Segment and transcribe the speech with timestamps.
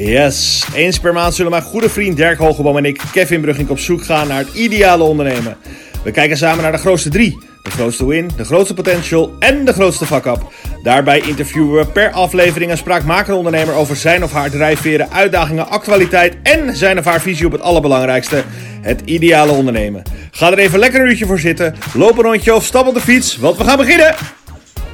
[0.00, 3.78] Yes, eens per maand zullen mijn goede vriend Dirk Hogeboom en ik, Kevin Brugging, op
[3.78, 5.56] zoek gaan naar het ideale ondernemen.
[6.04, 7.38] We kijken samen naar de grootste drie.
[7.62, 10.52] De grootste win, de grootste potential en de grootste fuck-up.
[10.82, 16.36] Daarbij interviewen we per aflevering een spraakmakende ondernemer over zijn of haar drijfveren, uitdagingen, actualiteit
[16.42, 18.44] en zijn of haar visie op het allerbelangrijkste,
[18.80, 20.02] het ideale ondernemen.
[20.30, 23.00] Ga er even lekker een uurtje voor zitten, loop een rondje of stap op de
[23.00, 24.14] fiets, want we gaan beginnen!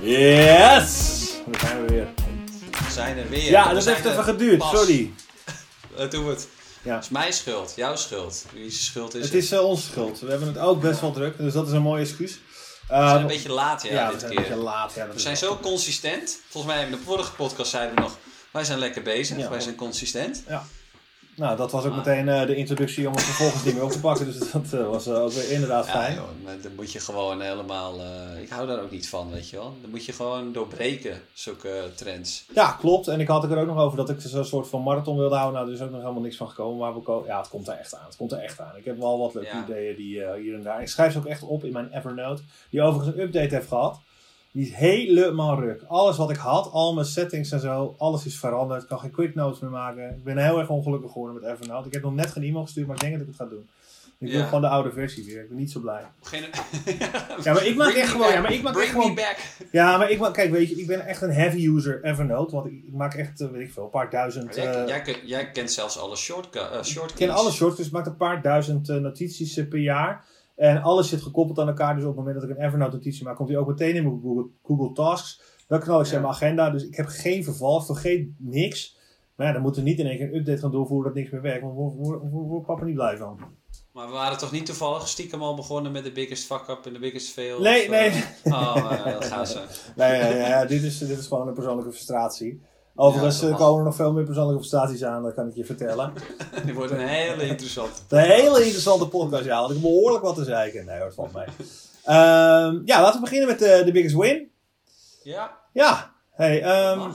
[0.01, 1.14] Yes!
[2.95, 3.51] Zijn er weer.
[3.51, 4.71] Ja, We dat heeft er even geduurd, pas.
[4.71, 5.13] sorry.
[5.97, 6.49] Eh, doe het.
[6.83, 6.95] Ja.
[6.95, 8.45] Het is mijn schuld, jouw schuld.
[8.53, 9.43] Wie schuld is Het het?
[9.43, 10.21] is eh, onze schuld.
[10.21, 12.33] We hebben het ook best wel druk, dus dat is een mooi excuus.
[12.89, 14.31] We Uh, zijn een beetje laat, ja, ja, we dit keer.
[14.31, 14.93] een beetje laat.
[14.95, 16.39] Ja, dat We is zijn zo consistent.
[16.49, 18.17] Volgens mij in de vorige podcast zeiden we nog,
[18.51, 19.49] wij zijn lekker bezig, Ja.
[19.51, 20.43] wij zijn consistent.
[21.37, 21.97] Nou, dat was ook Ah.
[21.97, 24.27] meteen eh, de introductie om het vervolgens niet meer op te pakken.
[24.27, 26.15] Dus dat eh, was eh, ook weer inderdaad Ja, fijn.
[26.15, 27.95] joh, dan moet je gewoon helemaal,
[28.43, 29.75] ik hou daar ook niet van, weet je wel.
[29.81, 32.45] Dan moet je gewoon doorbreken, zulke trends.
[32.55, 33.09] Ja, klopt.
[33.09, 35.35] En ik had het er ook nog over dat ik zo'n soort van marathon wilde
[35.35, 35.55] houden.
[35.61, 36.79] Nou, er is ook nog helemaal niks van gekomen.
[36.79, 38.07] Maar we ja, het komt er echt aan.
[38.07, 38.77] Het komt er echt aan.
[38.77, 39.65] Ik heb wel wat leuke Ja.
[39.69, 40.81] ideeën die hier en daar.
[40.81, 42.43] Ik schrijf ze ook echt op in mijn Evernote.
[42.71, 44.01] Die overigens een update heeft gehad.
[44.55, 45.83] Die is helemaal ruk.
[45.89, 48.83] Alles wat ik had, al mijn settings en zo, alles is veranderd.
[48.83, 50.09] Ik kan geen quick notes meer maken.
[50.11, 51.87] Ik ben heel erg ongelukkig geworden met Evernote.
[51.87, 53.69] Ik heb nog net geen e-mail gestuurd, maar ik denk dat ik het ga doen.
[54.19, 54.45] Ik wil Ja.
[54.45, 55.41] gewoon de oude versie weer.
[55.43, 56.03] Ik ben niet zo blij.
[56.23, 56.43] Geen...
[57.43, 58.33] Ja, maar ik maak Bring echt gewoon.
[58.33, 59.37] Ja, maar ik maak Bring echt gewoon back.
[59.73, 62.55] ja, maar ik, maak- kijk, weet je, ik ben echt een heavy user Evernote.
[62.55, 64.55] Want ik, maak echt, eh, weet ik veel, een paar duizend.
[64.55, 66.63] Jij, eh, jij, kent- jij kent zelfs alle shortcut,
[66.97, 70.25] eh, ik ken alle shorts, dus ik maak een paar duizend notities per jaar.
[70.57, 71.95] En alles zit gekoppeld aan elkaar.
[71.95, 74.03] Dus op het moment dat ik een Evernote notitie maak, komt die ook meteen in
[74.03, 75.41] mijn Google, Google Tasks.
[75.69, 76.25] Dan knal ik ze in Ja.
[76.27, 76.71] mijn agenda.
[76.71, 78.97] Dus ik heb geen verval, vergeet niks.
[79.37, 81.31] Maar ja, dan moeten we niet in één keer een update gaan doorvoeren dat niks
[81.31, 81.63] meer werkt.
[81.63, 83.41] Want daar word- word word papa niet blij van.
[83.93, 86.93] Maar we waren toch niet toevallig stiekem al begonnen met de biggest fuck up en
[86.93, 87.61] de biggest fail?
[87.61, 88.11] Nee, Of, nee.
[88.43, 89.61] eh, Oh, eh, dat gaan ze.
[89.97, 92.61] Nee, ja, ja, dit, is, dit is gewoon een persoonlijke frustratie.
[92.95, 95.65] Overigens Ja, eh, komen er nog veel meer persoonlijke frustraties aan, dat kan ik je
[95.65, 96.13] vertellen.
[96.65, 98.01] Die wordt een hele interessante.
[98.17, 99.61] Een hele interessante podcast, ja.
[99.61, 100.85] Had ik behoorlijk wat te zeiken.
[100.85, 101.45] Nee, hoor, valt mee.
[102.05, 104.51] Ehm, ja, laten we beginnen met de, de biggest win.
[105.23, 107.11] Ja, Ja, hey, ehm,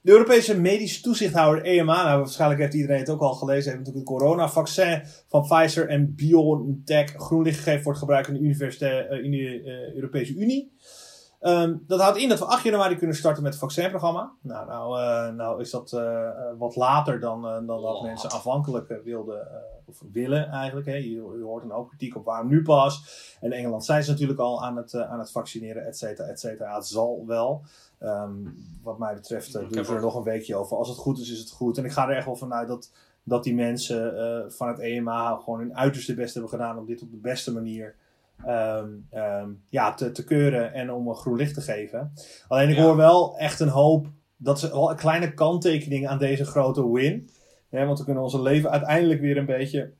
[0.00, 4.08] de Europese medisch toezichthouder EMA, nou, waarschijnlijk heeft iedereen het ook al gelezen, heeft natuurlijk
[4.08, 9.24] het coronavaccin van Pfizer en BioNTech groen licht gegeven voor het gebruik in de, eh,
[9.24, 10.76] in de eh, Europese Unie.
[11.42, 14.32] Ehm, dat houdt in dat we 8 januari kunnen starten met het vaccinprogramma.
[14.40, 19.00] Nou, nou, eh, nou is dat eh, eh, wat later dan, dan dat mensen aanvankelijk
[19.04, 19.48] wilden,
[19.84, 20.86] of willen eigenlijk.
[20.86, 20.94] Hè.
[20.94, 23.04] Je, je hoort een hoop kritiek op waarom nu pas.
[23.40, 26.40] En in Engeland zijn ze natuurlijk al aan het, aan het vaccineren, et cetera, et
[26.40, 26.74] cetera.
[26.74, 27.62] Het zal wel.
[27.98, 28.32] Ehm,
[28.82, 30.76] wat mij betreft doen ze er nog een weekje over.
[30.76, 31.78] Als het goed is, is het goed.
[31.78, 32.92] En ik ga er echt wel vanuit dat,
[33.22, 37.10] dat die mensen van het EMA gewoon hun uiterste best hebben gedaan om dit op
[37.10, 37.94] de beste manier
[38.46, 42.12] ehm, ehm, ja, te, te keuren en om een groen licht te geven.
[42.48, 42.82] Alleen ik Ja.
[42.82, 47.30] hoor wel echt een hoop dat ze wel een kleine kanttekening aan deze grote win.
[47.70, 49.92] Want we kunnen onze leven uiteindelijk weer een beetje.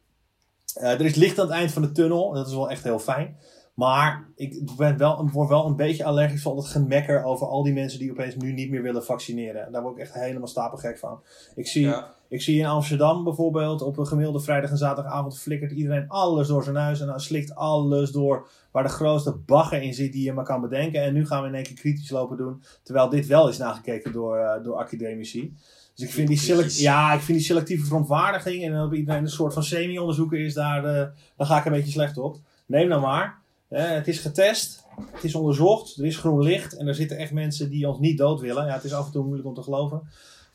[0.75, 2.33] eh, er is licht aan het eind van de tunnel.
[2.33, 3.37] Dat is wel echt heel fijn.
[3.75, 7.73] Maar ik ben wel, word wel een beetje allergisch van het gemekker over al die
[7.73, 9.73] mensen die opeens nu niet meer willen vaccineren.
[9.73, 11.21] Daar word ik echt helemaal stapelgek van.
[11.55, 12.15] Ik zie, Ja.
[12.29, 16.65] ik zie in Amsterdam bijvoorbeeld op een gemiddelde vrijdag en zaterdagavond flikkert iedereen alles door
[16.65, 20.33] zijn huis en dan slikt alles door waar de grootste bagger in zit die je
[20.33, 21.03] maar kan bedenken.
[21.03, 24.13] En nu gaan we in één keer kritisch lopen doen, terwijl dit wel is nagekeken
[24.13, 25.55] door, eh, door academici.
[25.95, 29.29] Dus ik vind, die select, ja, ik vind die selectieve verontwaardiging en dat iedereen een
[29.29, 31.07] soort van semi-onderzoeker is, daar, eh,
[31.37, 32.37] daar ga ik een beetje slecht op.
[32.67, 33.41] Neem nou maar.
[33.73, 37.33] Eh, het is getest, het is onderzocht, er is groen licht en er zitten echt
[37.33, 38.67] mensen die ons niet dood willen.
[38.67, 40.03] Ja, het is af en toe moeilijk om te geloven.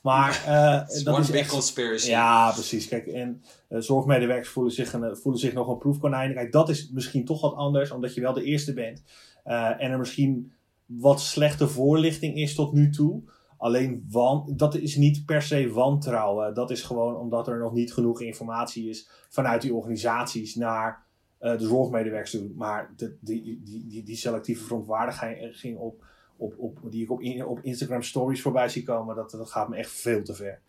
[0.01, 2.09] Maar eh, It's dat is echt, conspiracy.
[2.09, 2.88] ja, precies.
[2.88, 6.33] Kijk, en eh, zorgmedewerkers voelen zich, een, voelen zich nog een proefkonijn.
[6.33, 9.03] Kijk, dat is misschien toch wat anders, omdat je wel de eerste bent.
[9.44, 10.51] Eh, en er misschien
[10.85, 13.22] wat slechte voorlichting is tot nu toe.
[13.57, 16.53] Alleen, wan, dat is niet per se wantrouwen.
[16.53, 21.06] Dat is gewoon omdat er nog niet genoeg informatie is vanuit die organisaties naar eh,
[21.55, 22.49] de zorgmedewerkers toe.
[22.55, 26.03] Maar de, die, die, die, die selectieve verontwaardiging op,
[26.38, 29.69] op, op, die ik op, in- op Instagram stories voorbij zie komen, dat, dat gaat
[29.69, 30.59] me echt veel te ver.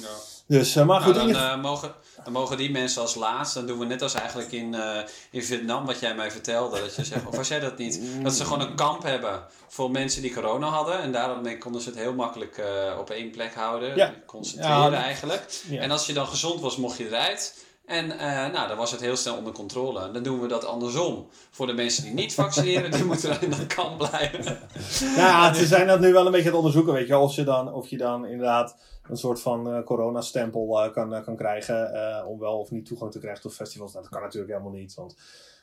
[0.00, 0.08] Ja.
[0.46, 1.94] Dus, eh, maar Nou, goed, dan, eh, mogen,
[2.24, 4.98] dan mogen die mensen als laatst, dan doen we net als eigenlijk in, eh,
[5.30, 6.80] in Vietnam, wat jij mij vertelde.
[6.80, 8.00] Dat je zegt, of was jij dat niet?
[8.22, 11.00] Dat ze gewoon een kamp hebben voor mensen die corona hadden.
[11.00, 13.96] En daarmee konden ze het heel makkelijk eh, op één plek houden.
[13.96, 14.14] Ja.
[14.26, 15.62] Concentreren Ja, eigenlijk.
[15.70, 17.64] En als je dan gezond was, mocht je eruit.
[17.86, 20.00] En eh, nou, dan was het heel snel onder controle.
[20.00, 21.26] En dan doen we dat andersom.
[21.50, 24.58] Voor de mensen die niet vaccineren, die moeten dan in kamp blijven.
[25.16, 27.16] Ja, ze zijn dat nu wel een beetje aan het onderzoeken, weet je.
[27.16, 28.76] Of je dan, of je dan inderdaad
[29.08, 32.26] een soort van eh coronastempel eh, kan, kan krijgen.
[32.26, 33.92] om wel of niet toegang te krijgen tot festivals.
[33.92, 35.16] Nou, dat kan natuurlijk helemaal niet, want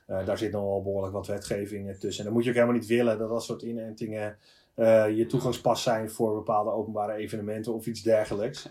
[0.05, 2.17] daar zit nog wel behoorlijk wat wetgeving tussen.
[2.17, 4.37] En dan moet je ook helemaal niet willen dat dat soort inentingen
[5.15, 8.69] je toegangspas zijn voor bepaalde openbare evenementen of iets dergelijks.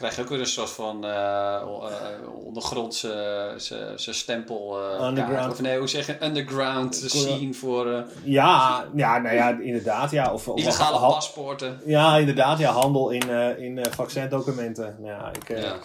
[0.00, 3.54] Krijg je ook weer een soort van uh, uh, ondergrondse
[3.96, 4.78] zijn stempel.
[4.78, 5.52] Uh, Underground.
[5.52, 6.24] Of nee, hoe zeg je?
[6.24, 8.04] Underground scene voor.
[8.24, 10.10] ja, ja, nou ja, inderdaad.
[10.10, 11.80] Ja, of, illegale of, paspoorten.
[11.84, 12.58] Ja, inderdaad.
[12.58, 14.96] Ja, handel in, in vaccindocumenten.
[15.02, 15.76] Ja, ik, ja.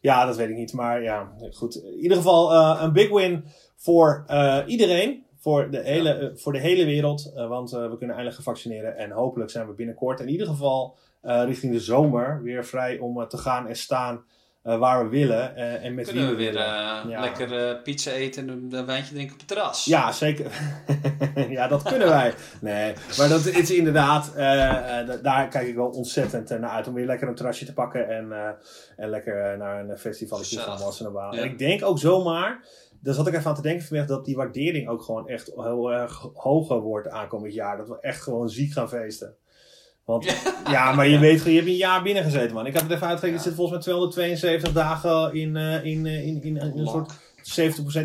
[0.00, 0.24] ja.
[0.24, 0.72] dat weet ik niet.
[0.72, 1.74] Maar ja, goed.
[1.74, 3.44] In ieder geval een big win
[3.76, 4.24] voor
[4.66, 7.32] iedereen voor de hele, voor de hele wereld.
[7.34, 8.96] want we kunnen eindelijk gaan vaccineren.
[8.96, 13.26] En hopelijk zijn we binnenkort in ieder geval richting de zomer weer vrij om uh,
[13.26, 14.24] te gaan en staan
[14.64, 15.56] uh, waar we willen.
[15.56, 16.62] en met Kunnen wie we, we weer
[17.10, 17.20] ja.
[17.20, 19.84] lekker pizza eten en een wijntje drinken op het terras?
[19.84, 20.50] Ja, zeker.
[21.48, 22.34] ja, dat kunnen wij.
[22.60, 24.32] Nee, maar dat is inderdaad,
[25.22, 26.88] daar kijk ik wel ontzettend naar uit.
[26.88, 28.56] Om weer lekker een terrasje te pakken en,
[28.96, 31.30] en lekker naar een festival te gaan wassen ja.
[31.30, 32.64] En ik denk ook zomaar
[33.06, 35.92] daar zat ik even aan te denken vanmiddag dat die waardering ook gewoon echt heel
[35.92, 37.76] erg hoger wordt aankomend jaar.
[37.76, 39.36] Dat we echt gewoon ziek gaan feesten.
[40.06, 40.24] Want
[40.70, 42.66] ja, maar je weet, je hebt een jaar binnen gezeten, man.
[42.66, 43.48] Ik had het even uitgerekend, ja.
[43.48, 47.12] zit volgens mij 272 dagen in, uh, in, in, in, in, een soort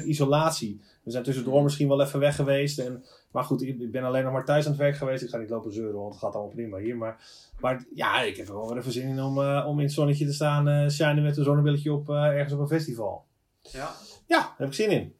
[0.01, 0.81] 70% isolatie.
[1.03, 2.79] We zijn tussendoor misschien wel even weg geweest.
[2.79, 5.23] En, maar goed, ik ben alleen nog maar thuis aan het werk geweest.
[5.23, 6.97] Ik ga niet lopen zeuren, want het gaat allemaal prima hier.
[6.97, 7.23] Maar,
[7.59, 9.93] maar ja, ik heb er wel weer even zin in om, uh, om in het
[9.93, 13.25] zonnetje te staan, uh, shinen met een zonnebilletje op ergens op een festival.
[13.61, 13.91] Ja.
[14.27, 15.13] Ja, daar heb ik zin in.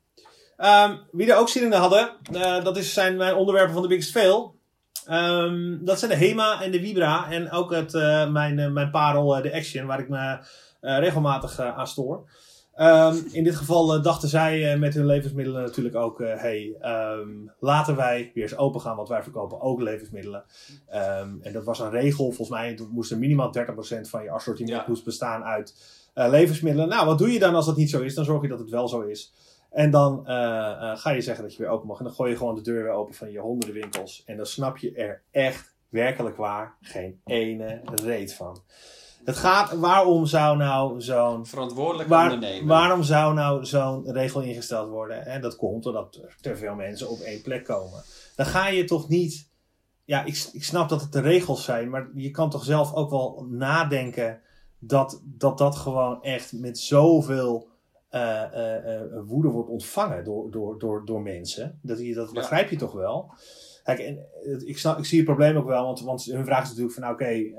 [0.57, 2.17] Um, wie er ook zin in hadden,
[2.63, 4.59] dat is, zijn mijn onderwerpen van de Biggest Fail.
[5.09, 7.31] Um, dat zijn de HEMA en de Vibra.
[7.31, 10.39] En ook het, uh, mijn, uh, mijn parel, uh, de Action, waar ik me
[10.79, 12.29] regelmatig aan stoor.
[12.75, 16.75] Um, in dit geval dachten zij met hun levensmiddelen natuurlijk ook: hey,
[17.19, 20.43] um, laten wij weer eens open gaan, want wij verkopen ook levensmiddelen.
[21.41, 23.59] en dat was een regel, volgens mij moest er minimaal 30%
[24.01, 25.03] van je assortiment ja.
[25.03, 25.75] bestaan uit
[26.13, 26.89] levensmiddelen.
[26.89, 28.15] Nou, wat doe je dan als dat niet zo is?
[28.15, 29.33] Dan zorg je dat het wel zo is.
[29.71, 31.97] En dan uh, uh, ga je zeggen dat je weer open mag.
[31.97, 34.23] En dan gooi je gewoon de deur weer open van je honderden winkels.
[34.25, 38.61] En dan snap je er echt werkelijk waar geen ene reet van.
[39.23, 41.45] Het gaat, waarom zou nou zo'n...
[41.45, 42.67] Verantwoordelijk waar, ondernemen.
[42.67, 45.25] Waarom zou nou zo'n regel ingesteld worden?
[45.25, 48.03] En dat komt doordat er te veel mensen op één plek komen.
[48.35, 49.49] Dan ga je toch niet...
[50.03, 53.09] Ja, ik, ik snap dat het de regels zijn, maar je kan toch zelf ook
[53.09, 54.41] wel nadenken
[54.79, 57.70] dat dat, dat gewoon echt met zoveel
[58.11, 61.79] uh, woede wordt ontvangen door, door, door, door mensen.
[61.81, 63.33] Dat, je, dat begrijp je toch wel.
[63.83, 64.19] Kijk, en,
[64.65, 67.03] ik, snap, ik zie het probleem ook wel, want, want hun vraag is natuurlijk van,
[67.03, 67.55] oké, okay,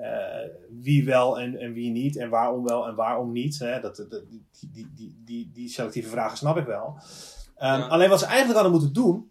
[0.80, 3.58] wie wel en, en wie niet, en waarom wel en waarom niet.
[3.58, 3.80] Hè?
[3.80, 6.86] Dat, dat, die, die, die, die, die selectieve vragen snap ik wel.
[6.86, 6.98] Um,
[7.56, 7.86] ja.
[7.86, 9.30] Alleen wat ze eigenlijk hadden moeten doen,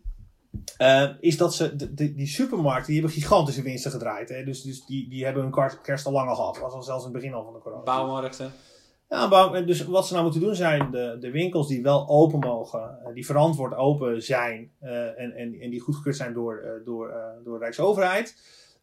[0.82, 4.30] uh, is dat ze, de, de, die supermarkten, die hebben gigantische winsten gedraaid.
[4.30, 4.44] Hè?
[4.44, 6.54] Dus, dus die, die hebben hun kerst al lang al gehad.
[6.54, 7.84] Dat was al zelfs in het begin al van de corona.
[7.84, 8.52] Bouwmarkten.
[9.66, 13.14] Dus wat ze nou moeten doen zijn de, de winkels die wel open mogen, eh,
[13.14, 17.14] die verantwoord open zijn uh, en, en, en die goedgekeurd zijn door, uh, door,
[17.44, 18.36] door de Rijksoverheid,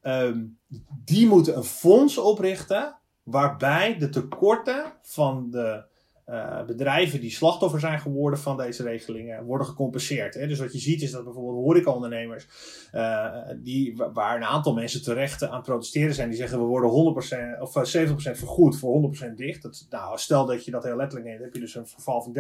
[0.03, 0.59] um,
[1.05, 5.85] die moeten een fonds oprichten waarbij de tekorten van de
[6.31, 10.35] uh, bedrijven die slachtoffer zijn geworden van deze regelingen worden gecompenseerd.
[10.35, 10.47] Hè?
[10.47, 12.47] Dus wat je ziet is dat bijvoorbeeld horecaondernemers,
[12.95, 16.91] uh, die, waar een aantal mensen terecht aan protesteren zijn, die zeggen we worden
[17.59, 19.63] 100% of 70% eh, vergoed voor 100% dicht.
[19.63, 22.37] Dat, nou, stel dat je dat heel letterlijk neemt, heb je dus een verval van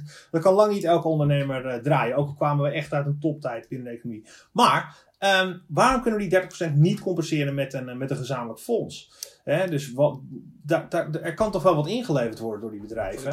[0.00, 0.02] 30%.
[0.30, 2.16] Dat kan lang niet elke ondernemer draaien.
[2.16, 4.24] Ook al kwamen we echt uit een toptijd binnen de economie.
[4.52, 9.12] Maar um, waarom kunnen we die 30% niet compenseren met een, met een gezamenlijk fonds?
[9.44, 10.20] Dus wat,
[10.62, 13.32] daar, daar, er kan toch wel wat ingeleverd worden door die bedrijven.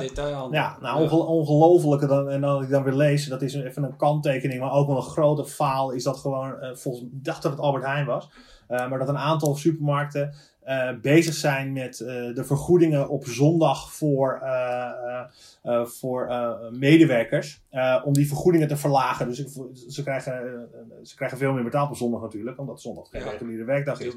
[0.52, 4.60] Ja, nou ongelofelijke dan, en dan ik dan weer lees, dat is even een kanttekening,
[4.60, 7.62] maar ook wel een grote faal, is dat gewoon, uh, volgens, ik dacht dat het
[7.62, 8.30] Albert Heijn was,
[8.70, 10.34] uh, maar dat een aantal supermarkten
[10.68, 16.32] uh, bezig zijn met uh, de vergoedingen op zondag voor, uh, voor
[16.72, 17.62] medewerkers.
[18.04, 19.28] om die vergoedingen te verlagen.
[19.28, 19.44] Dus
[19.88, 20.68] ze, krijgen,
[21.04, 24.14] ze krijgen veel meer betaald op zondag natuurlijk, omdat zondag geen reguliere werkdag is.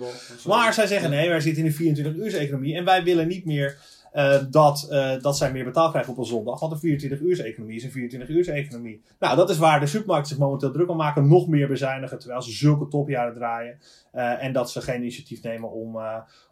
[0.46, 3.44] Maar zij zeggen nee, wij zitten in een 24 uur economie en wij willen niet
[3.44, 3.76] meer
[4.14, 6.60] uh, dat, uh, dat zij meer betaald krijgen op een zondag.
[6.60, 9.02] Want een 24-uurs-economie is een 24-uurs-economie.
[9.18, 11.28] Nou, dat is waar de supermarkten zich momenteel druk om maken.
[11.28, 13.78] Nog meer bezuinigen, terwijl ze zulke topjaren draaien.
[14.14, 15.98] Uh, en dat ze geen initiatief nemen om,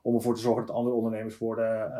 [0.02, 1.92] om ervoor te zorgen dat andere ondernemers worden,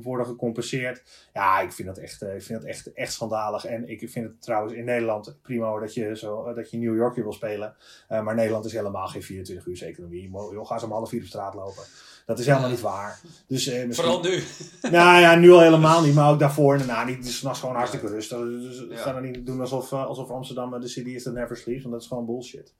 [0.00, 1.28] worden gecompenseerd.
[1.32, 3.64] Ja, ik vind dat, echt, ik vind dat echt, echt schandalig.
[3.64, 7.22] En ik vind het trouwens in Nederland prima dat je, zo, dat je New Yorkje
[7.22, 7.74] wil spelen.
[8.08, 10.30] maar Nederland is helemaal geen 24-uurs-economie.
[10.30, 11.82] Joh, ga ze om half vier op straat lopen.
[12.28, 13.20] Dat is helemaal niet waar.
[13.46, 13.94] Dus, eh, misschien...
[13.94, 14.42] Vooral nu.
[14.98, 17.16] nou ja, nu al helemaal niet, maar ook daarvoor en daarna niet.
[17.16, 18.38] Het is s'nachts gewoon hartstikke rustig.
[18.38, 21.80] Dus we gaan er niet doen alsof, alsof Amsterdam de city is that never sleeps,
[21.80, 22.74] want dat is gewoon bullshit.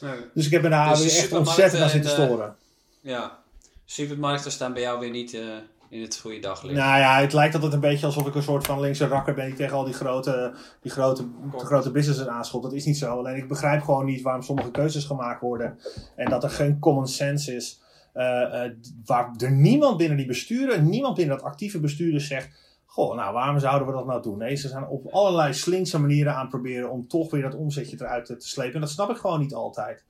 [0.00, 0.20] Nee.
[0.34, 2.56] Dus ik heb me daar dus echt ontzettend aan zitten storen.
[3.00, 3.38] Ja,
[3.84, 5.40] supermarkten staan bij jou weer niet uh,
[5.88, 6.78] in het goede daglicht.
[6.78, 9.46] Nou ja, het lijkt altijd een beetje alsof ik een soort van linkse rakker ben
[9.46, 11.24] die tegen al die grote, die grote,
[11.56, 12.62] grote businesses aanschot.
[12.62, 13.18] Dat is niet zo.
[13.18, 15.78] Alleen ik begrijp gewoon niet waarom sommige keuzes gemaakt worden
[16.16, 17.80] en dat er geen common sense is
[18.12, 18.72] eh, eh,
[19.04, 22.48] waar er niemand binnen die besturen, niemand binnen dat actieve besturen zegt.
[22.92, 24.38] Goh, nou waarom zouden we dat nou doen?
[24.38, 27.96] Nee, ze zijn op allerlei slinkse manieren aan het proberen om toch weer dat omzetje
[28.00, 28.74] eruit te, te slepen.
[28.74, 29.98] En dat snap ik gewoon niet altijd.
[29.98, 30.04] Ik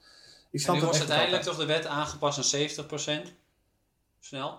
[0.53, 2.61] En snap nu was echt niet uiteindelijk toch de wet aangepast aan
[3.29, 3.33] 70%?
[4.21, 4.59] Snel?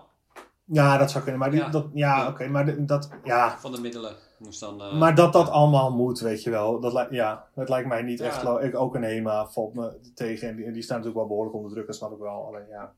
[0.64, 1.40] Ja, dat zou kunnen.
[1.40, 1.68] Maar, die- Ja.
[1.68, 2.28] dat, ja, Ja.
[2.28, 4.82] oké, maar de- dat, ja, Van de middelen moest dan...
[4.82, 6.80] eh, Maar dat dat allemaal moet, weet je wel.
[6.80, 8.42] Dat, ja, dat lijkt mij niet echt.
[8.60, 10.48] Ik, ook een HEMA valt me tegen.
[10.48, 12.46] En die, die staan natuurlijk wel behoorlijk onder druk, dat snap ik wel.
[12.46, 12.92] Alleen ja.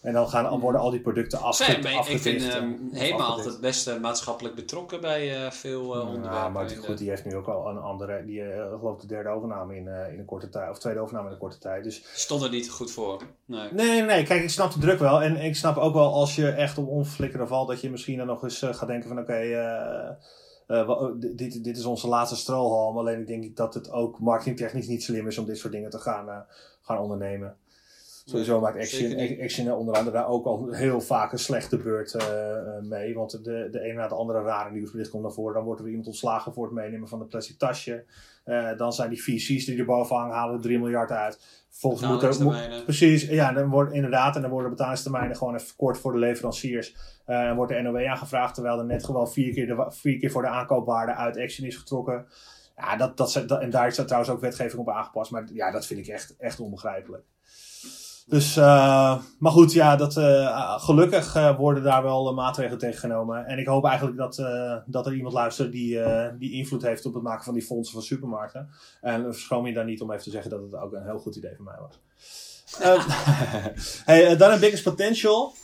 [0.00, 3.24] En dan gaan, worden al die producten afge, Zijn, maar ik vind afgedicht ehm Hema
[3.24, 6.32] altijd best eh, maatschappelijk betrokken bij eh, veel eh, onderwerpen.
[6.32, 8.94] Ja, maar het- de- goed, die heeft nu ook al een andere, die eh, geloof
[8.94, 11.38] ik de derde overname in, eh, in een korte tijd, of tweede overname in een
[11.38, 11.84] korte tijd.
[11.84, 13.22] Dus stond er niet goed voor.
[13.44, 13.68] Nee.
[13.72, 14.22] Nee, nee, nee.
[14.24, 15.22] Kijk, ik snap de druk wel.
[15.22, 18.26] En ik snap ook wel als je echt op onverflikkeren valt, dat je misschien dan
[18.26, 20.08] nog eens gaat denken van oké, eh,
[20.80, 22.98] eh, oh, dit- dit, is onze laatste strohalm.
[22.98, 25.98] Alleen ik denk dat het ook marketingtechnisch niet slim is om dit soort dingen te
[25.98, 26.36] gaan, eh,
[26.82, 27.56] gaan ondernemen.
[28.28, 29.40] Sowieso maakt Action.
[29.42, 33.14] Action onder andere daar ook al heel vaak een slechte beurt eh, eh, mee.
[33.14, 35.54] Want de, de ene na de andere rare nieuwsbericht komt naar voren.
[35.54, 38.04] Dan wordt er iemand ontslagen voor het meenemen van een plastic tasje.
[38.44, 41.66] Eh, dan zijn die VC's die erboven hangen, halen er 3 miljard uit.
[41.70, 42.84] Volgens moet er, moet, Betalingstermijnen.
[42.84, 46.94] Precies, ja, dan wordt inderdaad, en dan worden betalingstermijnen gewoon even kort voor de leveranciers.
[47.24, 50.42] En wordt de NOW aangevraagd, terwijl er net gewoon vier keer, de, vier keer voor
[50.42, 52.26] de aankoopwaarde uit Action is getrokken.
[52.76, 56.00] Ja, dat, dat, en daar is trouwens ook wetgeving op aangepast, maar ja, dat vind
[56.00, 57.24] ik echt, echt onbegrijpelijk.
[58.28, 63.46] Dus, eh, maar goed, ja, dat, eh, gelukkig eh, worden daar wel maatregelen tegen genomen.
[63.46, 64.36] En ik hoop eigenlijk dat,
[64.86, 66.00] dat er iemand luistert die,
[66.38, 68.68] die invloed heeft op het maken van die fondsen van supermarkten.
[69.00, 71.36] En verschoon me daar niet om even te zeggen dat het ook een heel goed
[71.36, 72.00] idee van mij was.
[74.04, 75.54] Hey, dan een Biggest Potential.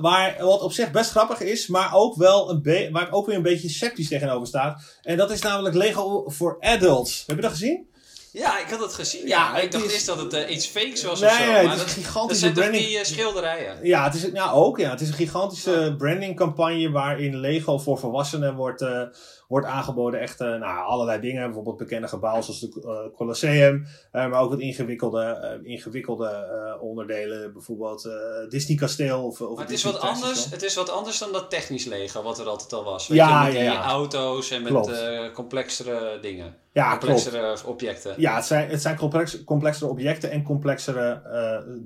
[0.00, 3.36] waar, wat op zich best grappig is, maar ook wel een waar ik ook weer
[3.36, 4.80] een beetje sceptisch tegenover sta.
[5.02, 7.24] En dat is namelijk Lego for Adults.
[7.26, 7.89] Heb je dat gezien?
[8.32, 9.20] Ja, ik had het gezien.
[9.26, 11.44] Ja, Ja, ik dacht is- eerst dat het eh, iets fakes was Nee, of zo.
[11.44, 12.84] nee, maar het is een gigantische branding.
[12.86, 13.78] die eh, schilderijen?
[13.82, 14.78] Ja, het is, ja, ook.
[14.78, 14.90] Ja.
[14.90, 19.02] Het is een gigantische brandingcampagne waarin Lego voor volwassenen wordt, eh,
[19.50, 20.20] wordt aangeboden.
[20.20, 21.44] Echt eh, nou, allerlei dingen.
[21.44, 23.86] Bijvoorbeeld bekende gebouwen zoals de eh, Colosseum.
[24.12, 27.52] eh, maar ook wat ingewikkelde, ingewikkelde onderdelen.
[27.52, 28.08] Bijvoorbeeld
[28.48, 29.24] Disney Kasteel.
[29.24, 32.22] Of, of Maar het is, wat anders, het is wat anders dan dat technisch Lego,
[32.22, 33.06] wat er altijd al was.
[33.06, 33.84] Ja, je, met ja, die ja.
[33.84, 36.54] auto's en met complexere dingen.
[36.72, 37.04] Ja, klopt.
[37.04, 38.14] complexere objecten.
[38.16, 41.22] Ja, het zijn, het zijn complex, complexere objecten en complexere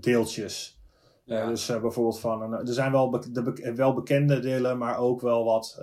[0.00, 0.78] deeltjes.
[1.25, 1.47] Ja.
[1.47, 5.44] Dus bijvoorbeeld van, een, er zijn wel, be- de wel bekende delen, maar ook wel
[5.44, 5.78] wat,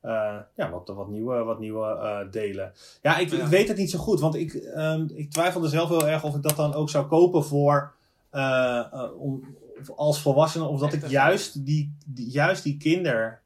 [0.00, 2.72] eh, ja, wat, wat nieuwe, wat nieuwe eh, delen.
[3.02, 3.48] Ja ik, Ja.
[3.48, 6.42] weet het niet zo goed, want ik, ehm, ik twijfelde zelf heel erg of ik
[6.42, 7.92] dat dan ook zou kopen voor,
[8.30, 9.56] eh, om,
[9.96, 13.38] als volwassene, of dat ik juist die, die, juist die kinder...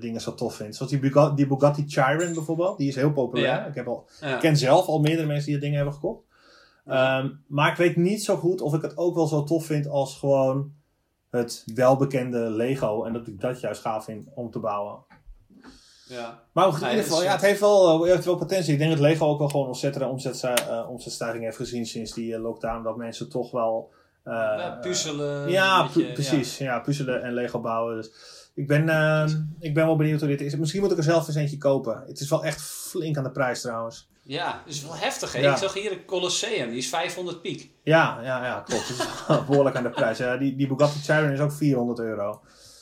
[0.00, 0.76] dingen zo tof vind.
[0.76, 2.78] Zoals die Bugatti, die Bugatti Chiron bijvoorbeeld.
[2.78, 3.46] Die is heel populair.
[3.46, 3.66] Ja.
[3.66, 4.34] Ik heb al Ja.
[4.34, 6.24] ik ken zelf al meerdere mensen die dat ding hebben gekocht.
[6.86, 9.88] Ehm, maar ik weet niet zo goed of ik het ook wel zo tof vind
[9.88, 10.72] als gewoon
[11.30, 13.04] het welbekende Lego.
[13.04, 14.98] En dat ik dat juist gaaf vind om te bouwen.
[16.10, 16.42] Ja.
[16.52, 18.72] Maar in ieder geval, ja, het heeft wel, eh, heeft wel potentie.
[18.72, 22.34] Ik denk dat Lego ook wel gewoon ontzettende omzet, eh, omzetstijging heeft gezien sinds die
[22.34, 22.82] eh, lockdown.
[22.82, 23.90] Dat mensen toch wel...
[24.24, 25.50] eh, Ja, puzzelen.
[25.50, 26.58] ja, een beetje, pu- precies.
[26.58, 26.78] Ja.
[26.80, 27.96] puzzelen en Lego bouwen.
[27.96, 28.10] Dus
[28.54, 30.56] ik ben, ehm, ik ben wel benieuwd hoe dit is.
[30.56, 32.02] Misschien moet ik er zelf eens eentje kopen.
[32.06, 34.08] Het is wel echt flink aan de prijs trouwens.
[34.22, 35.38] Ja, dat is wel heftig hè.
[35.40, 35.50] Ja.
[35.52, 37.70] Ik zag hier een Colosseum, die is 500 piek.
[37.82, 38.88] Ja, ja, ja, klopt.
[38.88, 40.18] Het is wel behoorlijk aan de prijs.
[40.18, 42.40] Ja, die, die Bugatti Chiron is ook 400 euro.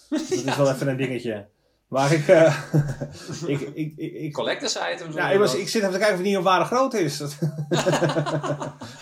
[0.08, 1.46] Dus dat is wel even een dingetje.
[1.88, 2.56] Maar ik, eh,
[3.46, 5.14] ik, ik, ik, ik, Collectors items.
[5.14, 6.94] ja, hoor ik, was, ik zit even te kijken of die niet op ware groot
[6.94, 7.22] is.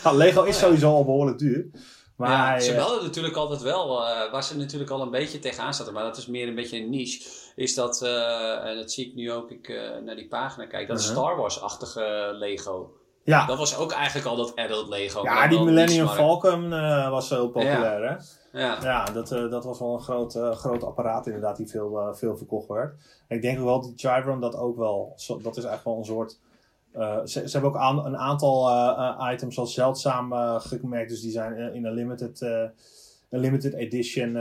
[0.05, 1.67] ja, Lego is sowieso al behoorlijk duur.
[2.17, 5.75] Maar ja, ze melden natuurlijk altijd wel, eh, waar ze natuurlijk al een beetje tegenaan
[5.75, 9.07] zaten, maar dat is meer een beetje een niche, is dat, eh, en dat zie
[9.09, 11.07] ik nu ook, ik naar die pagina kijk, dat Mhm.
[11.07, 12.91] Star Wars-achtige Lego.
[13.25, 15.23] ja, Dat was ook eigenlijk al dat adult Lego.
[15.25, 16.09] ja, die Millennium.
[16.09, 16.71] Falcon
[17.11, 18.17] was heel populair, hè?
[18.57, 18.79] Ja.
[18.83, 22.15] Ja, dat, eh, dat was wel een groot, eh, groot apparaat inderdaad die veel, eh,
[22.15, 22.95] veel verkocht werd.
[23.29, 25.97] En ik denk ook wel die Chiron dat ook wel, zo- dat is eigenlijk wel
[25.99, 26.41] een soort...
[27.29, 28.71] ze, ze hebben ook aan, een aantal
[29.33, 32.41] items als zeldzaam gemerkt, dus die zijn in een limited,
[33.31, 34.33] een limited edition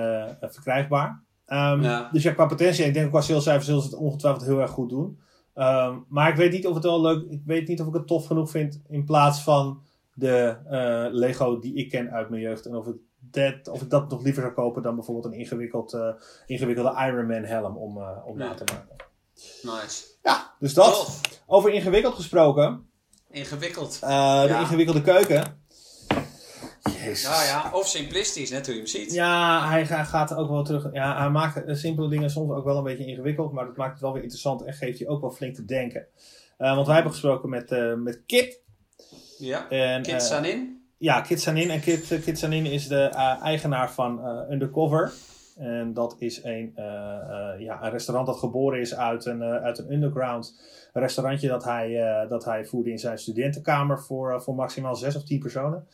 [0.41, 1.23] verkrijgbaar.
[1.47, 2.09] Ja.
[2.11, 4.71] Dus ja, qua potentie, ik denk ook qua salescijfers zullen ze het ongetwijfeld heel erg
[4.71, 5.19] goed doen.
[5.53, 8.07] Ehm, maar ik weet niet of het wel leuk, ik weet niet of ik het
[8.07, 9.81] tof genoeg vind in plaats van
[10.13, 10.57] de
[11.11, 12.65] Lego die ik ken uit mijn jeugd.
[12.65, 12.97] En of, het
[13.31, 16.09] dat, of ik dat nog liever zou kopen dan bijvoorbeeld een ingewikkeld, eh,
[16.45, 18.95] ingewikkelde Iron Man helm om, eh, om na te maken.
[19.61, 20.03] Nice.
[20.23, 20.93] Ja, dus dat.
[20.93, 21.21] Tof.
[21.45, 22.89] Over ingewikkeld gesproken.
[23.29, 23.99] Ingewikkeld.
[24.01, 25.63] eh, de ingewikkelde keuken.
[26.99, 27.21] Jezus.
[27.23, 27.69] Ja, ja.
[27.73, 29.11] Of simplistisch, net hoe je hem ziet.
[29.13, 30.89] Ja, hij ga- gaat ook wel terug.
[30.93, 33.91] Ja, hij maakt de simpele dingen soms ook wel een beetje ingewikkeld, maar dat maakt
[33.91, 36.07] het wel weer interessant en geeft je ook wel flink te denken.
[36.57, 38.61] Want wij hebben gesproken met, met Kit.
[39.37, 39.69] Ja.
[39.69, 40.74] En, Kit Sanin.
[40.97, 41.69] Ja, Kitsanin.
[41.69, 45.11] En Kit, Kitsanin is de uh, eigenaar van uh, Undercover.
[45.57, 46.83] En dat is een, uh,
[47.57, 50.59] ja, een restaurant dat geboren is uit een, uit een underground
[50.93, 55.39] restaurantje dat hij, dat hij voerde in zijn studentenkamer voor, voor maximaal zes of tien
[55.39, 55.87] personen.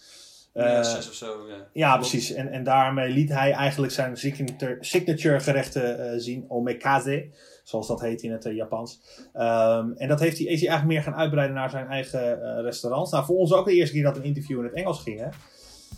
[0.54, 1.48] Ja, zes of zo.
[1.48, 2.34] Ja, ja precies.
[2.34, 7.30] En, en daarmee liet hij eigenlijk zijn signature, signature gerechten zien, omekaze
[7.72, 9.00] zoals dat heet in het Japans.
[9.34, 12.62] Um, en dat heeft hij, is hij eigenlijk meer gaan uitbreiden naar zijn eigen uh,
[12.62, 13.12] restaurants.
[13.12, 15.20] Nou, voor ons ook de eerste keer dat een interview in het Engels ging.
[15.20, 15.28] Hè?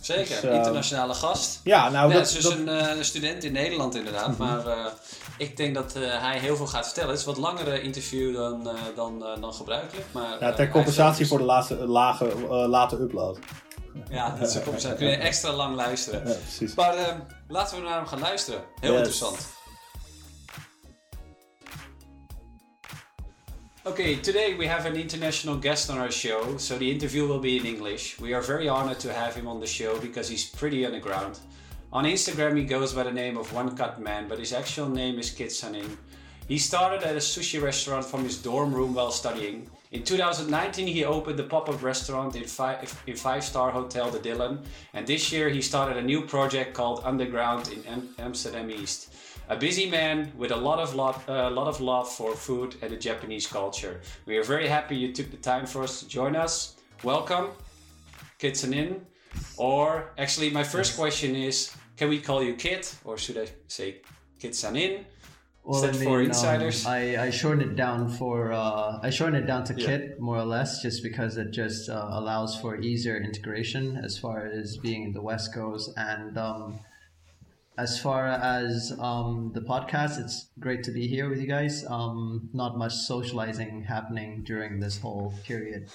[0.00, 1.60] Zeker, dus, uh, internationale gast.
[1.64, 2.52] Ja, nou, ja, dat, is dus dat...
[2.52, 4.28] een uh, student in Nederland inderdaad.
[4.28, 4.64] Mm -hmm.
[4.64, 4.92] Maar
[5.38, 7.10] ik denk dat hij heel veel gaat vertellen.
[7.10, 10.06] Het is een wat langere interview dan, dan, dan gebruikelijk.
[10.12, 13.38] Maar, ja, ter compensatie voor de laatste, lage, late upload.
[14.10, 14.98] Ja, dat is een compensatie.
[14.98, 16.28] Kun je extra lang luisteren.
[16.28, 16.74] Ja, precies.
[16.74, 18.60] Maar ehm, laten we naar hem gaan luisteren.
[18.80, 18.98] Heel yes.
[18.98, 19.46] interessant.
[23.86, 27.58] Okay, today we have an international guest on our show, so the interview will be
[27.58, 28.18] in English.
[28.18, 31.38] We are very honored to have him on the show because he's pretty underground.
[31.92, 35.18] On Instagram, he goes by the name of One Cut Man, but his actual name
[35.18, 35.98] is Kit Sanin.
[36.48, 39.68] He started at a sushi restaurant from his dorm room while studying.
[39.92, 44.64] In 2019, he opened the pop-up restaurant in five in five-star hotel The Dylan,
[44.94, 49.14] and this year he started a new project called Underground in Am- Amsterdam East.
[49.50, 52.90] A busy man with a lot of lot, uh, lot of love for food and
[52.90, 54.00] the Japanese culture.
[54.24, 56.76] We are very happy you took the time for us to join us.
[57.02, 57.48] Welcome,
[58.38, 59.00] Kitsanin.
[59.58, 64.00] Or actually, my first question is: Can we call you Kit, or should I say
[64.40, 65.04] Kitsanin?
[65.62, 66.86] Well, I mean, for insiders?
[66.86, 69.86] Um, I, I shortened it down for uh, I shortened it down to yeah.
[69.86, 74.46] Kit more or less, just because it just uh, allows for easier integration as far
[74.46, 76.80] as being in the West goes, and um,
[77.76, 81.84] as far as um, the podcast, it's great to be here with you guys.
[81.88, 85.88] Um, not much socializing happening during this whole period.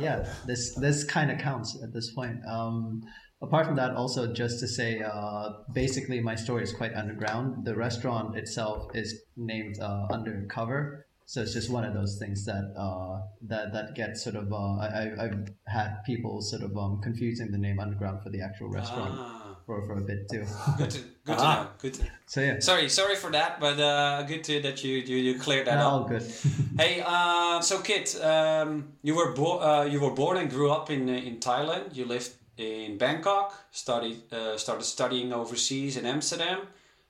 [0.00, 2.40] yeah, this this kind of counts at this point.
[2.46, 3.02] Um,
[3.40, 7.64] apart from that, also just to say, uh, basically my story is quite underground.
[7.64, 11.06] The restaurant itself is named uh, Undercover.
[11.26, 14.78] So it's just one of those things that uh, that that gets sort of uh,
[14.78, 19.14] I, I've had people sort of um, confusing the name Underground for the actual restaurant.
[19.14, 19.37] Ah
[19.68, 20.46] for, for a bit too.
[20.78, 21.66] good to good to know.
[21.78, 21.94] Good.
[21.94, 22.58] To, so yeah.
[22.58, 25.86] Sorry, sorry for that, but uh, good to that you you, you cleared that yeah,
[25.86, 25.92] up.
[25.92, 26.24] All good.
[26.78, 30.90] hey, uh, so Kit, um, you were born uh, you were born and grew up
[30.90, 31.94] in in Thailand.
[31.94, 33.52] You lived in Bangkok.
[33.70, 36.60] Studied uh, started studying overseas in Amsterdam.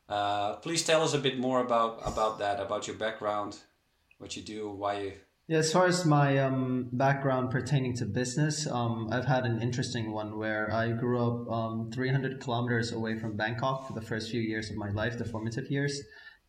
[0.09, 3.57] Uh, please tell us a bit more about about that, about your background,
[4.18, 5.12] what you do, why you
[5.48, 10.12] yeah, as far as my um, background pertaining to business, um, I've had an interesting
[10.12, 14.42] one where I grew up um, 300 kilometers away from Bangkok for the first few
[14.42, 16.02] years of my life, the formative years.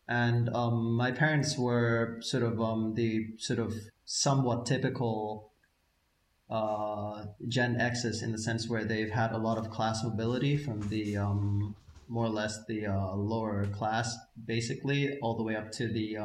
[0.06, 3.72] And um, my parents were sort of um, the sort of
[4.04, 5.52] somewhat typical
[6.50, 10.86] uh, Gen X's in the sense where they've had a lot of class mobility from
[10.90, 11.74] the um,
[12.06, 16.18] more or less the uh, lower class, basically, all the way up to the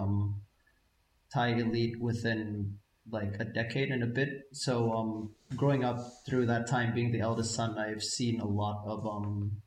[1.36, 2.78] Thai elite within
[3.12, 4.30] like a decade and a bit.
[4.54, 8.84] So um, growing up through that time, being the eldest son, I've seen a lot
[8.86, 9.62] of um,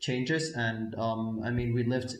[0.00, 0.52] changes.
[0.54, 2.16] And um, I mean, we lived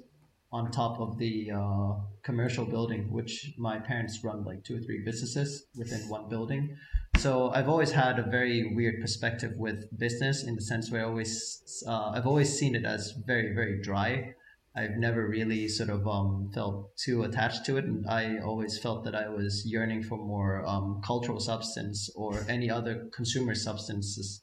[0.53, 5.01] on top of the uh, commercial building, which my parents run like two or three
[5.05, 6.77] businesses within one building.
[7.17, 11.09] So I've always had a very weird perspective with business in the sense where I
[11.09, 14.35] always uh, I've always seen it as very very dry.
[14.77, 19.05] I've never really sort of um, felt too attached to it, and I always felt
[19.05, 24.43] that I was yearning for more um, cultural substance or any other consumer substances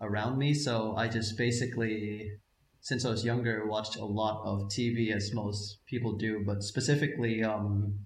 [0.00, 0.54] around me.
[0.54, 2.32] So I just basically,
[2.80, 7.44] since I was younger, watched a lot of TV as most people do, but specifically,
[7.44, 7.98] um,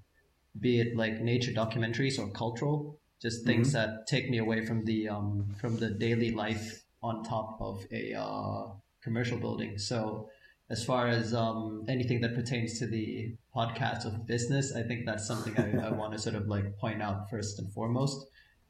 [0.59, 3.93] be it like nature documentaries or cultural, just things mm-hmm.
[3.93, 8.15] that take me away from the um, from the daily life on top of a
[8.15, 9.79] uh, commercial building.
[9.79, 10.29] So
[10.71, 15.27] as far as um, anything that pertains to the podcast of business, I think that's
[15.27, 18.27] something I, I want to sort of like point out first and foremost.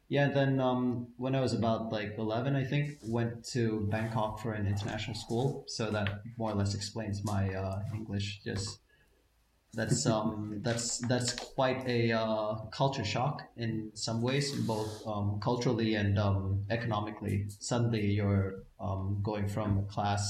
[0.09, 4.51] Yeah, then um, when I was about like 11, I think, went to Bangkok for
[4.51, 5.63] an international school.
[5.67, 8.41] So that more or less explains my uh, English.
[8.43, 8.79] Just
[9.73, 15.93] that's um that's that's quite a uh, culture shock in some ways, both um, culturally
[15.93, 17.45] and um, economically.
[17.59, 20.27] Suddenly, you're um, going from a class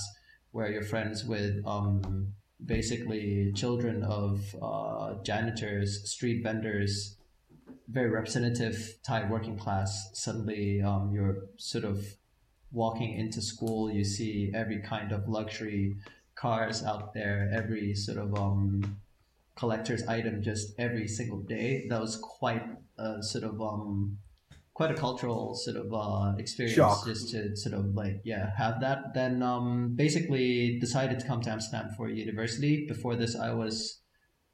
[0.52, 2.34] where you're friends with um,
[2.66, 7.18] basically children of uh, janitors, street vendors,
[7.90, 10.12] very representative Thai working class.
[10.14, 12.06] Suddenly, um, you're sort of
[12.72, 13.92] walking into school.
[13.92, 15.98] You see every kind of luxury
[16.36, 19.02] cars out there, every sort of um,
[19.56, 21.86] collector's item just every single day.
[21.90, 22.64] That was quite
[22.98, 24.18] a sort of um,
[24.82, 27.06] quite a cultural sort of uh, experience Shock.
[27.06, 29.14] just to sort of like yeah have that.
[29.14, 32.88] Then um, basically decided to come to Amsterdam for university.
[32.88, 34.00] Before this, I was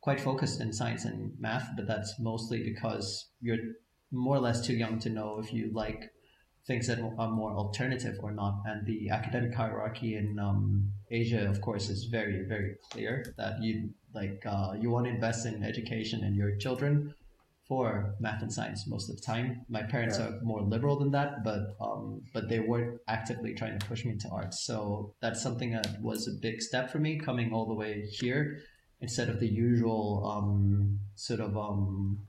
[0.01, 3.63] quite focused in science and math, but that's mostly because you're
[4.11, 6.11] more or less too young to know if you like
[6.65, 8.55] things that are more alternative or not.
[8.65, 13.91] And the academic hierarchy in um, Asia, of course, is very very clear that you
[14.13, 17.13] like uh, you want to invest in education and your children
[17.67, 19.65] for math and science most of the time.
[19.67, 20.27] My parents Yeah.
[20.29, 24.11] are more liberal than that, but um, but they weren't actively trying to push me
[24.11, 24.65] into arts.
[24.65, 28.59] So that's something that was a big step for me coming all the way here
[29.01, 32.19] instead of the usual um, sort of um,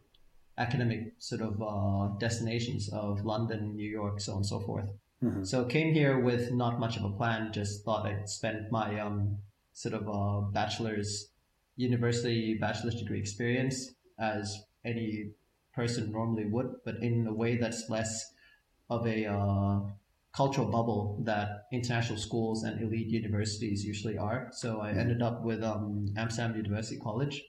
[0.59, 4.91] academic sort of uh, destinations of London, New York, so on and so forth.
[5.23, 5.47] Mhm.
[5.47, 7.53] So came here with not much of a plan.
[7.53, 9.39] Just thought I'd spend my um,
[9.73, 11.31] sort of uh, bachelor's
[11.77, 15.31] university bachelor's degree experience as any
[15.75, 18.33] person normally would, but in a way that's less
[18.91, 19.81] of a uh,
[20.33, 24.49] cultural bubble that international schools and elite universities usually are.
[24.53, 27.45] So I ended up with um, Amsterdam University College,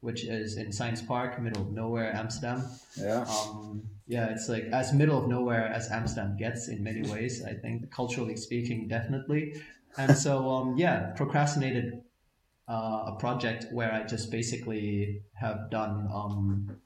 [0.00, 2.64] which is in Science Park, middle of nowhere, Amsterdam.
[2.96, 3.24] Yeah.
[3.28, 7.44] Um, yeah, it's like as middle of nowhere as Amsterdam gets in many ways.
[7.44, 9.60] I think culturally speaking, definitely.
[9.96, 12.02] And so, um, yeah, procrastinated
[12.68, 16.76] uh, a project where I just basically have done um,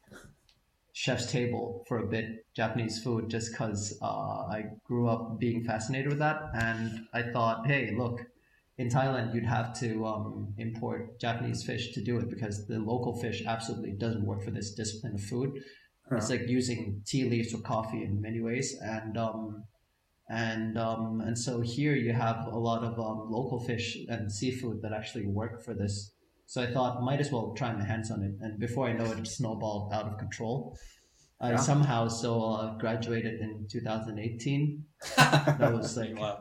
[0.92, 6.08] chef's table for a bit, Japanese food, just because uh, I grew up being fascinated
[6.08, 8.20] with that, and I thought, hey, look.
[8.78, 13.14] In Thailand, you'd have to um, import Japanese fish to do it because the local
[13.20, 15.62] fish absolutely doesn't work for this discipline of food.
[16.10, 19.64] It's like using tea leaves or coffee in many ways, and um,
[20.32, 24.80] and um, and so here you have a lot of um, local fish and seafood
[24.82, 26.14] that actually work for this.
[26.46, 29.10] So I thought might as well try my hands on it, and before I know
[29.12, 30.76] it, it snowballed out of control.
[31.40, 31.56] I Yeah.
[31.56, 34.84] somehow so uh, graduated in 2018.
[35.58, 36.38] That was like Wow.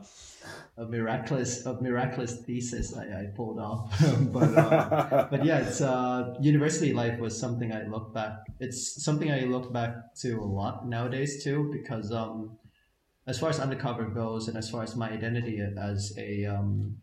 [0.77, 3.81] a miraculous a miraculous thesis I, I pulled off,
[4.35, 4.53] but.
[4.55, 8.33] Uh, but yeah, it's uh, university life was something I look back.
[8.59, 9.91] It's something I look back
[10.23, 12.57] to a lot nowadays too, because um,
[13.31, 16.97] as far as undercover goes, and as far as my identity as a um,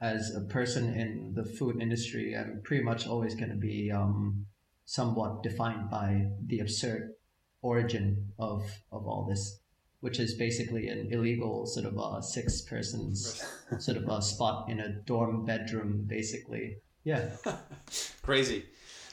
[0.00, 4.46] as a person in the food industry, I'm pretty much always going to be um,
[4.86, 7.12] somewhat defined by the absurd
[7.62, 9.60] origin of of all this,
[10.00, 13.40] which is basically an illegal sort of uh, six persons
[13.78, 16.78] sort of a spot in a dorm bedroom, basically.
[17.04, 17.30] Yeah.
[18.22, 18.64] Crazy.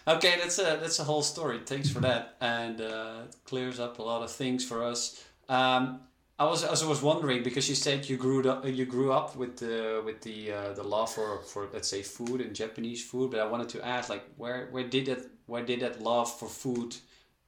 [0.08, 1.60] Okay, that's a that's a whole story.
[1.64, 5.24] Thanks for that, and uh, it clears up a lot of things for us.
[5.48, 6.02] Um,
[6.40, 9.36] I was as I was wondering because you said you grew up you grew up
[9.36, 13.32] with the with the uh, the love for, for let's say food and Japanese food,
[13.32, 16.48] but I wanted to ask like where where did that where did that love for
[16.48, 16.96] food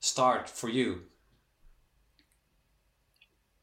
[0.01, 1.03] start for you?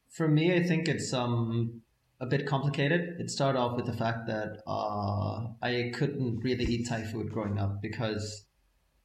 [0.08, 1.82] For me, I think it's um
[2.20, 3.20] a bit complicated.
[3.20, 7.58] It started off with the fact that uh, I couldn't really eat Thai food growing
[7.58, 8.46] up because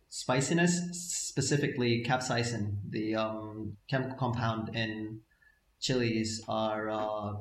[0.07, 5.19] spiciness, specifically capsaicin, the um, chemical compound in
[5.83, 7.33] chilies, are uh,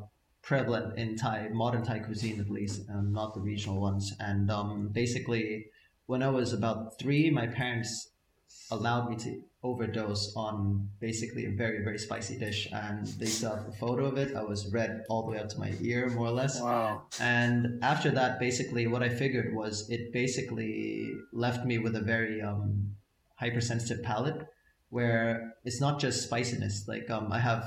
[0.42, 4.12] prevalent in Thai modern Thai cuisine at least, um, not the regional ones.
[4.20, 5.66] And um, basically,
[6.06, 8.10] when I was about three, my parents
[8.70, 13.72] allowed me to overdose on basically a very very spicy dish and they have a
[13.78, 16.32] photo of it i was red all the way up to my ear more or
[16.32, 17.02] less wow.
[17.20, 22.42] and after that basically what i figured was it basically left me with a very
[22.42, 22.92] um,
[23.36, 24.48] hypersensitive palate
[24.90, 27.64] where it's not just spiciness like um, i have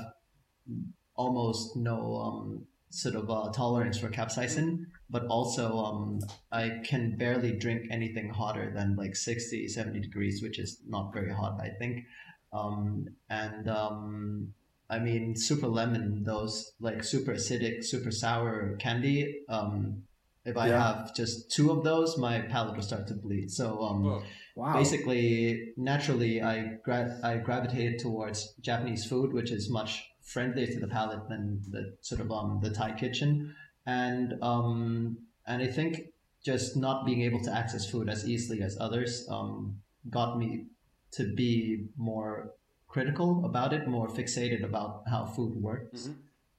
[1.14, 6.20] almost no um, sort of uh, tolerance for capsaicin but also um,
[6.52, 11.32] i can barely drink anything hotter than like 60 70 degrees which is not very
[11.32, 12.04] hot i think
[12.52, 14.52] um, and um,
[14.88, 20.02] i mean super lemon those like super acidic super sour candy um,
[20.44, 20.82] if i Yeah.
[20.82, 24.22] have just two of those my palate will start to bleed so um, Whoa.
[24.54, 24.72] Wow.
[24.72, 30.88] basically naturally I gra- I gravitated towards Japanese food, which is much friendlier to the
[30.88, 33.54] palate than the sort of um the Thai kitchen,
[33.86, 36.12] and um and I think
[36.44, 40.66] just not being able to access food as easily as others um got me
[41.12, 42.52] to be more
[42.88, 46.14] critical about it, more fixated about how food works Mhm.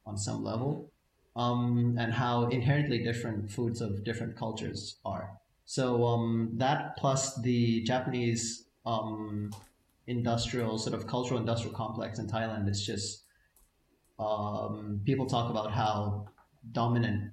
[0.05, 0.89] on some level,
[1.35, 5.25] um, and how inherently different foods of different cultures are.
[5.65, 9.51] So um, that plus the Japanese um,
[10.07, 13.23] industrial sort of cultural industrial complex in Thailand, is just
[14.19, 16.27] um, people talk about how
[16.71, 17.31] dominant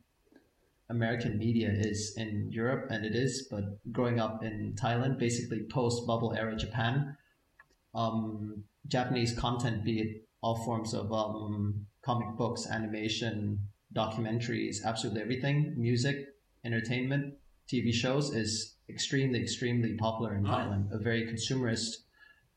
[0.90, 3.48] American media is in Europe, and it is.
[3.50, 7.16] But growing up in Thailand, basically post bubble era Japan,
[7.94, 13.58] um, Japanese content, be it all forms of um, comic books, animation,
[13.94, 16.16] documentaries, absolutely everything, music,
[16.64, 17.34] entertainment,
[17.68, 20.44] TV shows is extremely, extremely popular in.
[20.44, 20.92] Thailand.
[20.92, 21.96] A very consumerist,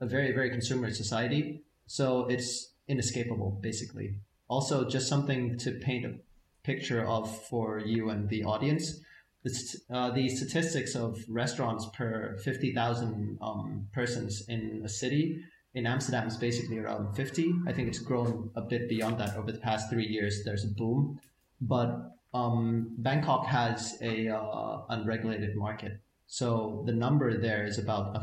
[0.01, 1.63] a very, very consumerist society.
[1.85, 4.15] So it's inescapable, basically.
[4.47, 6.15] Also, just something to paint a
[6.63, 8.99] picture of for you and the audience.
[9.43, 15.39] The, uh, the statistics of restaurants per 50,000 um, persons in a city
[15.73, 17.53] in Amsterdam is basically around 50.
[17.67, 20.43] I think it's grown a bit beyond that over the past three years.
[20.43, 21.19] There's a boom.
[21.61, 25.99] But um, Bangkok has a uh, unregulated market.
[26.27, 28.15] So the number there is about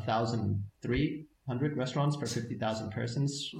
[1.47, 3.51] 1,300 restaurants per 50,000 persons,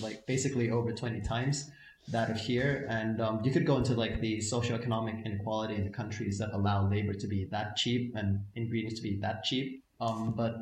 [0.00, 1.70] like basically over 20 times
[2.08, 2.86] that of here.
[2.88, 6.88] And um, you could go into like the socioeconomic inequality in the countries that allow
[6.88, 9.84] labor to be that cheap and ingredients to be that cheap.
[10.00, 10.54] Um, but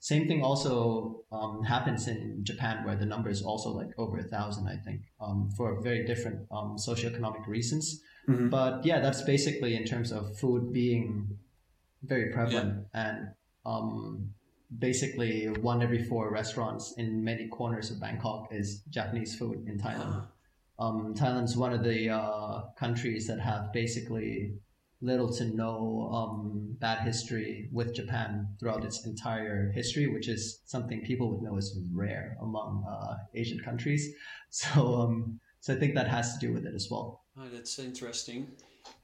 [0.00, 4.22] same thing also um, happens in Japan, where the number is also like over a
[4.22, 8.02] thousand, I think, um, for very different um, socioeconomic reasons.
[8.28, 8.50] Mhm.
[8.50, 11.38] But yeah, that's basically in terms of food being
[12.02, 13.28] very prevalent and
[13.64, 14.30] um,
[14.78, 20.26] basically one every four restaurants in many corners of Bangkok is Japanese food in Thailand.
[20.78, 24.54] Um, Thailand's one of the uh, countries that have basically
[25.00, 31.02] little to no um, bad history with Japan throughout its entire history, which is something
[31.02, 34.08] people would know is rare among uh, Asian countries.
[34.48, 37.24] So, um, so I think that has to do with it as well.
[37.36, 38.46] Oh, that's interesting.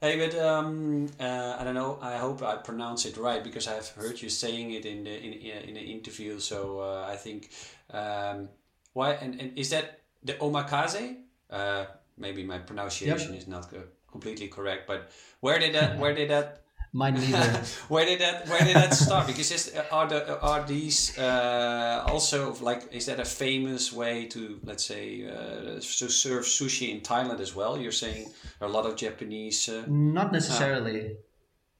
[0.01, 1.97] Hey, but um, uh, I don't know.
[2.01, 5.33] I hope I pronounce it right because I've heard you saying it in the in
[5.33, 6.39] in an interview.
[6.39, 7.49] So uh, I think
[7.91, 8.49] um,
[8.93, 11.17] why and, and is that the omakase?
[11.49, 11.85] Uh,
[12.17, 16.62] maybe my pronunciation is not co- completely correct, but where did that where did that
[16.95, 17.61] Mine neither.
[17.89, 19.25] where did that where did that start?
[19.25, 24.59] Because is, are the are these uh, also like is that a famous way to
[24.63, 27.79] let's say uh, to serve sushi in Thailand as well?
[27.79, 29.67] You're saying a lot of Japanese.
[29.67, 31.17] Uh, Not necessarily.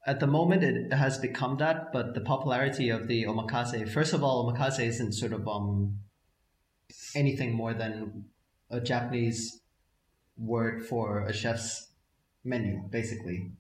[0.06, 3.88] At the moment, it has become that, but the popularity of the omakase.
[3.89, 5.99] First of all, omakase isn't sort of um
[7.15, 8.26] anything more than
[8.71, 9.62] a Japanese
[10.38, 11.89] word for a chef's
[12.43, 13.52] menu, basically.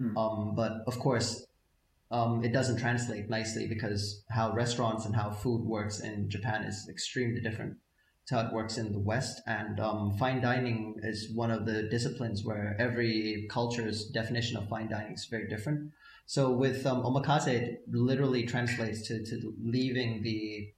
[0.00, 0.16] Hmm.
[0.16, 1.46] Um, but of course,
[2.10, 6.88] um, it doesn't translate nicely because how restaurants and how food works in Japan is
[6.88, 7.76] extremely different
[8.26, 9.42] to how it works in the West.
[9.46, 14.88] And um, fine dining is one of the disciplines where every culture's definition of fine
[14.88, 15.92] dining is very different.
[16.26, 20.72] So with um, omakase, it literally translates to, to leaving the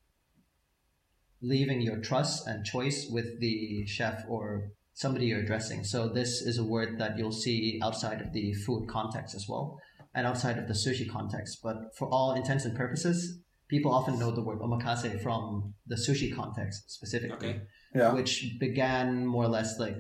[1.45, 5.85] leaving your trust and choice with the chef or somebody you're addressing.
[5.85, 9.79] So this is a word that you'll see outside of the food context as well,
[10.15, 11.59] and outside of the sushi context.
[11.63, 16.35] But for all intents and purposes, people often know the word omakase from the sushi
[16.35, 17.61] context specifically Okay.
[17.95, 18.13] Yeah.
[18.13, 19.97] which began more or less like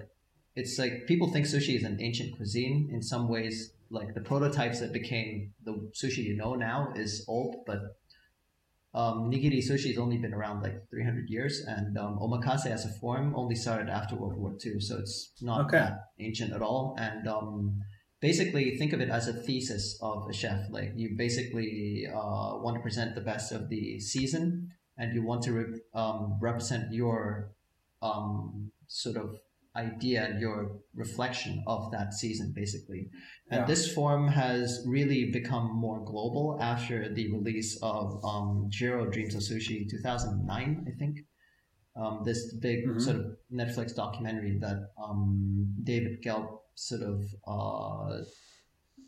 [0.54, 4.80] it's like people think sushi is an ancient cuisine in some ways like the prototypes
[4.80, 7.78] that became the sushi you know now is old but
[8.94, 12.92] um, nigiri sushi has only been around like 300 years and um, omakase as a
[13.00, 15.78] form only started after world war ii so it's not Okay.
[15.78, 17.80] that ancient at all and um,
[18.20, 22.74] basically think of it as a thesis of a chef like you basically uh, want
[22.76, 27.50] to present the best of the season and you want to re- um, represent your
[28.02, 29.36] um, sort of
[29.74, 33.10] idea and your reflection of that season, basically.
[33.50, 33.66] And Yeah.
[33.66, 39.42] this form has really become more global after the release of um, Jiro Dreams of
[39.42, 41.26] Sushi 2009, I think.
[41.94, 43.00] Um, this big Mhm.
[43.02, 48.22] sort of Netflix documentary that um, David Gelb sort of uh,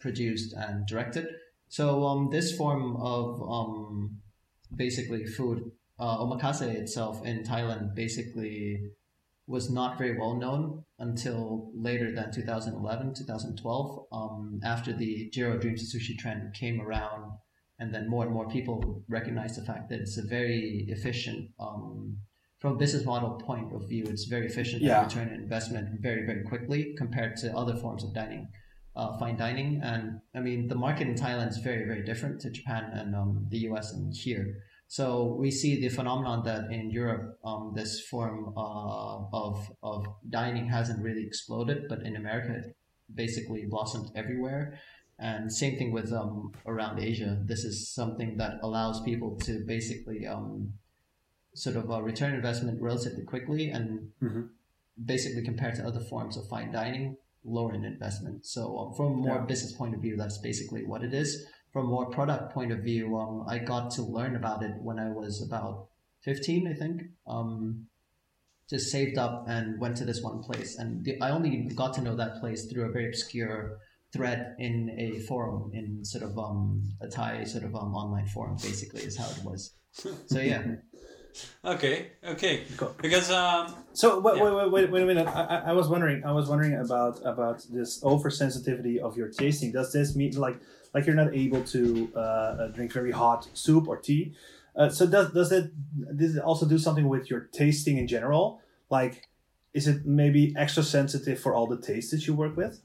[0.00, 1.26] produced and directed.
[1.68, 4.20] So um, this form of um,
[4.74, 8.90] basically food, uh, omakase itself in Thailand basically
[9.46, 15.82] was not very well known until later than 2011, 2012, um, after the Jiro Dreams
[15.82, 17.32] of Sushi trend came around,
[17.78, 22.16] and then more and more people recognized the fact that it's a very efficient, um,
[22.60, 25.02] from a business model point of view, it's very efficient Yeah.
[25.02, 28.48] and return investment very, very quickly compared to other forms of dining,
[28.96, 29.80] uh, fine dining.
[29.82, 33.46] And I mean, the market in Thailand is very, very different to Japan and um,
[33.50, 34.62] the US and here.
[34.88, 40.68] So we see the phenomenon that in Europe, um, this form uh, of of dining
[40.68, 42.76] hasn't really exploded, but in America, it
[43.12, 44.78] basically blossomed everywhere.
[45.18, 47.40] And same thing with um, around Asia.
[47.44, 50.74] This is something that allows people to basically um,
[51.54, 54.50] sort of uh, return investment relatively quickly, and Mhm.
[55.04, 58.44] basically compared to other forms of fine dining, lower in investment.
[58.46, 59.46] So um, from a more Yeah.
[59.46, 62.78] business point of view, that's basically what it is from a more product point of
[62.78, 65.88] view, um, I got to learn about it when I was about
[66.22, 67.02] 15, I think.
[67.26, 67.86] Um,
[68.70, 70.78] just saved up and went to this one place.
[70.78, 73.78] And the, I only got to know that place through a very obscure
[74.12, 78.56] thread in a forum in sort of um, a Thai sort of um, online forum.
[78.62, 79.74] Basically, is how it was.
[80.26, 80.62] So yeah.
[81.64, 82.62] Okay, okay.
[82.76, 82.94] Cool.
[83.02, 84.44] Because um, So wait, Yeah.
[84.44, 85.26] wait, wait, wait, wait a minute.
[85.26, 86.24] I, I- I was wondering.
[86.24, 89.72] I was wondering about about this oversensitivity of your tasting.
[89.72, 90.58] Does this mean like
[90.94, 94.34] like you're not able to uh, uh, drink very hot soup or tea?
[94.76, 95.72] Uh, so does does it
[96.16, 98.60] does it also do something with your tasting in general?
[98.90, 99.28] Like,
[99.72, 102.80] is it maybe extra sensitive for all the tastes that you work with?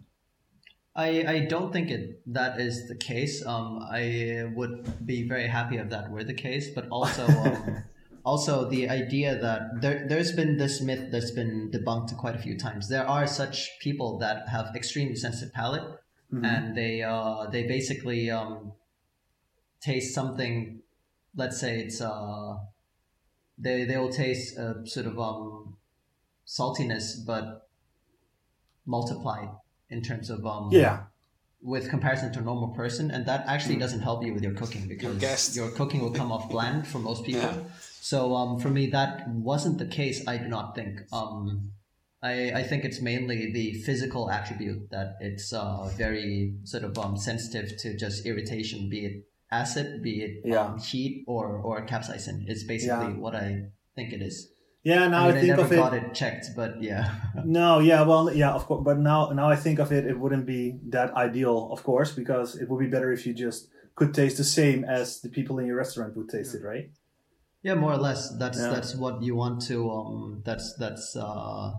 [0.96, 3.46] I, I don't think it that is the case.
[3.46, 7.84] Um, I would be very happy if that were the case, but also um,
[8.26, 12.58] also the idea that there there's been this myth that's been debunked quite a few
[12.58, 12.90] times.
[12.90, 15.99] There are such people that have extremely sensitive palate,
[16.32, 18.74] and they uh, they basically um,
[19.82, 20.80] taste something.
[21.36, 22.58] Let's say it's uh,
[23.58, 25.78] they they will taste a sort of um,
[26.48, 27.68] saltiness, but
[28.86, 29.50] multiplied
[29.90, 31.04] in terms of um, Yeah.
[31.62, 34.88] with comparison to a normal person, and that actually doesn't help you with your cooking
[34.88, 35.56] because guessed.
[35.56, 37.42] your cooking will come off bland for most people.
[37.42, 37.58] Yeah.
[38.02, 40.26] So um, for me, that wasn't the case.
[40.28, 41.02] I do not think.
[41.12, 41.72] Um,
[42.22, 47.16] I, I think it's mainly the physical attribute that it's uh, very sort of um,
[47.18, 50.62] sensitive to just irritation, be it acid, be it Yeah.
[50.66, 52.50] um, heat or or capsaicin.
[52.50, 53.20] Is basically Yeah.
[53.24, 54.52] what I think it is.
[54.84, 55.08] Yeah.
[55.08, 55.76] Now I, mean, I I think never of it.
[55.78, 57.10] got it checked, but yeah.
[57.46, 58.84] No, yeah, well, yeah, of course.
[58.84, 62.56] But now, now I think of it, it wouldn't be that ideal, of course, because
[62.56, 65.66] it would be better if you just could taste the same as the people in
[65.68, 66.90] your restaurant would taste it, right?
[67.64, 68.30] Yeah, more or less.
[68.38, 68.70] That's Yeah.
[68.72, 69.90] that's what you want to.
[69.92, 71.74] Um, that's that's uh,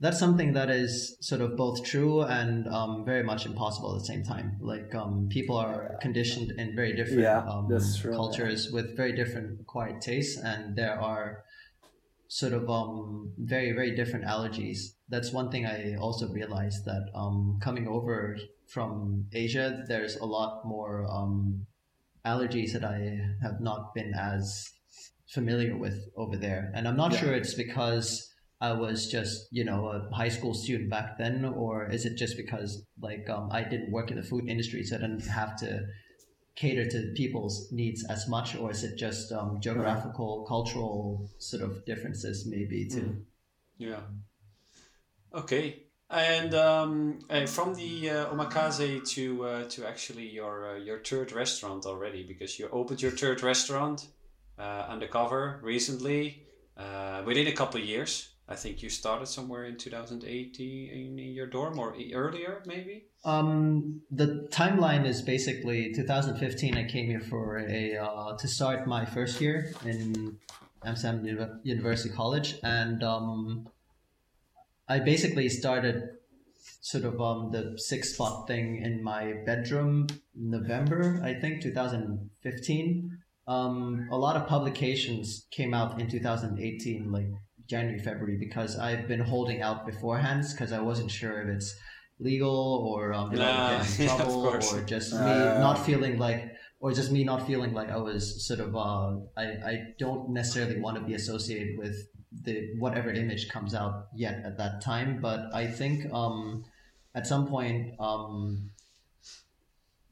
[0.00, 4.06] that's something that is sort of both true and um, very much impossible at the
[4.06, 4.56] same time.
[4.60, 7.68] Like um, people are conditioned in very different Yeah, um,
[8.00, 11.44] true, cultures with very different acquired tastes, and there are
[12.28, 14.94] sort of um, very very different allergies.
[15.08, 18.36] That's one thing I also realized that um, coming over
[18.68, 21.66] from Asia, there's a lot more um,
[22.24, 24.70] allergies that I have not been as
[25.28, 26.70] familiar with over there.
[26.74, 27.20] And I'm not Yeah.
[27.20, 28.27] sure it's because
[28.60, 32.36] I was just, you know, a high school student back then, or is it just
[32.36, 35.86] because like um, I didn't work in the food industry, so I didn't have to
[36.56, 41.84] cater to people's needs as much, or is it just um, geographical, cultural sort of
[41.84, 43.24] differences maybe too?
[43.76, 44.00] Yeah.
[45.32, 45.84] Okay.
[46.10, 51.30] And um, uh, from the uh, omakase to uh, to actually your uh, your third
[51.32, 54.06] restaurant already, because you opened your third restaurant
[54.58, 56.42] uh, undercover recently,
[56.76, 58.30] uh, within a couple of years.
[58.50, 63.04] I think you started somewhere in 2018 in your dorm or earlier, maybe.
[63.24, 66.76] Um, the timeline is basically 2015.
[66.76, 70.38] I came here for a uh, to start my first year in
[70.82, 73.68] Amsterdam Uni- University College, and um,
[74.88, 76.16] I basically started
[76.80, 83.18] sort of um, the six spot thing in my bedroom November, I think, 2015.
[83.46, 87.28] Um, a lot of publications came out in 2018, like
[87.68, 91.76] January, February, because I've been holding out beforehand because I wasn't sure if it's
[92.18, 94.72] legal or um, did I get in trouble course.
[94.72, 96.40] or just me Uh, not feeling like
[96.80, 100.80] or just me not feeling like I was sort of uh, I, I don't necessarily
[100.80, 101.94] want to be associated with
[102.44, 106.64] the whatever image comes out yet at that time but I think um,
[107.14, 108.70] at some point um,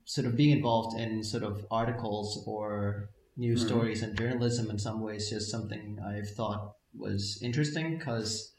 [0.05, 3.66] sort of being involved in sort of articles or news Mhm.
[3.66, 8.52] stories and journalism in some ways just something I've thought was interesting because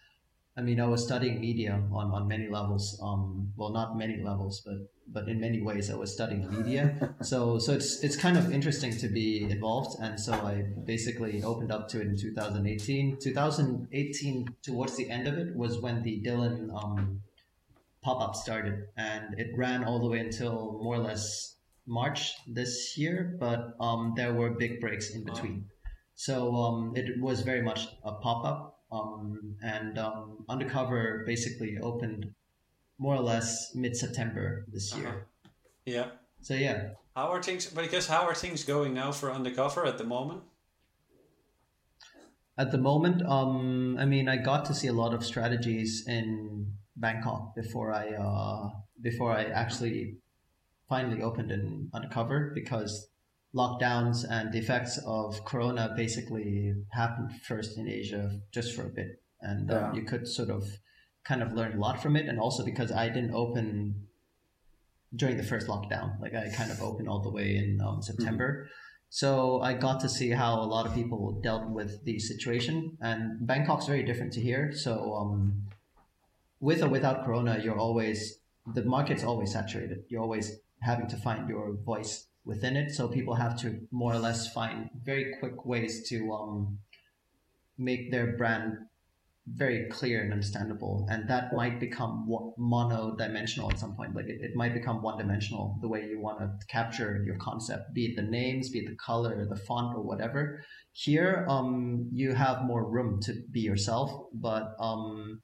[0.57, 2.99] I mean, I was studying media on, on many levels.
[3.01, 7.13] Um, well, not many levels, but but in many ways, I was studying media.
[7.21, 11.71] so so it's it's kind of interesting to be involved, and so I basically opened
[11.71, 13.17] up to it in 2018.
[13.21, 17.21] 2018, towards the end of it, was when the Dylan um,
[18.01, 22.97] pop up started, and it ran all the way until more or less March this
[22.97, 23.37] year.
[23.39, 25.65] But um, there were big breaks in between.
[26.17, 32.33] So um, it was very much a pop up um, and um, Undercover basically opened
[32.97, 35.07] more or less mid September this year.
[35.07, 35.49] Uh-huh.
[35.85, 36.07] Yeah.
[36.41, 37.67] So yeah, How are things?
[37.67, 40.41] Because how are things going now for undercover at the moment?
[42.57, 46.73] at the moment, um, I mean, I got to see a lot of strategies in
[46.95, 48.69] Bangkok before I uh,
[49.01, 50.17] before I actually
[50.89, 53.09] finally opened in Undercover because
[53.61, 59.11] lockdowns and the effects of Corona basically happened first in Asia just for a bit,
[59.41, 59.93] and um, Yeah.
[59.97, 60.63] you could sort of
[61.29, 63.67] kind of learn a lot from it, and also because I didn't open
[65.15, 68.47] during the first lockdown, like I kind of opened all the way in um, September.
[69.09, 73.47] So I got to see how a lot of people dealt with the situation, and
[73.47, 74.71] Bangkok's very different to here.
[74.73, 75.63] So um,
[76.59, 78.39] with or without Corona, you're always
[78.75, 79.99] the market's always saturated.
[80.09, 82.91] You're always having to find your voice within it.
[82.91, 86.79] So people have to more or less find very quick ways to um,
[87.77, 88.77] make their brand
[89.49, 91.07] very clear and understandable.
[91.09, 92.27] And that might become
[92.57, 94.15] mono-dimensional at some point.
[94.15, 98.07] Like it, it might become one-dimensional the way you want to capture your concept be
[98.07, 100.63] it the names be it the color the font or whatever.
[100.91, 105.41] Here um, you have more room to be yourself but um,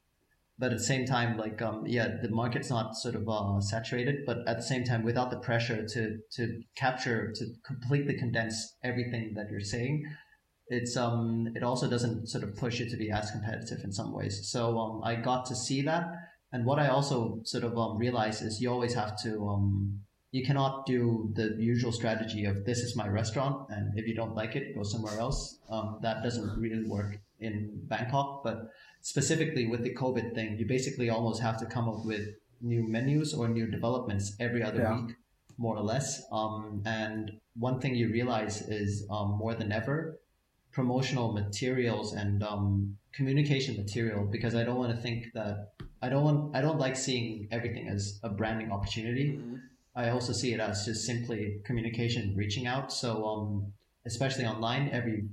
[0.59, 4.25] but at the same time like um, yeah the market's not sort of uh, saturated
[4.25, 9.33] but at the same time without the pressure to to capture to completely condense everything
[9.35, 10.05] that you're saying
[10.67, 14.13] it's um it also doesn't sort of push you to be as competitive in some
[14.13, 14.49] ways.
[14.49, 16.05] So um, I got to see that,
[16.51, 20.01] and what I also sort of um, realized is you always have to um,
[20.31, 24.35] you cannot do the usual strategy of this is my restaurant, and if you don't
[24.35, 25.59] like it, go somewhere else.
[25.69, 28.69] Um, that doesn't really work in Bangkok, but
[29.03, 32.29] specifically with the COVID thing, you basically almost have to come up with
[32.61, 34.95] new menus or new developments every other yeah.
[34.95, 35.15] week,
[35.57, 36.23] more or less.
[36.31, 40.19] Um, and one thing you realize is um, more than ever
[40.71, 46.23] promotional materials and um, communication material because I don't want to think that I don't
[46.23, 49.37] want I don't like seeing everything as a branding opportunity.
[49.37, 49.55] Mm-hmm.
[49.95, 52.91] I also see it as just simply communication, reaching out.
[52.91, 53.73] So um,
[54.05, 55.25] especially online, every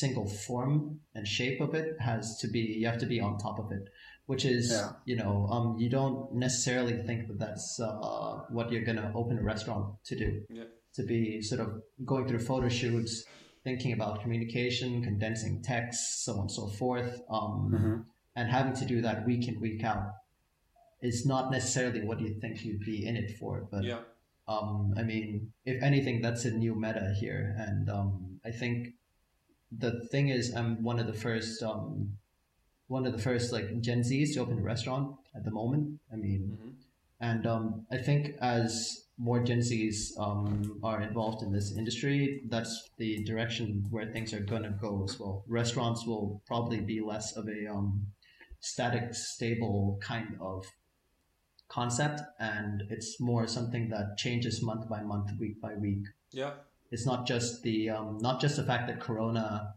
[0.00, 3.58] single form and shape of it has to be you have to be on top
[3.58, 3.88] of it
[4.26, 4.92] which is yeah.
[5.04, 9.42] you know um, you don't necessarily think that that's uh, what you're gonna open a
[9.42, 10.64] restaurant to do yeah.
[10.94, 13.24] to be sort of going through photo shoots
[13.64, 18.00] thinking about communication, condensing text, so on and so forth, um, mm-hmm.
[18.36, 20.14] and having to do that week in week out
[21.00, 23.66] is not necessarily what you think you'd be in it for.
[23.70, 24.00] But yeah.
[24.48, 28.94] um, I mean, if anything, that's a new meta here, and um, I think
[29.78, 31.62] the thing is, I'm one of the first.
[31.62, 32.18] Um,
[32.92, 35.98] one of the first like Gen Zs to open a restaurant at the moment.
[36.12, 36.70] I mean, mm-hmm.
[37.20, 42.90] and um, I think as more Gen Zs um, are involved in this industry, that's
[42.98, 45.44] the direction where things are going to go as well.
[45.48, 48.08] Restaurants will probably be less of a um,
[48.60, 50.66] static, stable kind of
[51.68, 56.04] concept, and it's more something that changes month by month, week by week.
[56.30, 56.52] Yeah,
[56.92, 59.74] it's not just the um, not just the fact that Corona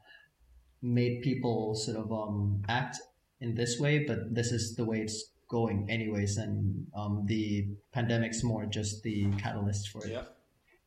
[0.82, 2.98] made people sort of um, act
[3.40, 8.44] in this way, but this is the way it's going anyways, and um, the pandemic's
[8.44, 10.12] more just the catalyst for it.
[10.12, 10.24] Yeah.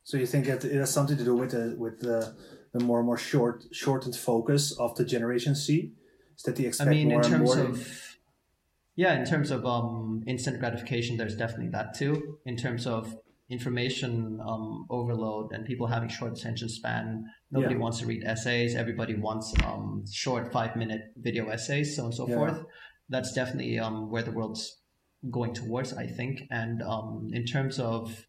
[0.05, 2.37] So you think that it has something to do with the with the,
[2.73, 5.93] the more and more short shortened focus of the Generation Z?
[6.37, 7.73] Is that the expect I mean, more in terms and more?
[7.73, 8.19] Of,
[8.97, 12.39] yeah, in terms of um, instant gratification, there's definitely that too.
[12.45, 13.17] In terms of
[13.51, 17.81] information um, overload and people having short attention span, nobody yeah.
[17.81, 18.75] wants to read essays.
[18.75, 22.35] Everybody wants um, short five minute video essays, so on and so yeah.
[22.37, 22.65] forth
[23.09, 24.81] that's definitely um, where the world's
[25.31, 26.43] going towards, I think.
[26.51, 28.27] And um, in terms of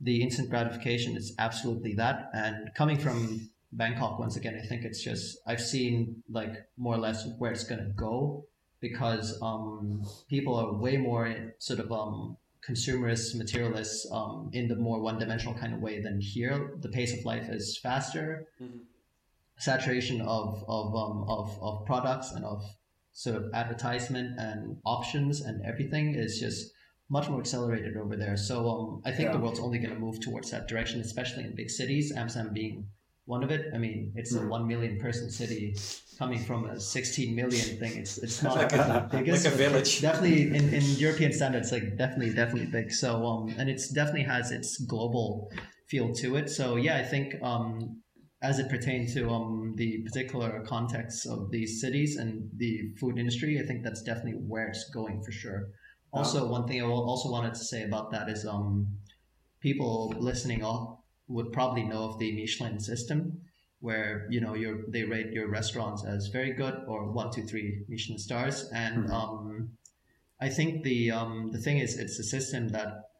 [0.00, 2.30] the instant gratification, it's absolutely that.
[2.32, 6.98] And coming from Bangkok, once again, I think it's just, I've seen like more or
[6.98, 8.46] less where it's going to go
[8.80, 12.36] because um, people are way more sort of um,
[12.68, 16.76] consumerist, materialists um, in the more one dimensional kind of way than here.
[16.80, 18.48] The pace of life is faster.
[18.60, 18.78] Mm-hmm.
[19.58, 22.62] Saturation of of, um, of of products and of
[23.12, 26.72] sort of advertisement and options and everything is just
[27.08, 28.36] much more accelerated over there.
[28.36, 29.32] So um, I think yeah.
[29.32, 32.12] the world's only going to move towards that direction, especially in big cities.
[32.16, 32.88] Amsterdam being
[33.26, 33.66] one of it.
[33.74, 34.38] I mean, it's mm.
[34.38, 34.48] a hmm.
[34.48, 35.76] one million person city
[36.18, 37.96] coming from a 16 million thing.
[37.96, 40.00] It's it's not like the biggest, like a village.
[40.00, 42.92] Definitely in, in European standards, like definitely definitely big.
[42.92, 45.50] So um, and it's definitely has its global
[45.88, 46.50] feel to it.
[46.50, 48.02] So yeah, I think um,
[48.42, 53.58] as it pertains to um, the particular context of these cities and the food industry,
[53.58, 55.68] I think that's definitely where it's going for sure.
[56.12, 58.86] Also, one thing I also wanted to say about that is um,
[59.60, 60.62] people listening
[61.28, 63.40] would probably know of the Michelin system,
[63.80, 67.84] where you know your they rate your restaurants as very good or one, two, three
[67.88, 69.12] Michelin stars, and mm-hmm.
[69.12, 69.70] um,
[70.40, 73.10] I think the um, the thing is it's a system that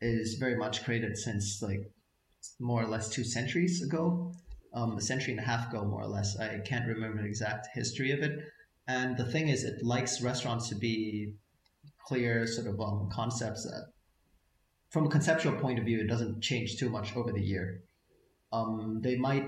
[0.00, 1.90] is very much created since like
[2.60, 4.32] more or less two centuries ago,
[4.74, 6.38] um, a century and a half ago, more or less.
[6.38, 8.38] I can't remember the exact history of it.
[8.86, 11.34] And the thing is, it likes restaurants to be
[12.06, 13.92] clear sort of um, concepts that,
[14.90, 17.82] from a conceptual point of view, it doesn't change too much over the year.
[18.52, 19.46] Um, they might,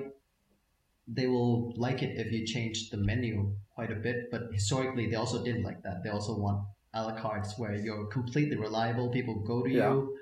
[1.09, 5.17] they will like it if you change the menu quite a bit, but historically, they
[5.17, 6.03] also didn't like that.
[6.05, 9.09] They also want a la cartes where you're completely reliable.
[9.11, 9.91] People go to yeah.
[9.91, 10.19] you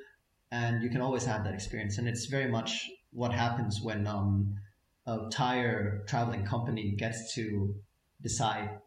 [0.51, 4.55] and you can always have that experience and it's very much what happens when um,
[5.07, 7.75] a tire traveling company gets to
[8.23, 8.79] decide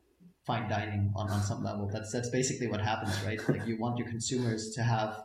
[0.46, 1.90] fine dining on, on some level.
[1.92, 3.40] That's that's basically what happens, right?
[3.48, 5.24] Like you want your consumers to have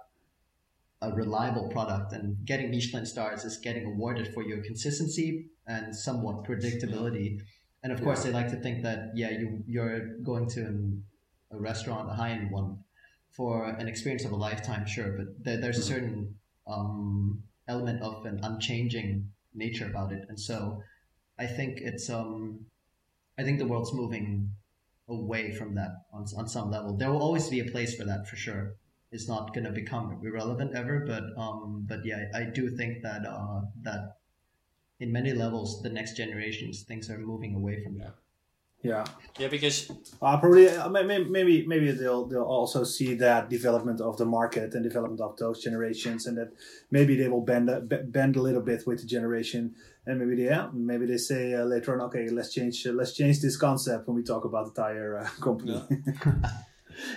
[1.03, 6.44] a reliable product, and getting Michelin stars is getting awarded for your consistency and somewhat
[6.44, 7.40] predictability.
[7.82, 8.30] And of course, Yeah.
[8.30, 11.05] they like to think that yeah, you you're going to an,
[11.51, 12.78] a restaurant, a high end one,
[13.30, 16.34] for an experience of a lifetime, sure, but there, there's a certain
[16.66, 20.82] um, element of an unchanging nature about it, and so
[21.38, 22.66] I think it's um,
[23.38, 24.53] I think the world's moving
[25.09, 26.97] away from that on on some level.
[26.97, 28.74] There will always be a place for that for sure.
[29.12, 33.24] It's not going to become irrelevant ever, but um, but yeah, I do think that
[33.24, 34.18] uh, that
[34.98, 38.14] in many levels, the next generations things are moving away from that.
[38.82, 39.04] Yeah.
[39.38, 39.90] Yeah, because
[40.22, 44.24] Uh, probably, uh, may- may- maybe, maybe they'll they'll also see that development of the
[44.24, 46.52] market and development of those generations, and that
[46.90, 49.74] maybe they will bend a, bend a little bit with the generation,
[50.07, 53.12] and maybe they yeah, maybe they say uh, later on, okay, let's change uh, let's
[53.12, 55.82] change this concept when we talk about the tire uh, company.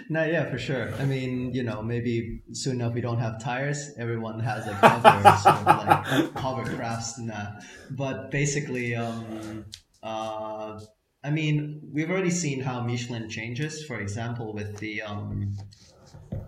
[0.10, 0.94] No, yeah, for sure.
[0.96, 3.92] I mean, you know, maybe soon enough we don't have tires.
[3.98, 7.64] Everyone has like hover, sort of like hovercrafts and that.
[7.92, 9.66] But basically, um,
[10.04, 10.80] uh,
[11.24, 13.86] I mean, we've already seen how Michelin changes.
[13.86, 15.56] For example, with the um,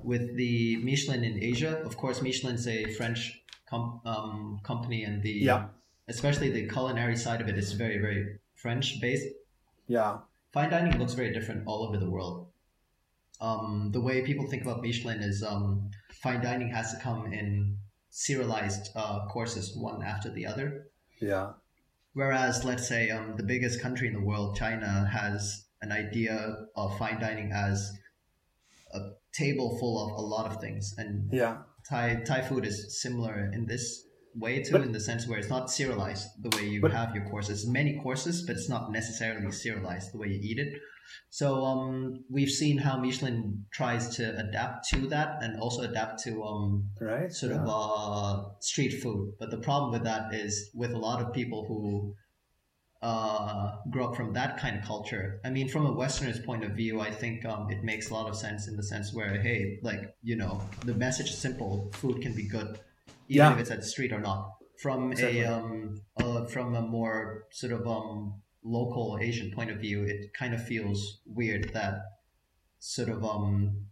[0.04, 1.82] with the Michelin in Asia.
[1.86, 5.66] Of course, Michelin's a French com- um, company, and the Yeah.
[6.08, 9.26] especially the culinary side of it is very, very French based
[9.88, 10.20] yeah,
[10.54, 12.48] fine dining looks very different all over the world.
[13.42, 15.90] Um, the way people think about Michelin is um,
[16.22, 17.78] fine dining has to come in
[18.12, 20.88] serialized uh, courses, one after the other.
[21.20, 21.54] yeah,
[22.14, 26.98] Whereas, let's say, um, the biggest country in the world, China, has an idea of
[26.98, 27.92] fine dining as
[28.94, 29.00] a
[29.34, 30.94] table full of a lot of things.
[30.98, 34.04] And yeah, Thai, Thai food is similar in this
[34.36, 37.16] way too, But- in the sense where it's not serialized the way you But- have
[37.16, 37.66] your courses.
[37.66, 40.80] Many courses, but it's not necessarily serialized the way you eat it.
[41.30, 46.44] So um, we've seen how Michelin tries to adapt to that and also adapt to
[46.44, 47.32] um, right.
[47.32, 47.62] sort yeah.
[47.62, 49.34] of uh, street food.
[49.40, 52.16] But the problem with that is with a lot of people who
[53.02, 55.42] uh, grew up from that kind of culture.
[55.44, 58.30] I mean, from a Westerner's point of view, I think um, it makes a lot
[58.30, 62.22] of sense in the sense where, hey, like, you know, the message is simple food
[62.22, 62.80] can be good,
[63.28, 63.54] even Yeah.
[63.54, 64.54] if it's at the street or not.
[64.82, 65.42] From Exactly.
[65.42, 70.34] a um, uh, from a more sort of um, local Asian point of view, it
[70.34, 71.96] kind of feels weird that
[72.80, 73.86] sort of um,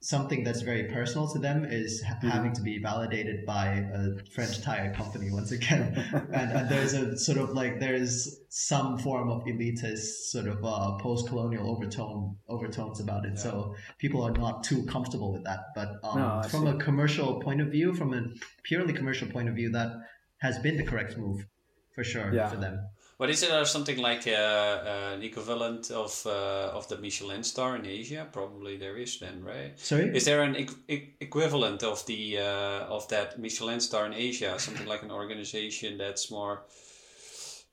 [0.00, 2.28] something that's very personal to them is ha- Mm-hmm.
[2.28, 5.94] having to be validated by a French tire company once again.
[6.32, 10.96] and, and there's a sort of like there's some form of elitist sort of uh,
[10.98, 13.38] post-colonial overtone overtones about it.
[13.38, 15.60] So people are not too comfortable with that.
[15.74, 16.68] But um, No, from see.
[16.70, 18.22] a commercial point of view, from a
[18.62, 19.90] purely commercial point of view, that
[20.38, 21.46] has been the correct move
[21.94, 22.48] for sure Yeah.
[22.48, 22.80] for them.
[23.18, 27.74] But is there something like uh, uh, an equivalent of uh, of the Michelin star
[27.76, 28.26] in Asia?
[28.30, 29.72] Probably there is then, right?
[29.80, 30.14] Sorry.
[30.14, 34.58] Is there an equ- equivalent of the uh, of that Michelin star in Asia?
[34.58, 36.64] Something like an organization that's more,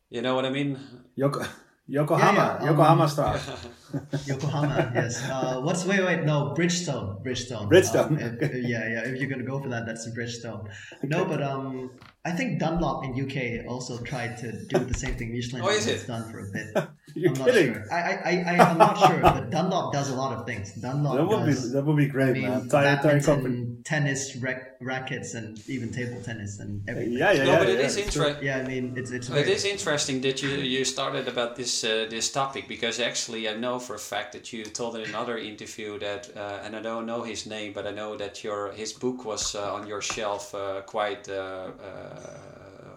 [0.10, 0.80] you know what I mean?
[1.18, 1.46] Yoko,
[1.88, 3.40] Yokohama, Yeah, yeah, um, Yokohama Star.
[4.26, 5.22] Yokohama, yes.
[5.30, 9.44] Uh, what's wait wait no Bridgestone Bridgestone Bridgestone, Um, if- yeah yeah if you're gonna
[9.44, 10.68] go for that that's Bridgestone.
[11.04, 11.92] No, but um
[12.26, 15.86] I think Dunlop in UK also tried to do the same thing Michelin Oh, is
[15.86, 16.08] has it?
[16.08, 16.68] done for a bit.
[17.16, 17.74] You're I'm not kidding.
[17.74, 17.86] sure.
[17.92, 20.74] I, I, I, I- I'm not sure, but Dunlop does a lot of things.
[20.82, 22.70] Dunlop That would be that would be I great, mean, man.
[22.70, 23.73] Tire, tire company.
[23.84, 27.14] Badminton, tennis, rac- rackets, and even table tennis and everything.
[27.14, 27.60] Yeah, yeah, no, yeah.
[27.60, 28.44] but it yeah, is it's interesting.
[28.46, 31.84] Yeah, I mean, it's it's It very, is interesting that you, you started about this
[31.84, 35.38] uh, this topic because actually I know for a fact that you told in another
[35.38, 38.94] interview that uh, and I don't know his name but I know that your his
[38.94, 42.30] book was uh, on your shelf uh, quite uh, uh,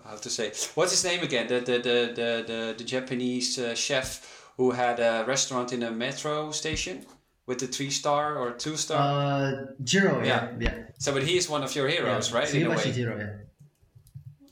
[0.05, 3.75] how to say what's his name again the the the the, the, the Japanese uh,
[3.75, 7.05] chef who had a restaurant in a metro station
[7.47, 10.75] with the three star or two star uh, Jiro, yeah, yeah.
[10.99, 13.33] so but he is one of your heroes right in a way Jiro, yeah.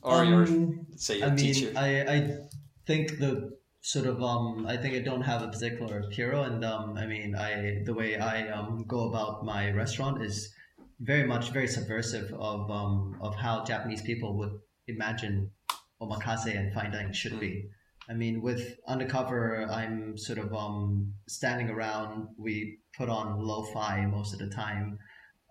[0.01, 2.37] or your Um, let's say your I mean, teacher I, I
[2.85, 6.97] think the sort of um, I think I don't have a particular hero, and um,
[6.97, 10.53] I mean, I the way I um, go about my restaurant is
[10.99, 15.51] very much very subversive of um, of how Japanese people would imagine
[16.01, 17.69] omakase and fine dining should be.
[18.07, 22.27] I mean, with undercover, I'm sort of um, standing around.
[22.37, 24.99] We put on lo-fi most of the time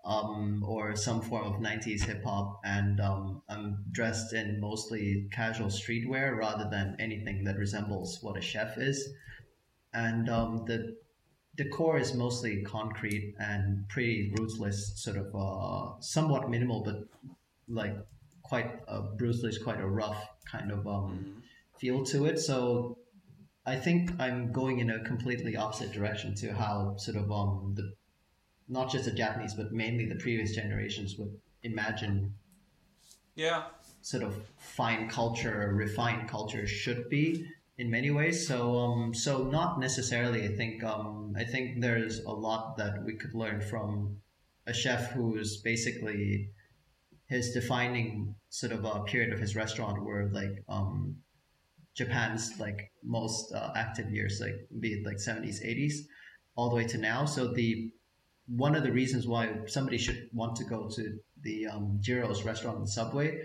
[0.05, 5.67] um, or some form of 90s hip hop, and um, I'm dressed in mostly casual
[5.67, 9.09] streetwear rather than anything that resembles what a chef is.
[9.93, 10.95] And um, the
[11.55, 17.07] decor is mostly concrete and pretty ruthless, sort of uh, somewhat minimal, but
[17.67, 17.95] like
[18.43, 21.41] quite uh, ruthless, quite a rough kind of um, Mhm.
[21.79, 22.39] feel to it.
[22.39, 22.99] So
[23.65, 27.93] I think I'm going in a completely opposite direction to how sort of um the
[28.67, 32.35] not just the Japanese but mainly the previous generations would imagine
[33.35, 33.65] Yeah.
[34.01, 37.45] sort of fine culture, refined culture should be
[37.77, 38.47] in many ways.
[38.47, 43.13] So um so not necessarily I think um I think there's a lot that we
[43.15, 44.21] could learn from
[44.67, 46.49] a chef who's basically
[47.27, 51.17] his defining sort of a period of his restaurant were like um
[51.95, 55.93] Japan's like most uh, active years, like be it like 70s, 80s,
[56.55, 57.25] all the way to now.
[57.25, 57.91] So the
[58.47, 62.79] one of the reasons why somebody should want to go to the um, Jiro's restaurant
[62.79, 63.39] in Subway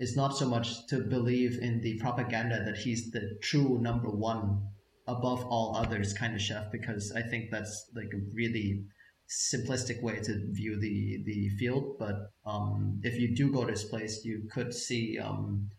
[0.00, 4.60] is not so much to believe in the propaganda that he's the true number one
[5.06, 8.84] above all others kind of chef, because I think that's like a really
[9.28, 11.96] simplistic way to view the the field.
[11.98, 15.18] But um, if you do go to his place, you could see.
[15.18, 15.70] Um,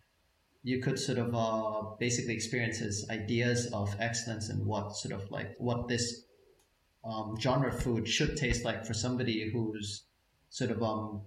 [0.65, 5.29] you could sort of uh, basically experience his ideas of excellence and what sort of
[5.29, 6.23] like what this
[7.05, 10.05] um, genre of food should taste like for somebody who's
[10.49, 11.21] sort of um,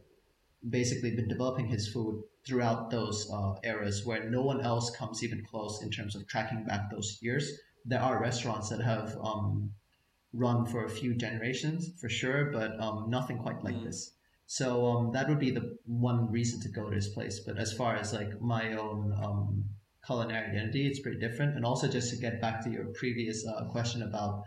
[0.69, 5.45] basically been developing his food throughout those uh, eras where no one else comes even
[5.49, 7.53] close in terms of tracking back those years.
[7.85, 9.71] There are restaurants that have um,
[10.33, 13.85] run for a few generations for sure, but um, nothing quite like Mm.
[13.85, 14.18] this.
[14.51, 17.39] So um, that would be the one reason to go to this place.
[17.39, 19.65] But as far as like my own um,
[20.05, 21.55] culinary identity, it's pretty different.
[21.55, 24.45] And also just to get back to your previous uh, question about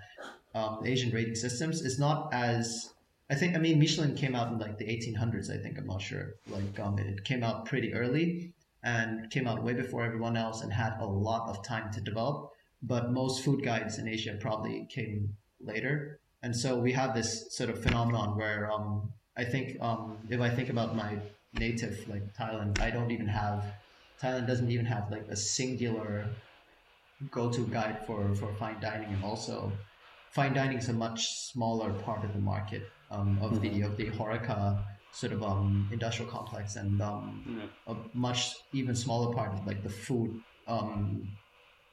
[0.55, 2.95] um, Asian rating systems, it's not as
[3.29, 3.55] I think.
[3.55, 5.51] I mean, Michelin came out in like the 1800s.
[5.51, 6.33] I think I'm not sure.
[6.47, 10.73] Like um, it came out pretty early and came out way before everyone else and
[10.73, 12.49] had a lot of time to develop.
[12.81, 17.69] But most food guides in Asia probably came later, and so we have this sort
[17.69, 21.17] of phenomenon where um, I think um, if I think about my
[21.53, 23.63] native like Thailand, I don't even have
[24.21, 26.37] Thailand doesn't even have like a singular
[27.29, 29.79] go-to guide for for fine dining, and also
[30.29, 34.09] fine dining is a much smaller part of the market um, of the of the
[34.11, 37.67] Horeca sort of um, industrial complex, and um, Yeah.
[37.87, 41.27] a much even smaller part of like the food um,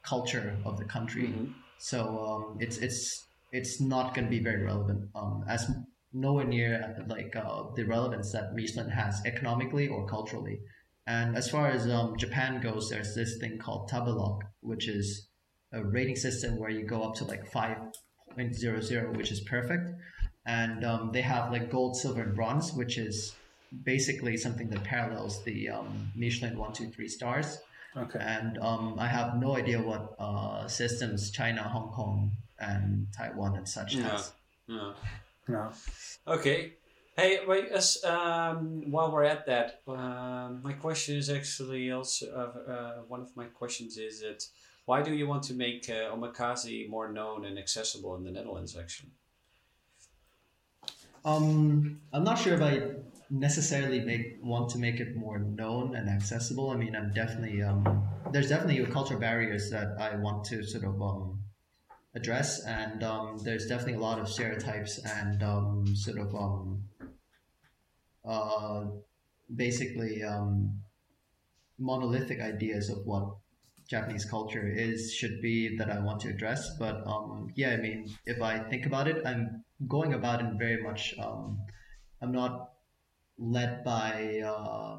[0.03, 1.29] culture of the country.
[1.29, 1.55] Mhm.
[1.79, 5.71] So um, it's it's it's not going to be very relevant um, as
[6.13, 10.61] nowhere near like uh, the relevance that Michelin has economically or culturally.
[11.07, 15.29] And as far as um, Japan goes, there's this thing called Tabelog, which is
[15.73, 19.91] a rating system where you go up to like 5.00, which is perfect.
[20.47, 23.35] And um, they have like gold, silver, and bronze, which is
[23.85, 27.59] basically something that parallels the um, Michelin one, two, three stars.
[27.97, 28.19] Okay.
[28.21, 33.69] And um, I have no idea what uh, systems China, Hong Kong, and Taiwan and
[33.69, 34.11] such Yeah.
[34.11, 34.33] has.
[34.67, 34.93] Yeah.
[35.49, 35.71] No.
[36.27, 36.75] Okay.
[37.17, 37.69] Hey, wait.
[37.71, 43.21] As um, while we're at that, um, my question is actually also uh, uh, one
[43.21, 44.45] of my questions is that
[44.85, 48.77] why do you want to make uh, omakase more known and accessible in the Netherlands?
[48.79, 49.11] Actually.
[51.25, 52.83] Um, I'm not sure if I
[53.31, 56.71] necessarily make want to make it more known and accessible.
[56.71, 61.03] I mean, I'm definitely um, there's definitely cultural barriers that I want to sort of
[61.03, 61.41] um,
[62.15, 66.85] address, and um, there's definitely a lot of stereotypes and um, sort of um,
[68.25, 68.85] uh,
[69.55, 70.81] basically um,
[71.79, 73.37] monolithic ideas of what
[73.89, 76.77] Japanese culture is should be that I want to address.
[76.79, 80.83] But um, yeah, I mean, if I think about it, I'm going about it very
[80.83, 81.15] much.
[81.19, 82.73] I'm not
[83.39, 84.99] led by uh,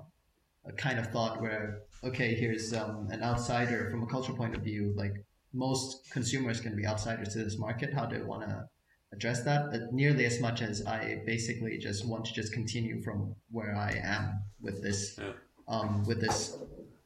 [0.66, 4.64] a kind of thought where okay, here's um, an outsider from a cultural point of
[4.64, 4.93] view.
[4.95, 7.93] Like most consumers can be outsiders to this market.
[7.93, 8.65] How do I want to
[9.13, 9.73] address that?
[9.73, 13.99] Uh, nearly as much as I basically just want to just continue from where I
[14.03, 15.33] am with this Yeah.
[15.67, 16.57] um, with this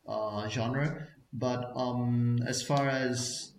[0.08, 1.08] uh, genre.
[1.32, 3.54] But um, as far as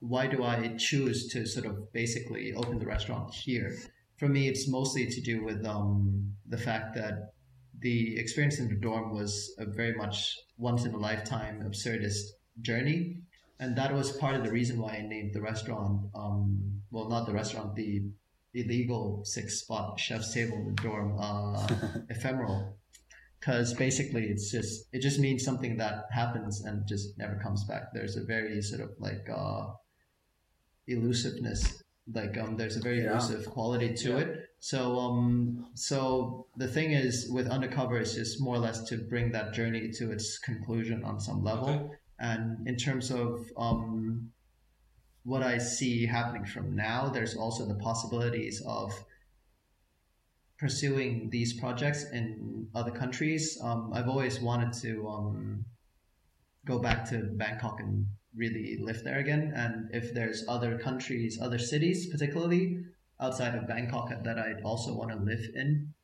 [0.00, 3.76] why do I choose to sort of basically open the restaurant here?
[4.18, 7.32] For me, it's mostly to do with um, the fact that
[7.80, 12.22] the experience in the dorm was a very much once in a lifetime absurdist
[12.60, 13.16] journey.
[13.62, 17.26] And that was part of the reason why I named the restaurant, um, well, not
[17.26, 18.02] the restaurant, the
[18.54, 21.66] illegal six spot chef's table in the dorm, uh,
[22.10, 22.76] ephemeral
[23.38, 27.84] because basically it's just it just means something that happens and just never comes back
[27.92, 29.66] there's a very sort of like uh
[30.86, 31.82] elusiveness
[32.12, 33.12] like um there's a very Yeah.
[33.12, 34.18] elusive quality to Yeah.
[34.18, 34.28] it
[34.60, 39.32] so um so the thing is with undercover is just more or less to bring
[39.32, 41.96] that journey to its conclusion on some level Okay.
[42.18, 44.30] And in terms of um
[45.24, 48.92] what i see happening from now there's also the possibilities of
[50.62, 55.64] pursuing these projects in other countries, um, I've always wanted to um,
[56.64, 58.06] go back to Bangkok and
[58.36, 59.52] really live there again.
[59.56, 62.78] And if there's other countries, other cities, particularly
[63.20, 65.94] outside of Bangkok, that I'd also want to live in,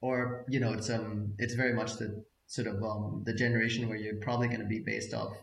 [0.00, 3.98] or you know, it's um, it's very much the sort of um, the generation where
[3.98, 5.36] you're probably going to be based off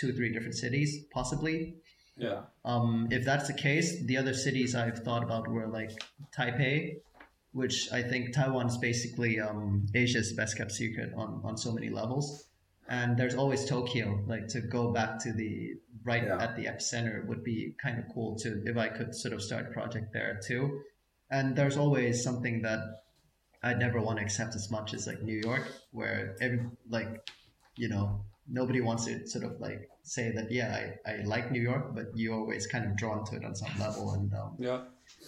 [0.00, 1.74] two, or three different cities, possibly.
[2.16, 2.42] Yeah.
[2.64, 5.90] Um, if that's the case, the other cities I've thought about were like
[6.36, 6.96] Taipei,
[7.52, 11.90] which I think Taiwan is basically um, Asia's best kept secret on, on so many
[11.90, 12.44] levels.
[12.88, 16.42] And there's always Tokyo, like to go back to the right Yeah.
[16.42, 19.66] at the epicenter would be kind of cool to if I could sort of start
[19.68, 20.80] a project there too.
[21.30, 22.80] And there's always something that
[23.62, 27.28] I'd never want to accept as much as like New York, where every like,
[27.76, 31.60] you know, nobody wants to sort of like say that yeah, I, I like New
[31.62, 34.80] York, but you're always kind of drawn to it on some level, and um, Yeah.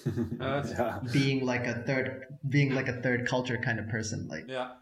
[0.41, 0.99] Uh, Yeah.
[1.13, 4.73] being like a third, being like a third culture kind of person, like yeah.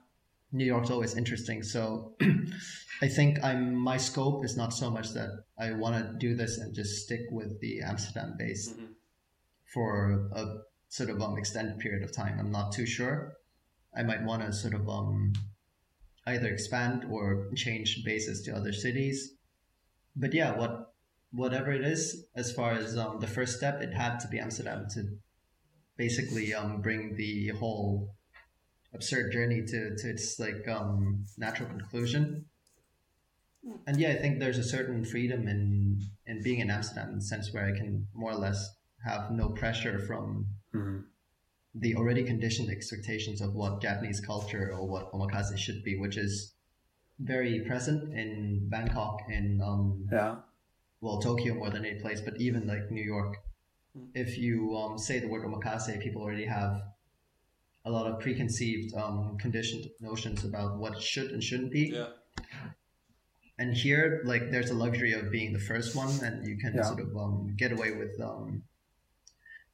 [0.52, 1.62] New York's always interesting.
[1.62, 2.14] So
[3.02, 6.58] I think I'm my scope is not so much that I want to do this
[6.58, 8.88] and just stick with the Amsterdam base Mhm.
[9.72, 10.42] for a
[10.88, 12.38] sort of um, extended period of time.
[12.40, 13.36] I'm not too sure.
[13.96, 15.32] I might want to sort of um,
[16.26, 19.34] either expand or change bases to other cities.
[20.16, 20.92] But yeah, what
[21.32, 24.86] whatever it is, as far as um, the first step, it had to be Amsterdam
[24.94, 25.18] to
[25.96, 28.14] basically um, bring the whole
[28.92, 32.46] absurd journey to, to its like um, natural conclusion.
[33.86, 37.24] And yeah, I think there's a certain freedom in in being in Amsterdam in the
[37.24, 41.04] sense where I can more or less have no pressure from Mhm.
[41.74, 46.54] The already conditioned expectations of what Japanese culture or what omakase should be, which is
[47.20, 50.36] very present in Bangkok and um, Yeah.
[51.00, 53.36] well Tokyo more than any place, but even like New York.
[54.14, 56.80] If you um, say the word omakase, people already have
[57.84, 61.92] a lot of preconceived, um, conditioned notions about what should and shouldn't be.
[61.94, 62.08] Yeah.
[63.58, 66.82] And here, like, there's a luxury of being the first one, and you can Yeah.
[66.82, 68.62] sort of um, get away with um,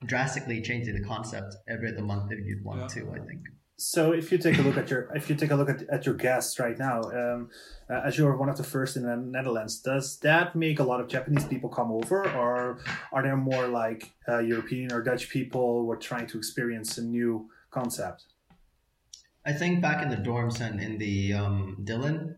[0.05, 2.87] drastically changing the concept every other month if you'd want Yeah.
[2.89, 3.11] to.
[3.13, 3.41] I think.
[3.79, 6.07] So if you take a look at your if you take a look at, at
[6.07, 7.51] your guests right now, um,
[7.91, 10.99] uh, as you're one of the first in the Netherlands, does that make a lot
[11.01, 12.79] of Japanese people come over, or
[13.13, 17.03] are there more like uh, European or Dutch people who are trying to experience a
[17.03, 18.25] new concept?
[19.45, 22.37] I think back in the dorms and in the um, Dylan,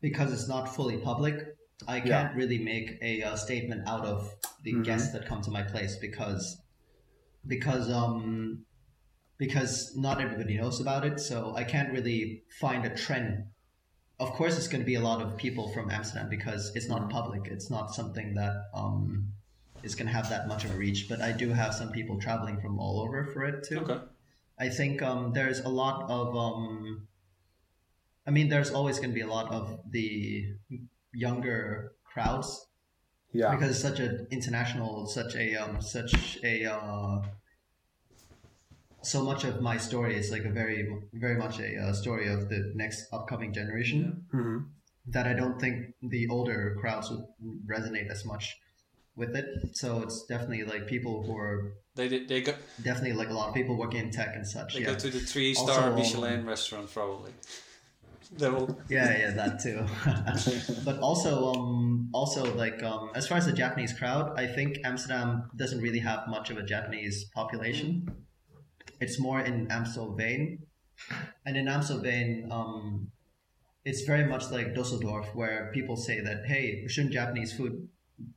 [0.00, 1.56] because it's not fully public,
[1.88, 4.84] I can't really make a uh, statement out of the Mhm.
[4.84, 6.60] guests that come to my place because
[7.46, 8.64] because um
[9.40, 13.44] because not everybody knows about it, so I can't really find a trend.
[14.18, 17.08] Of course, it's going to be a lot of people from Amsterdam because it's not
[17.08, 17.46] public.
[17.46, 19.32] It's not something that um,
[19.82, 21.06] is going to have that much of a reach.
[21.08, 23.78] But I do have some people traveling from all over for it too.
[23.78, 24.00] Okay.
[24.58, 26.36] I think um, there's a lot of.
[26.36, 27.08] Um,
[28.26, 30.52] I mean, there's always going to be a lot of the
[31.14, 32.66] younger crowds
[33.32, 33.54] Yeah.
[33.54, 36.66] because it's such an international, such a um, such a.
[36.66, 37.22] Uh,
[39.02, 42.48] so much of my story is like a very, very much a uh, story of
[42.50, 44.58] the next upcoming generation hmm
[45.06, 47.24] that I don't think the older crowds would
[47.66, 48.54] resonate as much
[49.16, 49.46] with it.
[49.72, 53.48] So it's definitely like people who are They did- they go definitely like a lot
[53.48, 54.74] of people working in tech and such.
[54.74, 54.88] they yeah.
[54.92, 57.32] go to the three Also, star um, Michelin restaurant probably.
[58.38, 58.78] Will.
[58.88, 59.84] Yeah, yeah, that too.
[60.84, 65.50] but also, um, also like um, as far as the Japanese crowd, I think Amsterdam
[65.56, 68.06] doesn't really have much of a Japanese population.
[69.00, 70.58] It's more in Amstelveen,
[71.44, 73.10] and in Amstelveen, um,
[73.84, 77.88] it's very much like Dusseldorf, where people say that hey, shouldn't Japanese food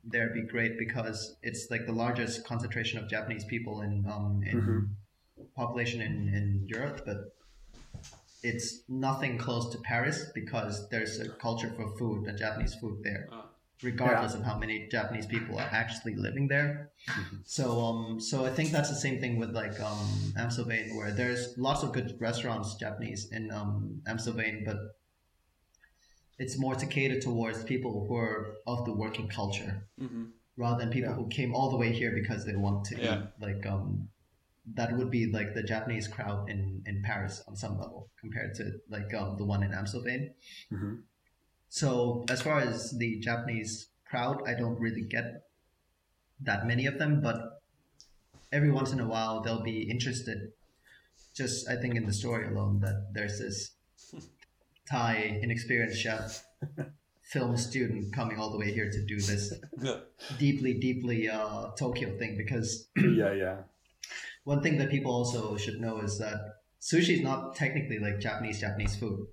[0.02, 4.60] there be great because it's like the largest concentration of Japanese people in um, in
[4.60, 4.88] Mhm.
[5.54, 7.18] population in, in Europe, but
[8.50, 13.24] it's nothing close to Paris because there's a culture for food and Japanese food there,
[13.32, 13.46] Ah.
[13.82, 16.72] regardless of how many Japanese people are actually living there.
[17.56, 20.02] So um so I think that's the same thing with like um
[20.42, 24.78] Amstelveen where there's lots of good restaurants Japanese in um Amstelveen, but
[26.38, 30.24] it's more to cater towards people who are of the working culture hmm
[30.56, 31.16] rather than people Yeah.
[31.20, 33.14] who came all the way here because they want to Yeah.
[33.14, 33.22] eat.
[33.46, 33.86] Like um,
[34.74, 38.72] that would be like the Japanese crowd in in Paris on some level compared to
[38.88, 40.30] like um, the one in Amstelveen.
[40.72, 41.02] Mhm.
[41.68, 45.42] So as far as the Japanese crowd, I don't really get
[46.40, 47.60] that many of them, but
[48.52, 50.52] every once in a while they'll be interested.
[51.34, 53.72] Just I think in the story alone that there's this
[54.88, 56.44] Thai inexperienced chef,
[57.22, 59.52] film student coming all the way here to do this
[60.38, 63.56] deeply, deeply uh, Tokyo thing because yeah, yeah.
[64.44, 66.38] One thing that people also should know is that
[66.80, 69.26] sushi is not technically like Japanese Japanese food.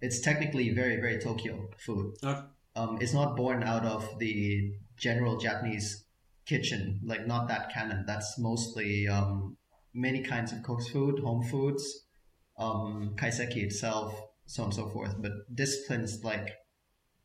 [0.00, 2.14] It's technically very very Tokyo food.
[2.22, 2.40] Okay.
[2.76, 6.04] Um, it's not born out of the general Japanese
[6.46, 8.04] kitchen, like not that canon.
[8.06, 9.56] That's mostly um,
[9.92, 12.06] many kinds of cooked food, home foods,
[12.56, 14.14] um, kaiseki itself,
[14.46, 15.14] so on and so forth.
[15.20, 16.50] But disciplines like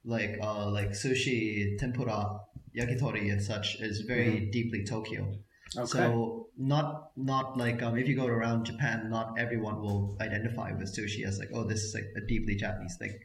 [0.03, 2.39] like uh, like sushi, tempura,
[2.75, 5.35] yakitori, and such is very deeply Tokyo.
[5.77, 5.85] Okay.
[5.85, 10.95] So not not like um, if you go around Japan, not everyone will identify with
[10.95, 13.17] sushi as like oh this is like a deeply Japanese thing.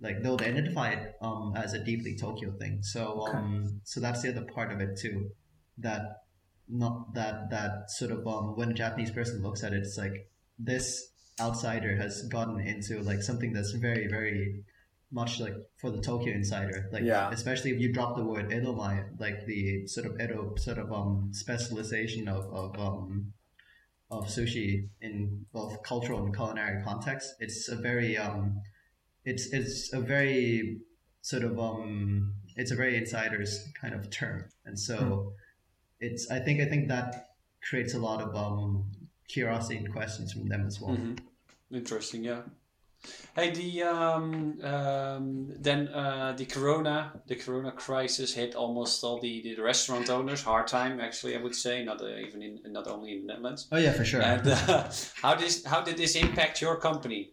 [0.00, 2.82] Like they'll identify it um, as a deeply Tokyo thing.
[2.82, 5.30] So um, so that's the other part of it too.
[5.78, 6.22] That
[6.68, 10.30] not that that sort of um, when a Japanese person looks at it, it's like
[10.58, 11.08] this
[11.40, 14.64] outsider has gotten into like something that's very very
[15.10, 17.30] much like for the Tokyo insider, like Yeah.
[17.30, 21.30] especially if you drop the word Edomae, like the sort of edo sort of um
[21.32, 23.32] specialization of of um
[24.10, 27.34] of sushi in both cultural and culinary context.
[27.40, 28.60] It's a very um
[29.24, 30.80] it's it's a very
[31.22, 35.34] sort of um it's a very insider's kind of term, and so
[36.00, 37.30] it's I think I think that
[37.68, 38.90] creates a lot of um
[39.28, 40.96] curiosity and questions from them as well.
[40.96, 41.18] Mhm.
[41.70, 42.42] Interesting, yeah.
[43.34, 49.42] Hey, the um, um, then uh, the corona, the corona crisis hit almost all the,
[49.42, 50.42] the restaurant owners.
[50.42, 53.68] Hard time, actually, I would say, not uh, even in not only in the Netherlands.
[53.70, 54.22] Oh yeah, for sure.
[54.22, 54.90] And uh,
[55.22, 57.32] how this how did this impact your company?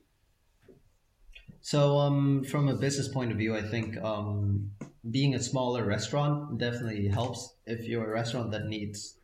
[1.62, 4.72] So, um, from a business point of view, I think um,
[5.10, 7.56] being a smaller restaurant definitely helps.
[7.66, 9.16] If you're a restaurant that needs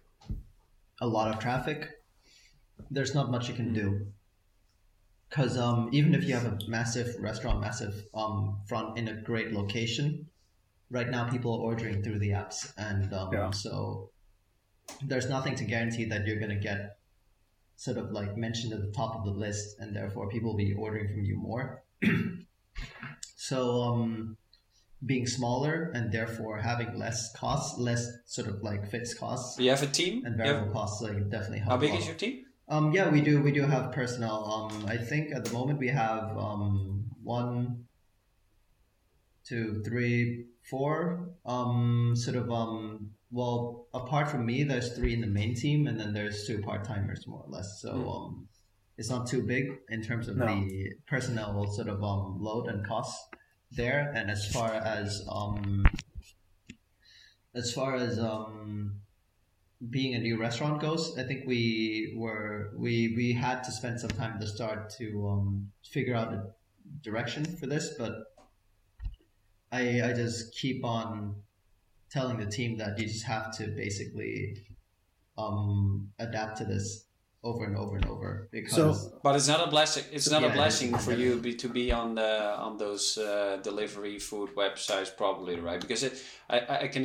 [1.01, 1.89] a lot of traffic,
[2.89, 4.07] there's not much you can do.
[5.29, 9.51] Because um, even if you have a massive restaurant, massive um, front in a great
[9.53, 10.27] location,
[10.89, 13.51] right now people are ordering through the apps, and um, Yeah.
[13.51, 14.09] so
[15.03, 16.97] there's nothing to guarantee that you're going to get
[17.75, 20.73] sort of like mentioned at the top of the list, and therefore people will be
[20.73, 21.83] ordering from you more.
[23.35, 24.35] so um,
[25.05, 29.69] being smaller and therefore having less costs, less sort of like fixed costs Do you
[29.69, 30.25] have a team?
[30.25, 31.69] and You have- variable costs, like definitely help.
[31.69, 31.99] how a big lot.
[31.99, 32.45] is your team?
[32.69, 33.41] Um, yeah, we do.
[33.41, 34.69] We do have personnel.
[34.71, 37.85] Um, I think at the moment we have um, one,
[39.43, 41.31] two, three, four.
[41.45, 42.51] Um, sort of.
[42.51, 46.59] Um, well, apart from me, there's three in the main team, and then there's two
[46.59, 47.81] part timers, more or less.
[47.81, 48.07] So Hmm.
[48.07, 48.47] um,
[48.97, 50.45] it's not too big in terms of No.
[50.45, 53.29] the personnel sort of um, load and costs
[53.71, 54.11] there.
[54.15, 55.85] And as far as um,
[57.55, 59.01] as far as um,
[59.89, 64.09] being a new restaurant goes, I think we were we we had to spend some
[64.11, 66.47] time at the start to um, figure out a
[67.01, 68.13] direction for this, but
[69.71, 71.35] I I just keep on
[72.11, 74.57] telling the team that you just have to basically
[75.37, 77.05] um, adapt to this
[77.41, 80.03] over and over and over because So- But it's not a blessing.
[80.11, 83.59] It's not Yeah, a blessing for you be, to be on the on those uh,
[83.63, 85.79] delivery food websites, probably, right?
[85.79, 87.03] Because it, I, I I can.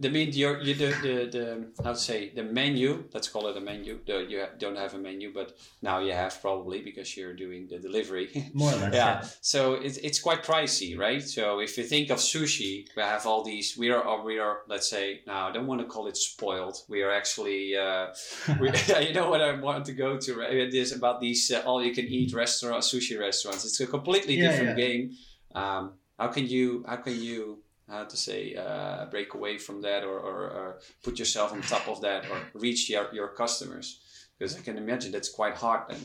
[0.00, 3.04] The mean your you the, the the how to say the menu.
[3.12, 3.98] Let's call it a menu.
[4.06, 7.78] You ha- don't have a menu, but now you have probably because you're doing the
[7.78, 8.28] delivery.
[8.54, 9.24] more or less yeah.
[9.40, 11.22] So it's it's quite pricey, right?
[11.22, 13.76] So if you think of sushi, we have all these.
[13.76, 14.58] We are we are.
[14.68, 16.76] Let's say now I don't want to call it spoiled.
[16.88, 17.76] We are actually.
[17.76, 18.08] Uh,
[18.60, 18.70] we,
[19.06, 20.52] you know what I want to go to, right?
[20.52, 23.64] It is about these uh, all you can eat restaurant sushi restaurants.
[23.64, 24.84] It's a completely Yeah, different yeah.
[24.86, 25.10] game.
[25.54, 26.84] Um, how can you?
[26.86, 27.62] How can you?
[27.88, 28.54] How to say?
[28.54, 32.40] Uh, break away from that, or, or, or put yourself on top of that, or
[32.54, 34.00] reach your your customers?
[34.38, 35.82] Because I can imagine that's quite hard.
[35.88, 36.00] Then.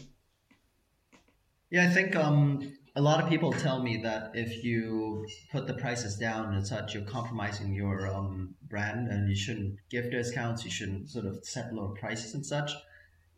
[1.70, 5.74] Yeah, I think um, a lot of people tell me that if you put the
[5.74, 10.72] prices down and such, you're compromising your um, brand and you shouldn't give discounts, you
[10.72, 12.72] shouldn't sort of set lower prices and such.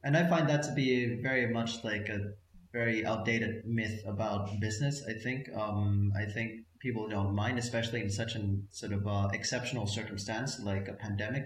[0.03, 2.33] And I find that to be very much like a
[2.73, 5.01] very outdated myth about business.
[5.07, 8.45] I think um, I think people don't mind, especially in such an
[8.81, 11.45] sort of uh, exceptional circumstance like a pandemic.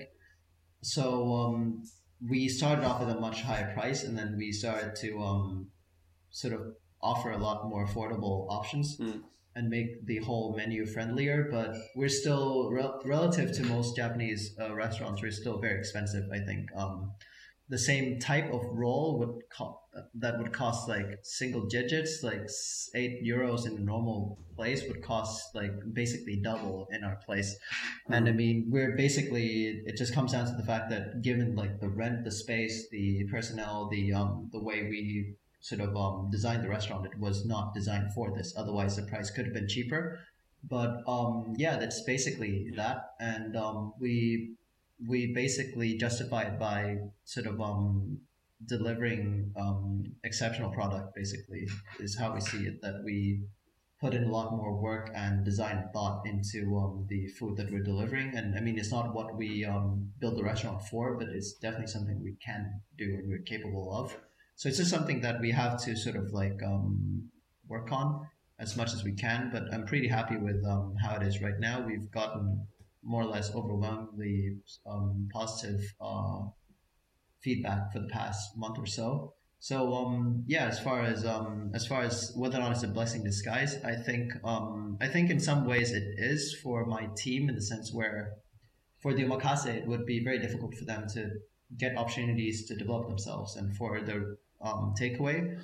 [0.96, 1.04] So
[1.42, 1.60] um,
[2.34, 5.68] we started off at a much higher price, and then we started to um,
[6.42, 6.62] sort of
[7.02, 9.22] offer a lot more affordable options Mm.
[9.56, 11.40] and make the whole menu friendlier.
[11.56, 15.22] But we're still rel- relative to most Japanese uh, restaurants.
[15.22, 16.26] We're still very expensive.
[16.38, 16.98] I think um,
[17.70, 19.80] the same type of roll would co-
[20.16, 22.50] that would cost like single digits, like
[22.96, 27.56] eight euros in a normal place, would cost like basically double in our place.
[28.10, 31.80] And I mean, we're basically it just comes down to the fact that given like
[31.80, 36.64] the rent, the space, the personnel, the um the way we sort of um designed
[36.64, 38.54] the restaurant, it was not designed for this.
[38.58, 40.20] Otherwise, the price could have been cheaper.
[40.64, 44.56] But um yeah, that's basically that, and um we
[45.08, 48.20] we basically justify it by sort of um
[48.66, 51.16] delivering um, exceptional product.
[51.16, 51.68] Basically,
[52.00, 52.82] is how we see it.
[52.82, 53.44] That we
[54.00, 57.84] put in a lot more work and design thought into um, the food that we're
[57.84, 58.36] delivering.
[58.36, 61.88] And I mean, it's not what we um, build the restaurant for, but it's definitely
[61.88, 64.16] something we can do and we're capable of.
[64.56, 67.30] So it's just something that we have to sort of like um,
[67.68, 68.28] work on
[68.58, 69.50] as much as we can.
[69.52, 71.86] But I'm pretty happy with um, how it is right now.
[71.86, 72.68] We've gotten
[73.04, 76.42] more or less overwhelmingly um, positive uh,
[77.40, 79.34] feedback for the past month or so.
[79.60, 82.88] So um, yeah, as far as um, as far as whether or not it's a
[82.88, 87.08] blessing in disguise, I think um, I think in some ways it is for my
[87.18, 88.36] team in the sense where
[89.00, 91.32] for the omakase it would be very difficult for them to
[91.78, 95.58] get opportunities to develop themselves, and for the um, takeaway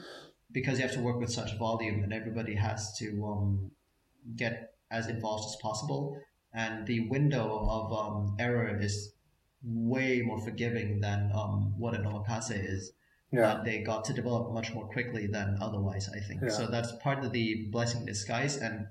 [0.51, 3.71] because you have to work with such volume and everybody has to um,
[4.35, 6.17] get as involved as possible,
[6.55, 9.13] and the window of um, error is
[9.63, 12.93] way more forgiving than um, what an omakase is
[13.31, 13.61] Yeah.
[13.65, 16.41] they got to develop much more quickly than otherwise, I think.
[16.43, 16.49] Yeah.
[16.49, 18.57] So that's part of the blessing in disguise.
[18.57, 18.87] And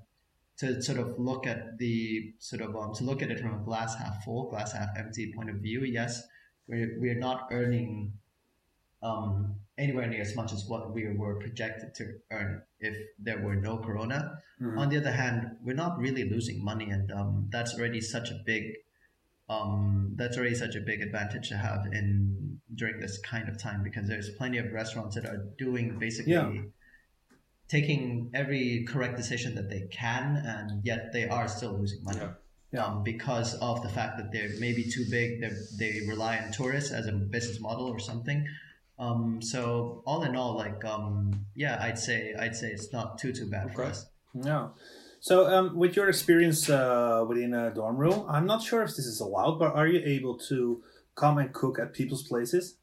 [0.57, 3.63] to sort of look at the sort of um, to look at it from a
[3.63, 6.21] glass half full, glass half empty point of view, yes,
[6.67, 8.13] we're, we're not earning
[9.01, 13.55] um, anywhere near as much as what we were projected to earn if there were
[13.55, 14.39] no corona.
[14.61, 14.77] Mhm.
[14.77, 18.39] On the other hand, we're not really losing money, and um, that's already such a
[18.45, 18.63] big
[19.47, 23.83] um, that's already such a big advantage to have in during this kind of time
[23.83, 26.63] because there's plenty of restaurants that are doing basically Yeah.
[27.67, 32.19] taking every correct decision that they can, and yet they are still losing money.
[32.21, 32.33] Yeah.
[32.71, 32.85] Yeah.
[32.85, 36.91] Um, because of the fact that they're maybe too big, they they rely on tourists
[36.91, 38.47] as a business model or something.
[38.97, 43.33] Um, so all in all, like um, yeah, I'd say I'd say it's not too
[43.33, 43.91] too bad for Okay.
[43.91, 44.07] us.
[44.33, 44.69] Yeah.
[45.19, 49.07] So, um, with your experience uh, within a dorm room, I'm not sure if this
[49.07, 50.83] is allowed, but are you able to
[51.15, 52.77] come and cook at people's places?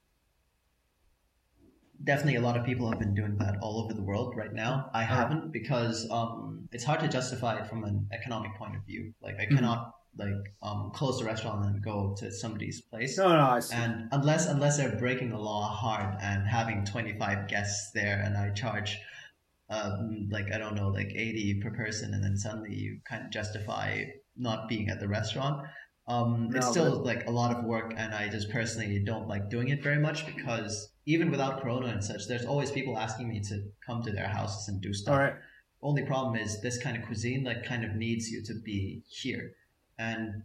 [2.05, 4.91] definitely a lot of people have been doing that all over the world right now.
[4.93, 9.15] I haven't because um, it's hard to justify it from an economic point of view.
[9.23, 9.57] Like I Mhm.
[9.57, 13.17] cannot like um, close the restaurant and go to somebody's place.
[13.19, 13.75] No, no, I see.
[13.77, 18.51] And unless unless they're breaking the law hard and having 25 guests there and I
[18.51, 18.99] charge
[19.71, 23.31] um, like I don't know like 80 per person and then suddenly you kind of
[23.31, 24.05] justify
[24.37, 25.67] not being at the restaurant.
[26.09, 29.49] Um, it's No, still like a lot of work and I just personally don't like
[29.49, 33.41] doing it very much because even without Corona and such, there's always people asking me
[33.49, 35.35] to come to their houses and do stuff All right.
[35.83, 39.53] only problem is this kind of cuisine like kind of needs you to be here
[40.09, 40.43] and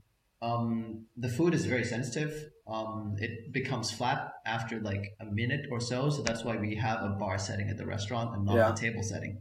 [0.49, 2.33] um, the food is very sensitive
[2.75, 6.99] um, it becomes flat after like a minute or so so that's why we have
[7.09, 8.73] a bar setting at the restaurant and not Yeah.
[8.73, 9.33] a table setting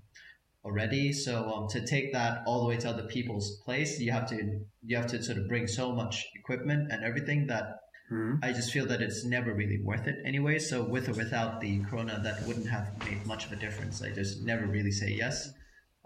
[0.64, 4.26] already so um, to take that all the way to other people's place you have
[4.32, 4.36] to
[4.88, 7.66] you have to sort of bring so much equipment and everything that
[8.10, 8.38] Mhm.
[8.46, 10.56] I just feel that it's never really worth it anyway.
[10.70, 13.96] So with or without the corona, that wouldn't have made much of a difference.
[14.00, 15.36] I just never really say yes.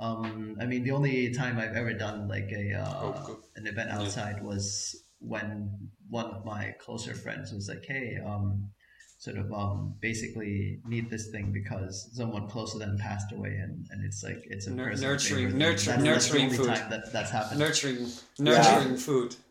[0.01, 3.91] Um, I mean, the only time I've ever done like a uh, Oh, an event
[3.91, 3.99] Yeah.
[4.01, 8.71] outside was when one of my closer friends was like, "Hey, um,
[9.19, 13.87] sort of um, basically need this thing because someone close to them passed away, and,
[13.91, 16.67] and it's like it's a Nur- nurturing- nurture- That's- that's nurturing food.
[16.75, 17.61] time that that's happened.
[17.61, 18.07] Nurturing,
[18.39, 19.37] nurturing food.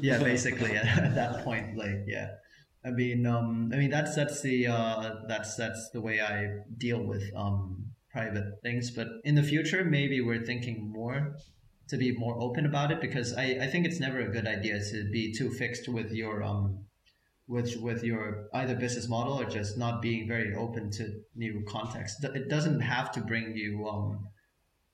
[0.00, 2.28] Yeah basically at that point like yeah
[2.82, 7.02] i mean um i mean that's that's the uh that's that's the way i deal
[7.02, 11.36] with um private things but in the future maybe we're thinking more
[11.88, 14.78] to be more open about it because i i think it's never a good idea
[14.80, 16.78] to be too fixed with your um
[17.46, 22.24] with with your either business model or just not being very open to new context
[22.24, 24.28] it doesn't have to bring you um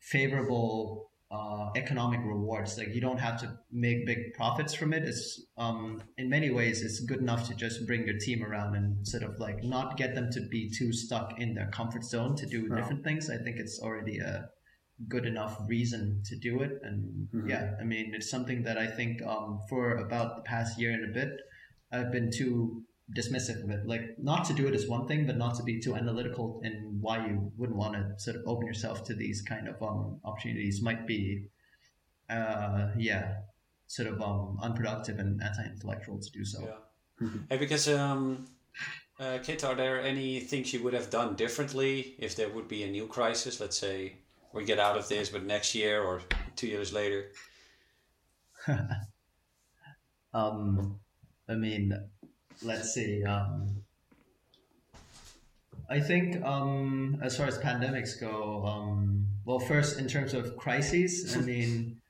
[0.00, 2.78] favorable uh, economic rewards.
[2.78, 5.02] Like you don't have to make big profits from it.
[5.02, 9.06] It's um, in many ways it's good enough to just bring your team around and
[9.06, 12.46] sort of like not get them to be too stuck in their comfort zone to
[12.46, 12.76] do No.
[12.76, 13.28] different things.
[13.28, 14.48] I think it's already a
[15.08, 16.72] good enough reason to do it.
[16.82, 17.48] And Mhm.
[17.48, 21.04] yeah, I mean it's something that I think um, for about the past year and
[21.10, 21.30] a bit,
[21.90, 22.84] I've been too
[23.14, 23.86] dismissive of it.
[23.86, 26.98] Like not to do it is one thing, but not to be too analytical in
[27.00, 30.82] why you wouldn't want to sort of open yourself to these kind of um, opportunities
[30.82, 31.46] might be,
[32.28, 33.34] uh, yeah,
[33.86, 36.60] sort of um, unproductive and anti-intellectual to do so.
[37.20, 37.28] Yeah.
[37.48, 38.46] Hey, because um,
[39.20, 42.82] uh, Kit, are there any things you would have done differently if there would be
[42.82, 43.60] a new crisis?
[43.60, 44.16] Let's say
[44.52, 46.22] we get out of this, but next year or
[46.56, 47.30] two years later.
[50.34, 51.00] Um,
[51.48, 51.94] I mean,
[52.62, 53.24] let's see.
[53.24, 53.82] Um,
[55.88, 61.36] I think um, as far as pandemics go, um, well, first in terms of crises,
[61.36, 62.00] I mean,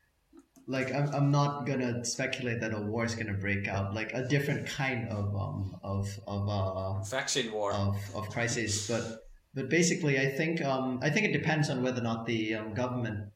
[0.67, 4.27] like I'm, I'm not gonna speculate that a war is gonna break out like a
[4.27, 9.23] different kind of um of of uh vaccine war of, of crisis but
[9.53, 12.73] but basically I think um I think it depends on whether or not the um,
[12.73, 13.29] government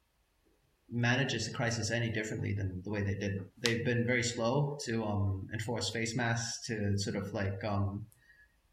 [0.91, 5.03] manages the crisis any differently than the way they did they've been very slow to
[5.03, 8.05] um enforce face masks to sort of like um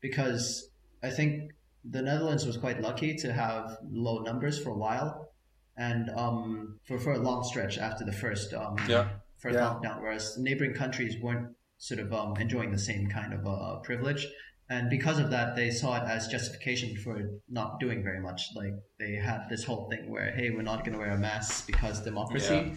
[0.01, 0.71] because
[1.03, 1.53] I think
[1.85, 5.33] the Netherlands was quite lucky to have low numbers for a while
[5.77, 9.09] and um, for, for a long stretch after the first um, Yeah.
[9.39, 9.67] first Yeah.
[9.67, 14.27] lockdown, whereas neighboring countries weren't sort of um, enjoying the same kind of uh, privilege.
[14.71, 18.51] And because of that, they saw it as justification for not doing very much.
[18.55, 21.67] Like they had this whole thing where, hey, we're not going to wear a mask
[21.67, 22.75] because democracy.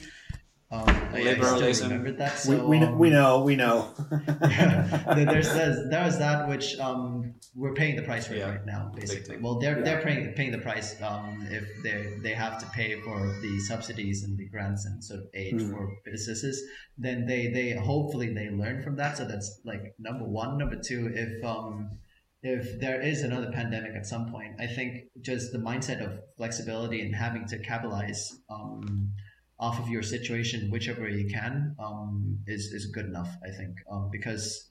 [0.72, 1.74] Um, I, I Liberalism.
[1.74, 2.34] still remembered that.
[2.48, 3.90] we, So, we, kn- um, we know, we know.
[4.42, 8.52] yeah, there- there's, there's there was that which um, we're paying the price for Yeah.
[8.52, 9.36] right now, basically.
[9.38, 9.84] Well, they're Yeah.
[9.84, 14.24] they're paying paying the price um, if they they have to pay for the subsidies
[14.24, 15.72] and the grants and sort of aid Mhm.
[15.72, 16.64] for businesses.
[16.98, 19.18] Then they they hopefully they learn from that.
[19.18, 20.58] So that's like number one.
[20.58, 21.98] Number two, if um,
[22.44, 27.02] if there is another pandemic at some point, I think just the mindset of flexibility
[27.02, 29.12] and having to capitalize um,
[29.62, 33.30] off of your situation, whichever way you can, um, is is good enough.
[33.46, 34.68] I think um, because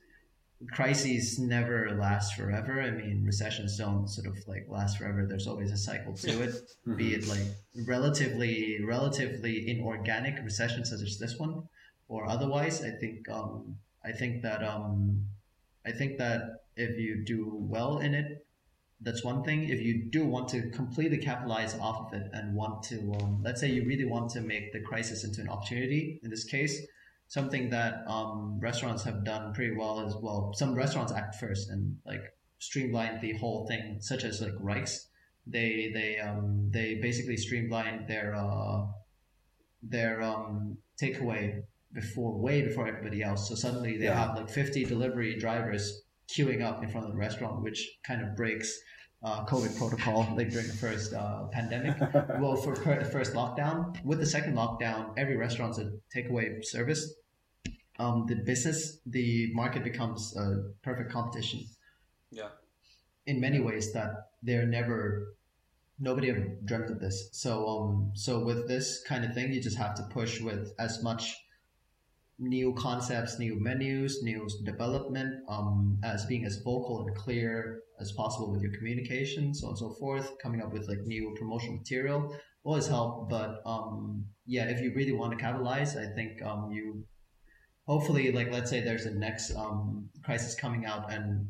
[0.69, 2.83] crises never last forever.
[2.83, 5.25] I mean, recessions don't sort of like last forever.
[5.27, 6.55] There's always a cycle to it.
[6.97, 7.47] Be it like
[7.87, 11.63] relatively relatively inorganic recessions such as this one,
[12.09, 12.83] or otherwise.
[12.83, 15.25] I think um, I think that um,
[15.87, 18.45] I think that if you do well in it,
[19.03, 19.69] that's one thing.
[19.69, 23.61] If you do want to completely capitalize off of it and want to, um, let's
[23.61, 26.81] say you really want to make the crisis into an opportunity, in this case,
[27.29, 30.53] something that um, restaurants have done pretty well as well.
[30.55, 32.23] Some restaurants act first and like
[32.59, 35.07] streamline the whole thing, such as like Reichs.
[35.47, 38.87] They they um, they basically streamlined their uh,
[39.83, 43.49] their um, takeaway before way before everybody else.
[43.49, 44.27] So suddenly they Yeah.
[44.27, 46.03] have like 50 delivery drivers
[46.35, 48.79] queuing up in front of the restaurant, which kind of breaks
[49.23, 51.97] uh, COVID protocol like during the first uh, pandemic.
[52.41, 57.15] well, for per- the first lockdown, with the second lockdown, every restaurant's a takeaway service.
[57.99, 61.67] Um, the business, the market becomes a perfect competition
[62.31, 62.49] yeah
[63.27, 65.35] in many ways that they're never
[65.99, 69.77] nobody ever dreamt of this so um so with this kind of thing you just
[69.77, 71.37] have to push with as much
[72.41, 78.51] new concepts new menus new development um as being as vocal and clear as possible
[78.51, 82.35] with your communication so on and so forth coming up with like new promotional material
[82.65, 87.05] always help but um yeah if you really want to capitalize i think um you
[87.87, 91.47] hopefully like let's say there's a next um crisis coming out and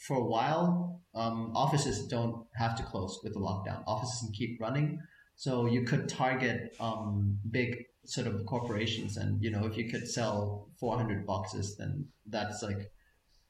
[0.00, 3.82] for a while, um, offices don't have to close with the lockdown.
[3.86, 4.98] Offices can keep running.
[5.36, 10.08] So you could target um, big sort of corporations, and you know if you could
[10.08, 12.90] sell 400 boxes, then that's like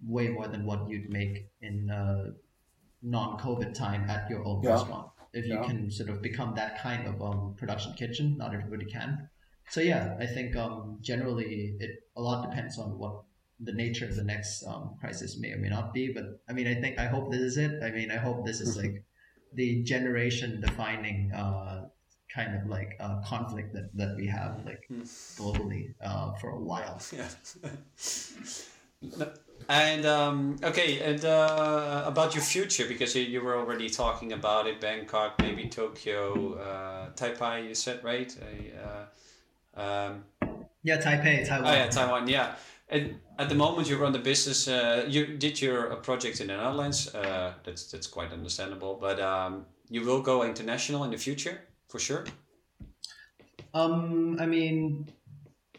[0.06, 2.30] way more than what you'd make in uh,
[3.02, 4.72] non-COVID time at your own Yeah.
[4.72, 5.10] restaurant.
[5.32, 5.62] If you Yeah.
[5.64, 9.28] can sort of become that kind of um, production kitchen, not everybody can.
[9.68, 13.22] So yeah, I think um, generally it a lot depends on what
[13.60, 16.12] the nature of the next um, crisis may or may not be.
[16.12, 17.82] But I mean, I think I hope this is it.
[17.82, 19.04] I mean, I hope this is like
[19.54, 21.88] the generation defining uh,
[22.34, 25.02] kind of like uh, conflict that, that we have like Hmm.
[25.02, 27.00] globally uh, for a while.
[27.12, 27.28] yeah
[29.68, 34.66] and um, okay and uh, about your future because you, you were already talking about
[34.66, 38.36] it bangkok maybe tokyo uh, taipei you said right
[39.76, 40.24] uh, um,
[40.82, 41.66] Yeah, Taipei, Taiwan.
[41.68, 42.28] Oh yeah, Taiwan.
[42.28, 42.54] Yeah,
[42.88, 44.66] and at the moment you run the business.
[44.66, 47.14] Uh, you did your uh, project in the Netherlands.
[47.14, 48.94] Uh, that's that's quite understandable.
[49.00, 51.60] But um, you will go international in the future
[51.90, 52.24] for sure.
[53.74, 55.08] Um, I mean,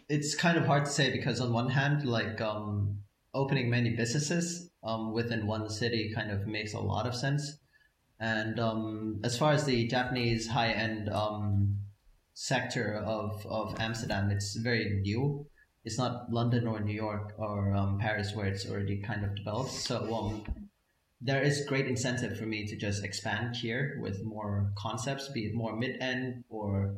[0.10, 3.00] it's kind of hard to say because on one hand, like um,
[3.34, 7.58] opening many businesses um, within one city kind of makes a lot of sense.
[8.20, 11.78] And um, as far as the Japanese high end um,
[12.34, 15.48] sector of, of Amsterdam, it's very new.
[15.84, 19.72] It's not London or New York or um, Paris where it's already kind of developed.
[19.72, 20.44] So um,
[21.22, 25.54] there is great incentive for me to just expand here with more concepts, be it
[25.54, 26.96] more mid end or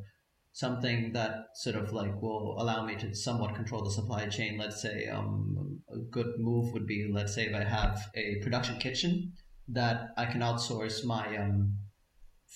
[0.54, 4.58] something that sort of like will allow me to somewhat control the supply chain.
[4.58, 8.78] Let's say um, a good move would be, let's say, if I have a production
[8.78, 9.34] kitchen
[9.68, 11.78] that I can outsource my um,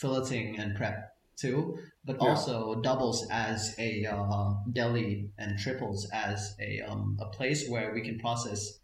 [0.02, 2.30] filleting and prep to, but Yeah.
[2.30, 8.02] also doubles as a uh, deli and triples as a um, a place where we
[8.02, 8.80] can process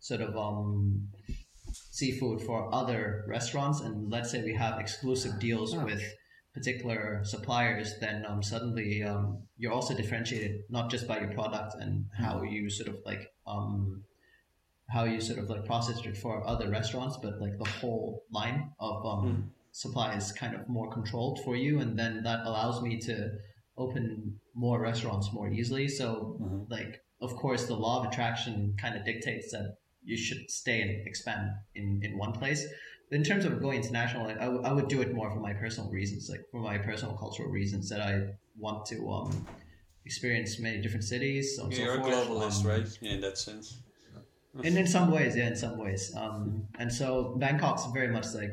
[0.00, 1.08] sort of um,
[1.72, 3.80] seafood for other restaurants.
[3.80, 5.84] And let's say we have exclusive deals Oh.
[5.84, 6.02] with
[6.54, 12.06] particular suppliers, then um, suddenly um, you're also differentiated not just by your product and
[12.12, 14.02] how you sort of like um,
[14.88, 18.72] how you sort of like process it for other restaurants, but like the whole line
[18.80, 19.50] of um, Mm.
[19.70, 23.30] supply is kind of more controlled for you, and then that allows me to
[23.76, 25.86] open more restaurants more easily.
[25.86, 26.70] So Mhm.
[26.70, 29.76] like of course the law of attraction kind of dictates that
[30.10, 31.44] you should stay and expand
[31.74, 32.62] in, in one place
[33.10, 35.52] in terms of going international like, I, w- I would do it more for my
[35.64, 38.12] personal reasons like for my personal cultural reasons that i
[38.66, 39.30] want to um,
[40.10, 42.14] experience many different cities so on and so You're a forth.
[42.14, 42.88] globalist, Um, right?
[43.02, 43.66] Yeah, in that sense.
[44.66, 46.40] and in some ways yeah in some ways um,
[46.80, 48.52] and so bangkok's very much like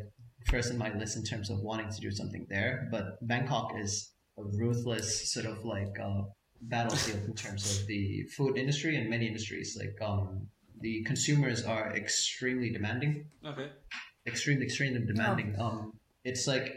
[0.52, 3.94] first in my list in terms of wanting to do something there but bangkok is
[4.38, 6.22] a ruthless sort of like uh,
[6.61, 10.48] battlefield in terms of the food industry and many industries like um,
[10.86, 13.14] the consumers are extremely demanding
[13.52, 13.70] Okay.
[14.32, 15.80] extremely extremely demanding um,
[16.30, 16.68] it's like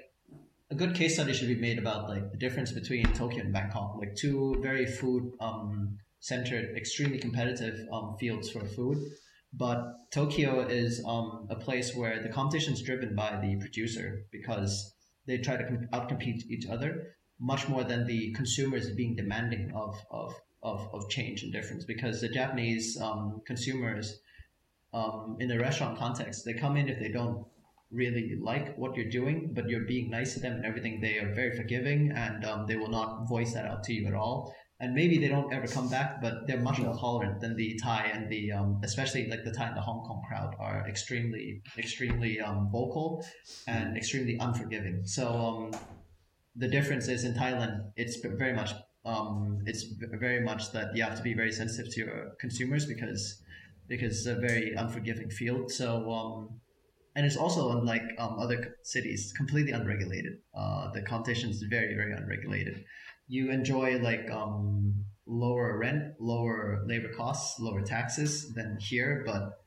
[0.70, 3.96] a good case study should be made about like the difference between Tokyo and Bangkok,
[3.98, 8.98] like two very food um, centered, extremely competitive um, fields for food.
[9.54, 9.78] But
[10.12, 14.94] Tokyo is um, a place where the competition is driven by the producer because
[15.26, 16.90] they try to com- outcompete each other
[17.40, 21.84] much more than the consumers being demanding of, of, of, of change and difference.
[21.84, 24.20] Because the Japanese um, consumers,
[24.92, 27.46] um, in the restaurant context, they come in if they don't
[27.90, 31.00] really like what you're doing, but you're being nice to them and everything.
[31.00, 34.14] They are very forgiving and um, they will not voice that out to you at
[34.14, 34.54] all.
[34.80, 38.10] And maybe they don't ever come back, but they're much more tolerant than the Thai
[38.14, 42.40] and the, um, especially like the Thai and the Hong Kong crowd are extremely, extremely
[42.40, 43.24] um, vocal
[43.66, 45.04] and extremely unforgiving.
[45.04, 45.80] So um,
[46.54, 48.70] the difference is in Thailand, it's very much,
[49.08, 53.42] um, it's very much that you have to be very sensitive to your consumers because
[53.88, 55.70] because it's a very unforgiving field.
[55.70, 56.60] So um,
[57.16, 60.34] and it's also unlike um, other cities, completely unregulated.
[60.54, 62.84] Uh, the competition is very, very unregulated.
[63.26, 69.64] You enjoy like um, lower rent, lower labor costs, lower taxes than here, but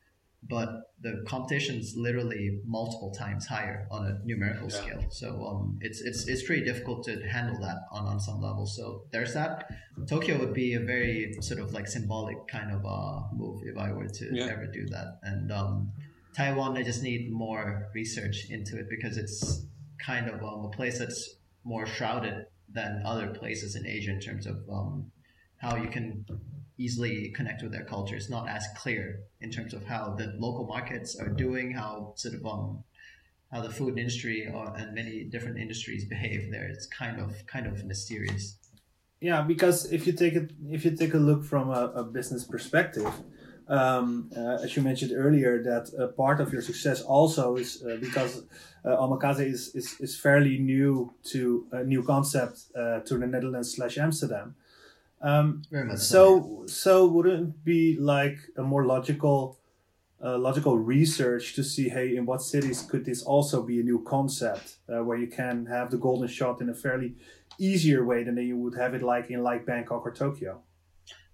[0.50, 0.70] but
[1.02, 4.82] the competition is literally multiple times higher on a numerical Yeah.
[4.82, 5.06] scale.
[5.10, 8.66] So um, it's it's it's pretty difficult to handle that on, on some level.
[8.66, 9.70] So there's that.
[10.08, 13.92] Tokyo would be a very sort of like symbolic kind of uh, move if I
[13.92, 14.48] were to Yeah.
[14.48, 15.20] ever do that.
[15.24, 15.92] And um,
[16.36, 19.66] Taiwan, I just need more research into it because it's
[20.00, 24.48] kind of um, a place that's more shrouded than other places in Asia in terms
[24.48, 25.12] of um,
[25.58, 26.26] how you can
[26.78, 28.16] easily connect with their culture.
[28.16, 32.36] It's not as clear in terms of how the local markets are doing, how sort
[32.36, 32.84] of um,
[33.52, 36.68] how the food industry or, and many different industries behave there.
[36.68, 38.58] It's kind of kind of mysterious.
[39.20, 42.44] Yeah, because if you take it, if you take a look from a, a business
[42.44, 43.14] perspective,
[43.68, 47.98] um, uh, as you mentioned earlier, that uh, part of your success also is uh,
[48.02, 48.44] because
[48.84, 53.76] uh, Omakase is, is is fairly new to a new concept uh, to the Netherlands
[53.76, 54.56] slash Amsterdam.
[55.22, 59.60] Um, Very much so so wouldn't it be like a more logical
[60.24, 64.04] uh, logical research to see hey in what cities could this also be a new
[64.04, 67.16] concept uh, where you can have the golden shot in a fairly
[67.60, 70.62] easier way than you would have it like in like Bangkok or Tokyo.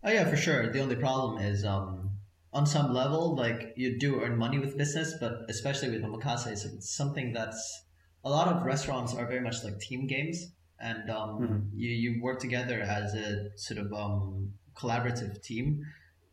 [0.04, 0.72] Oh yeah, for sure.
[0.72, 2.12] The only problem is um,
[2.54, 6.96] on some level, like you do earn money with business, but especially with omakase, it's
[6.96, 7.84] something that's
[8.24, 11.70] a lot of restaurants are very much like team games, and um, Mhm.
[11.74, 15.86] you you work together as a sort of um, collaborative team,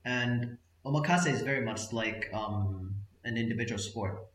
[0.05, 2.95] and omakase is very much like um,
[3.25, 4.27] an individual sport.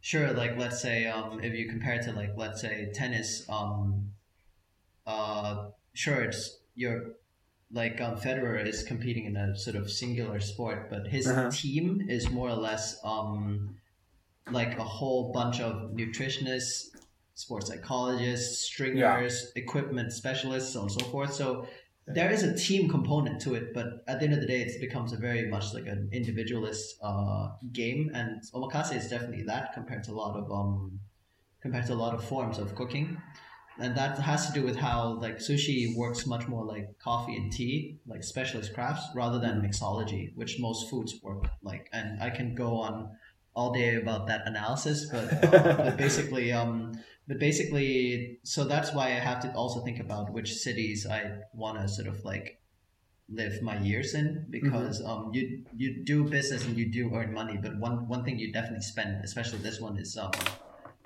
[0.00, 4.12] Sure, like let's say um, if you compare it to like let's say tennis, um,
[5.06, 7.12] uh, sure it's you're
[7.72, 11.50] like um, Federer is competing in a sort of singular sport, but his Uh-huh.
[11.50, 13.76] team is more or less um,
[14.50, 16.89] like a whole bunch of nutritionists,
[17.40, 21.32] sports psychologists, stringers, equipment specialists, so on and so forth.
[21.32, 21.66] So
[22.06, 24.80] there is a team component to it, but at the end of the day, it
[24.80, 30.02] becomes a very much like an individualist uh, game, and omakase is definitely that compared
[30.04, 31.00] to a lot of um,
[31.62, 33.16] compared to a lot of forms of cooking.
[33.78, 37.50] And that has to do with how like sushi works much more like coffee and
[37.50, 41.88] tea like specialist crafts rather than mixology which most foods work like.
[41.92, 43.10] And i can go on
[43.54, 46.92] all day about that analysis but, uh, but basically um
[47.30, 51.20] but basically so that's why i have to also think about which cities i
[51.54, 52.60] want to sort of like
[53.28, 57.56] live my years in because um you you do business and you do earn money
[57.62, 60.32] but one one thing you definitely spend especially this one is um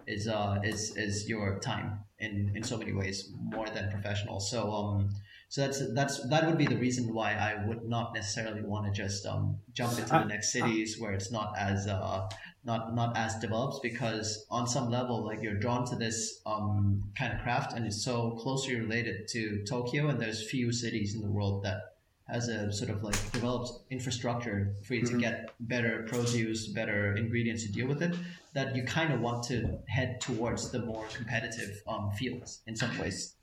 [0.07, 4.41] is uh is is your time in in so many ways more than professional.
[4.41, 5.11] So um
[5.49, 8.93] so that's that's that would be the reason why I would not necessarily want to
[8.93, 12.29] just um jump into the next cities where it's not as uh
[12.65, 17.33] not not as developed because on some level like you're drawn to this um, kind
[17.33, 21.31] of craft and it's so closely related to Tokyo and there's few cities in the
[21.31, 21.79] world that
[22.27, 25.17] has a sort of like developed infrastructure for you Mm-hmm.
[25.17, 28.15] to get better produce, better ingredients to deal with it.
[28.55, 32.97] That you kind of want to head towards the more competitive um, fields in some
[32.99, 33.35] ways.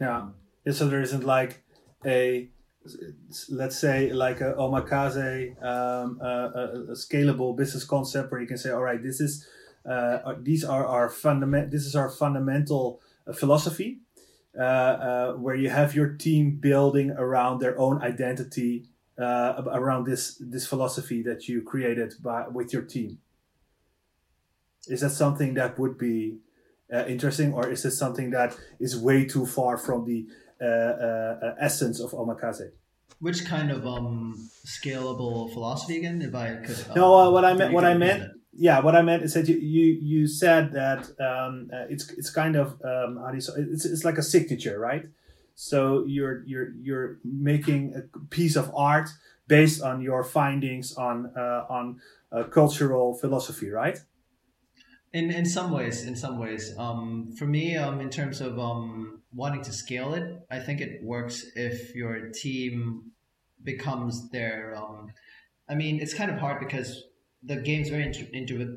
[0.00, 0.28] Yeah.
[0.66, 1.62] Yeah, So there isn't like
[2.04, 2.50] a,
[3.48, 8.70] let's say, like a omakase, um, a, a, scalable business concept where you can say,
[8.70, 9.46] all right, this is,
[9.84, 11.70] uh, these are our fundament.
[11.70, 14.00] This is our fundamental uh, philosophy,
[14.58, 18.86] uh, uh, where you have your team building around their own identity,
[19.18, 23.18] uh, around this this philosophy that you created by with your team.
[24.88, 26.38] Is that something that would be
[26.92, 30.26] uh, interesting, or is this something that is way too far from the
[30.60, 32.70] essence of omakase?
[33.20, 36.20] Which kind of um, scalable philosophy again?
[36.20, 36.76] If I could.
[36.90, 38.30] Um, No, uh, what I meant, what I meant, it.
[38.52, 42.30] yeah, what I meant is that you you, you said that um, uh, it's it's
[42.30, 45.06] kind of um, how do you say it's it's like a signature, right?
[45.54, 49.08] So you're you're you're making a piece of art
[49.48, 52.00] based on your findings on uh, on
[52.32, 53.98] uh, cultural philosophy, right?
[55.18, 59.22] In in some ways, in some ways, um, for me, um, in terms of um,
[59.42, 60.26] wanting to scale it,
[60.56, 61.36] I think it works
[61.68, 62.76] if your team
[63.70, 64.58] becomes their.
[64.80, 64.98] Um,
[65.72, 66.88] I mean, it's kind of hard because
[67.50, 68.06] the game's very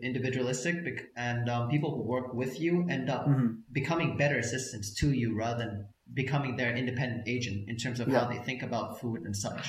[0.09, 0.75] individualistic,
[1.29, 3.47] and um, people who work with you end up Mhm.
[3.79, 5.73] becoming better assistants to you rather than
[6.21, 8.19] becoming their independent agent in terms of Yeah.
[8.19, 9.65] how they think about food and such.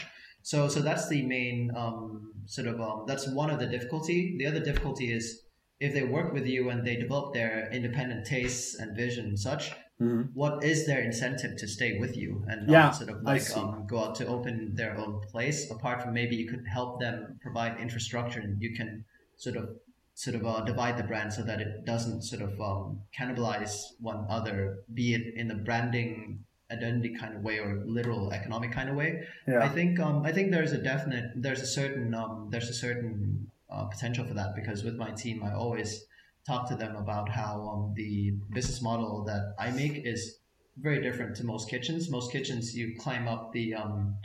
[0.51, 4.19] So, so that's the main um, sort of um, that's one of the difficulty.
[4.39, 5.25] The other difficulty is
[5.81, 9.73] if they work with you and they develop their independent tastes and vision and such.
[10.01, 10.31] Mhm.
[10.35, 13.87] What is their incentive to stay with you and not Yeah, sort of like um,
[13.87, 15.71] go out to open their own place?
[15.71, 19.05] Apart from maybe you could help them provide infrastructure and you can
[19.37, 19.77] sort of
[20.15, 24.27] sort of uh, divide the brand so that it doesn't sort of um, cannibalize one
[24.29, 28.97] other, be it in the branding identity kind of way or literal economic kind of
[28.97, 29.27] way.
[29.49, 33.50] I think um, I think there's a definite there's a certain um, there's a certain
[33.71, 36.05] uh, potential for that because with my team I always
[36.47, 40.39] talk to them about how um, the business model that I make is
[40.79, 42.11] very different to most kitchens.
[42.11, 44.17] Most kitchens you climb up the um,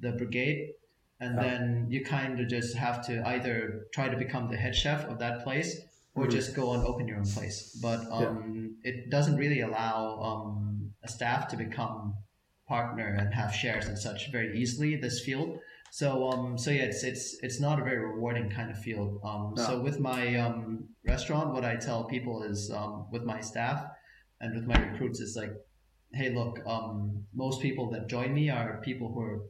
[0.00, 0.72] the brigade
[1.20, 1.42] and Yeah.
[1.42, 5.18] then you kind of just have to either try to become the head chef of
[5.18, 5.80] that place
[6.14, 6.30] or Mhm.
[6.30, 7.76] just go and open your own place.
[7.82, 12.14] But um, it doesn't really allow um, a staff to become
[12.68, 15.58] partner and have shares and such very easily this field.
[15.94, 19.20] So um so yeah it's it's it's not a very rewarding kind of field.
[19.22, 23.86] Um so with my um restaurant what I tell people is um with my staff
[24.40, 25.52] and with my recruits is like
[26.12, 29.42] hey look um most people that join me are people who are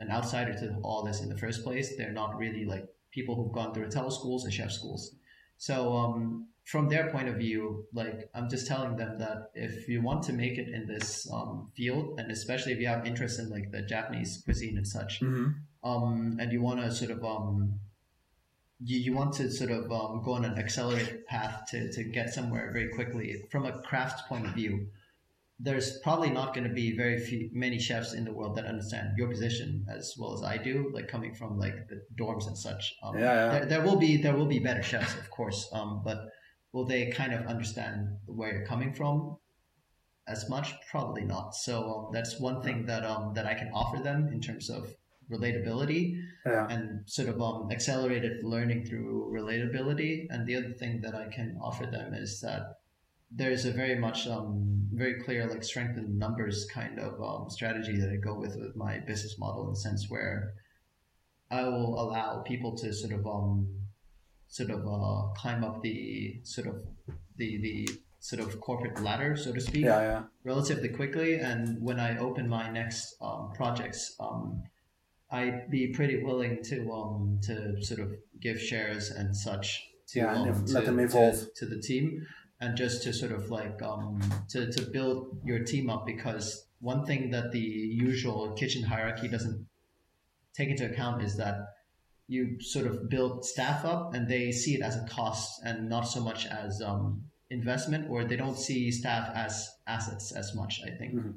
[0.00, 1.96] an outsider to all this in the first place.
[1.96, 5.14] They're not really like people who've gone through hotel schools and chef schools.
[5.62, 10.02] So um, from their point of view, like I'm just telling them that if you
[10.02, 13.48] want to make it in this um, field, and especially if you have interest in
[13.48, 15.54] like the Japanese cuisine and such, Mhm.
[15.84, 17.78] um, and you want to sort of um,
[18.80, 22.34] you, you want to sort of um, go on an accelerated path to, to get
[22.34, 24.88] somewhere very quickly from a craft point of view
[25.62, 29.16] there's probably not going to be very few many chefs in the world that understand
[29.16, 32.94] your position as well as I do like coming from like the dorms and such.
[33.02, 33.48] Um, Yeah, yeah.
[33.52, 36.18] There, there will be there will be better chefs of course um, but
[36.72, 39.36] will they kind of understand where you're coming from
[40.26, 40.72] as much?
[40.90, 41.54] Probably not.
[41.54, 44.92] So um, that's one thing that um, that I can offer them in terms of
[45.30, 50.26] relatability yeah, and sort of um, accelerated learning through relatability.
[50.30, 52.62] And the other thing that I can offer them is that
[53.34, 57.96] there's a very much um, very clear like strength in numbers kind of um, strategy
[57.98, 60.52] that I go with with my business model in the sense where
[61.50, 63.68] I will allow people to sort of um,
[64.48, 66.76] sort of uh, climb up the sort of
[67.36, 67.88] the the
[68.20, 70.22] sort of corporate ladder, so to speak yeah, yeah.
[70.44, 71.34] relatively quickly.
[71.34, 74.62] And when I open my next um, projects, um,
[75.30, 80.34] I'd be pretty willing to um, to sort of give shares and such to, Yeah,
[80.36, 81.46] and um, if- let to, them to- evolve.
[81.56, 82.24] to, the team,
[82.62, 86.46] and just to sort of like um, to to build your team up because
[86.80, 89.66] one thing that the usual kitchen hierarchy doesn't
[90.56, 91.56] take into account is that
[92.28, 96.02] you sort of build staff up and they see it as a cost and not
[96.02, 100.90] so much as um, investment or they don't see staff as assets as much i
[100.98, 101.34] think Mhm.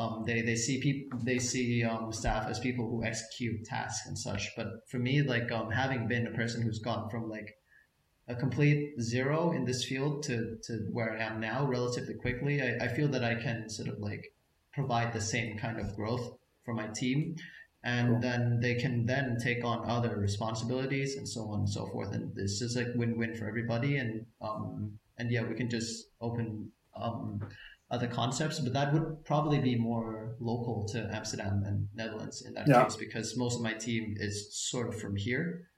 [0.00, 4.16] um, they, they see people they see um, staff as people who execute tasks and
[4.18, 7.50] such but for me like um, having been a person who's gone from like
[8.28, 12.84] a complete zero in this field to, to where i am now relatively quickly I,
[12.84, 14.32] I feel that i can sort of like
[14.72, 17.36] provide the same kind of growth for my team
[17.84, 18.20] and Cool.
[18.20, 22.12] then they can then take on other responsibilities and so on and so forth.
[22.12, 23.96] And this is like win-win for everybody.
[23.98, 27.40] And um, and yeah, we can just open um,
[27.90, 32.66] other concepts, but that would probably be more local to Amsterdam and Netherlands in that
[32.66, 32.82] Yeah.
[32.84, 35.68] case because most of my team is sort of from here.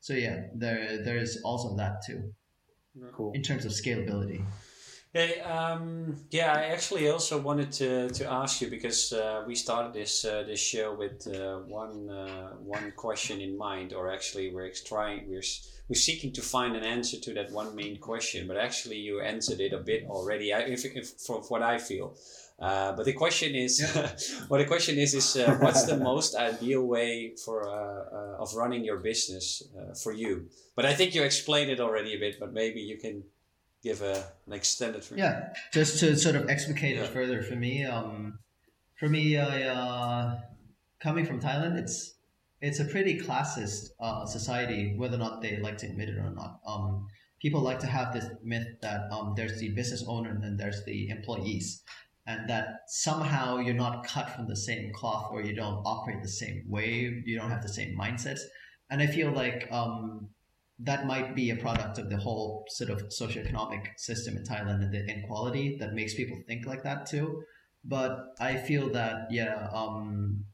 [0.00, 2.32] So yeah, there there is also that too
[3.12, 3.32] Cool.
[3.32, 4.42] in terms of scalability.
[5.14, 9.94] Hey, um, yeah, I actually also wanted to, to ask you because uh, we started
[9.94, 14.70] this uh, this show with uh, one uh, one question in mind, or actually we're
[14.86, 15.42] trying we're
[15.88, 19.60] we're seeking to find an answer to that one main question, but actually you answered
[19.60, 20.52] it a bit already.
[20.52, 22.14] I, if, if from what I feel.
[22.58, 23.80] Uh, but the question is,
[24.48, 27.72] well, the question is, is uh, what's the most ideal way for uh,
[28.38, 30.48] uh, of running your business uh, for you?
[30.74, 33.22] But I think you explained it already a bit, but maybe you can
[33.82, 35.06] give a, an extended.
[35.14, 37.04] Yeah, just to sort of explicate Yeah.
[37.04, 37.84] it further for me.
[37.84, 38.40] Um,
[38.98, 40.40] for me, I, uh,
[41.00, 42.14] coming from Thailand, it's
[42.60, 46.30] it's a pretty classist uh, society, whether or not they like to admit it or
[46.30, 46.58] not.
[46.66, 47.06] Um,
[47.40, 50.84] people like to have this myth that um, there's the business owner and then there's
[50.84, 51.84] the employees,
[52.28, 56.28] and that somehow you're not cut from the same cloth or you don't operate the
[56.28, 58.40] same way, you don't have the same mindsets.
[58.90, 60.28] And I feel like um,
[60.78, 64.92] that might be a product of the whole sort of socioeconomic system in Thailand and
[64.92, 67.44] the inequality that makes people think like that too.
[67.82, 70.44] But I feel that yeah, um,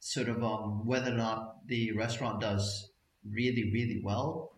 [0.00, 2.90] sort of um, whether or not the restaurant does
[3.28, 4.52] really really well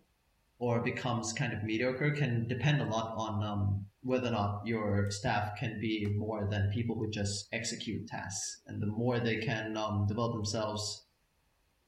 [0.58, 5.10] or becomes kind of mediocre can depend a lot on um, whether or not your
[5.10, 8.62] staff can be more than people who just execute tasks.
[8.66, 11.04] And the more they can um, develop themselves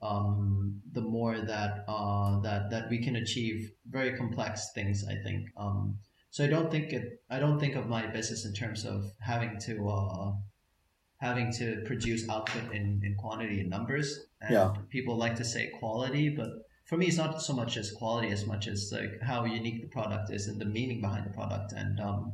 [0.03, 5.05] um, the more that uh, that that we can achieve very complex things.
[5.07, 5.49] I think.
[5.57, 5.99] Um,
[6.31, 7.23] so I don't think it.
[7.29, 10.33] I don't think of my business in terms of having to uh,
[11.19, 14.27] having to produce output in, in quantity and numbers.
[14.41, 14.75] And Yeah.
[14.89, 16.49] People like to say quality, but
[16.91, 19.87] for me, it's not so much as quality as much as like how unique the
[19.87, 21.73] product is and the meaning behind the product.
[21.73, 22.33] And um,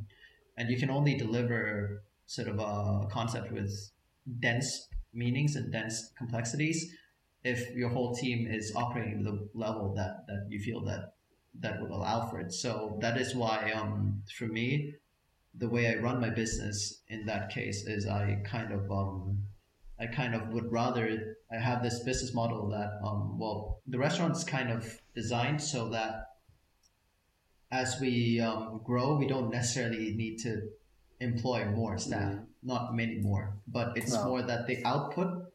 [0.56, 3.70] and you can only deliver sort of a concept with
[4.40, 6.90] dense meanings and dense complexities
[7.44, 11.12] if your whole team is operating at the level that, that you feel that
[11.60, 12.50] that would allow for it.
[12.50, 14.94] So that is why um, for me,
[15.54, 19.42] the way I run my business in that case is I kind of um,
[19.98, 24.44] I kind of would rather I have this business model that um, well the restaurant's
[24.44, 26.26] kind of designed so that
[27.70, 30.68] as we um, grow we don't necessarily need to
[31.20, 34.24] employ more staff not many more but it's No.
[34.24, 35.52] more that the output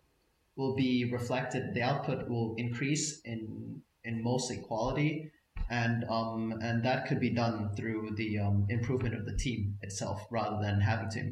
[0.56, 5.32] will be reflected the output will increase in in mostly quality
[5.70, 10.26] and um and that could be done through the um, improvement of the team itself
[10.32, 11.32] rather than having to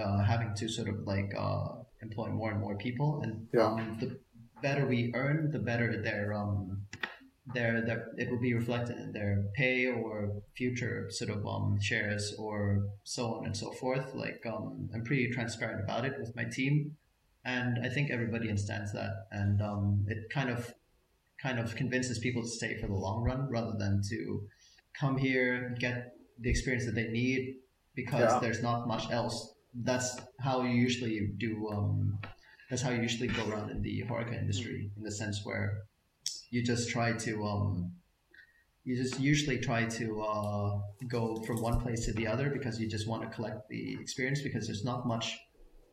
[0.00, 1.68] uh, having to sort of like uh,
[2.02, 3.66] employ more and more people and Yeah.
[3.72, 4.18] um, the
[4.62, 6.82] better we earn the better their um
[7.54, 12.34] their, their it will be reflected in their pay or future sort of um shares
[12.38, 16.44] or so on and so forth like um i'm pretty transparent about it with my
[16.44, 16.96] team
[17.42, 20.74] and I think everybody understands that, and um, it kind of
[21.42, 24.42] kind of convinces people to stay for the long run rather than to
[24.92, 27.54] come here and get the experience that they need
[27.94, 28.40] because Yeah.
[28.40, 29.54] there's not much else.
[29.74, 31.68] That's how you usually do.
[31.72, 32.18] Um,
[32.68, 35.82] that's how you usually go around in the horeca industry, in the sense where
[36.50, 37.44] you just try to.
[37.44, 37.92] Um,
[38.84, 42.88] you just usually try to uh, go from one place to the other because you
[42.88, 45.38] just want to collect the experience because there's not much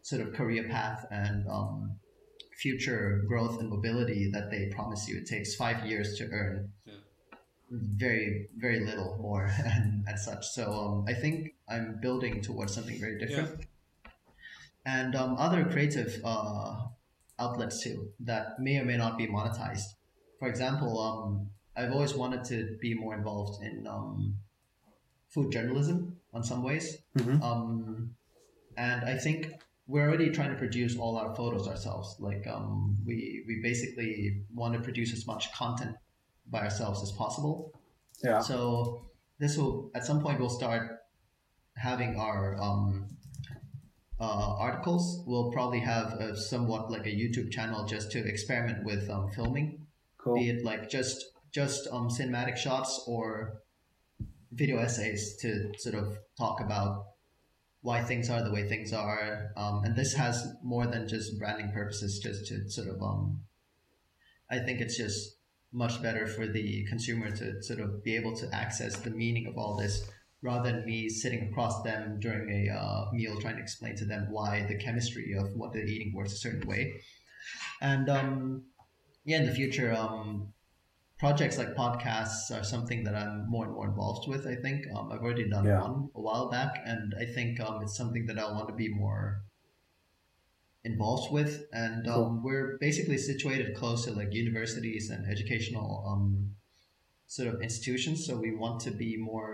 [0.04, 1.98] sort of career path and um,
[2.62, 5.18] future growth and mobility that they promise you.
[5.18, 6.94] It takes five years to earn Yeah.
[7.70, 10.48] Very, very little more and, and such.
[10.48, 13.66] So um, I think I'm building towards something very different.
[14.86, 16.78] And um, other creative uh,
[17.40, 19.96] outlets too that may or may not be monetized.
[20.40, 24.36] For example, um, I've always wanted to be more involved in um,
[25.30, 26.98] food journalism on some ways.
[27.18, 27.42] Mhm.
[27.42, 28.16] Um,
[28.78, 29.52] and I think
[29.88, 32.16] we're already trying to produce all our photos ourselves.
[32.20, 35.96] Like um, we we basically want to produce as much content
[36.50, 37.74] by ourselves as possible.
[38.24, 38.40] Yeah.
[38.40, 39.06] So
[39.40, 41.00] this will at some point we'll start
[41.76, 43.08] having our um,
[44.20, 45.24] uh, articles.
[45.28, 49.88] We'll probably have a, somewhat like a YouTube channel just to experiment with um, filming
[50.28, 50.36] Cool.
[50.36, 53.62] be it like just just um, cinematic shots or
[54.52, 57.06] video essays to sort of talk about
[57.82, 61.72] why things are the way things are um, and this has more than just branding
[61.72, 63.42] purposes just to sort of um,
[64.52, 65.37] i think it's just
[65.74, 69.58] much better for the consumer to sort of be able to access the meaning of
[69.58, 70.10] all this
[70.42, 74.28] rather than me sitting across them during a uh, meal trying to explain to them
[74.30, 76.94] why the chemistry of what they're eating works a certain way
[77.82, 78.66] And um,
[79.26, 80.54] yeah, in the future, um,
[81.20, 84.46] projects like podcasts are something that I'm more and more involved with.
[84.48, 85.82] I think um, I've already done Yeah.
[85.82, 88.90] one a while back, and I think um, it's something that I want to be
[88.94, 89.44] more
[90.92, 91.52] involved with.
[91.72, 92.42] And um, Cool.
[92.46, 96.56] we're basically situated close to like universities and educational um,
[97.28, 99.52] sort of institutions, so we want to be more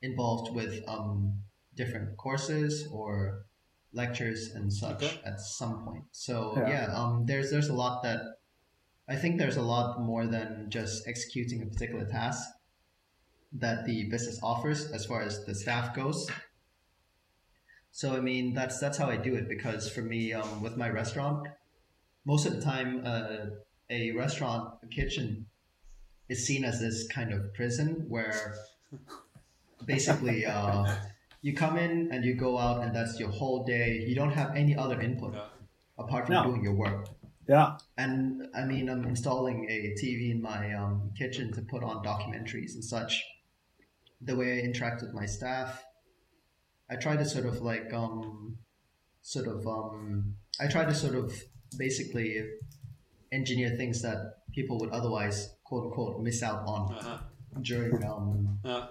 [0.00, 1.12] involved with um,
[1.80, 3.44] different courses or
[3.92, 5.20] lectures and such Okay.
[5.30, 6.04] at some point.
[6.12, 6.68] So Yeah.
[6.74, 8.20] yeah, um, there's there's a lot that
[9.14, 12.42] I think there's a lot more than just executing a particular task
[13.64, 16.28] that the business offers as far as the staff goes.
[17.92, 20.88] So I mean that's that's how I do it because for me um, with my
[20.88, 21.48] restaurant,
[22.24, 23.46] most of the time uh,
[23.90, 25.46] a restaurant a kitchen
[26.28, 28.54] is seen as this kind of prison where
[29.84, 30.94] basically uh,
[31.42, 34.04] you come in and you go out and that's your whole day.
[34.06, 35.46] You don't have any other input Yeah.
[35.98, 36.44] apart from No.
[36.44, 37.08] doing your work.
[37.48, 37.78] Yeah.
[37.96, 42.74] And I mean, I'm installing a TV in my um, kitchen to put on documentaries
[42.74, 43.24] and such.
[44.20, 45.82] The way I interact with my staff,
[46.90, 48.56] I try to sort of like, um,
[49.22, 51.32] sort of, um, I try to sort of
[51.76, 52.42] basically
[53.30, 57.18] engineer things that people would otherwise quote unquote miss out on Uh-huh.
[57.60, 58.86] during um, Yeah.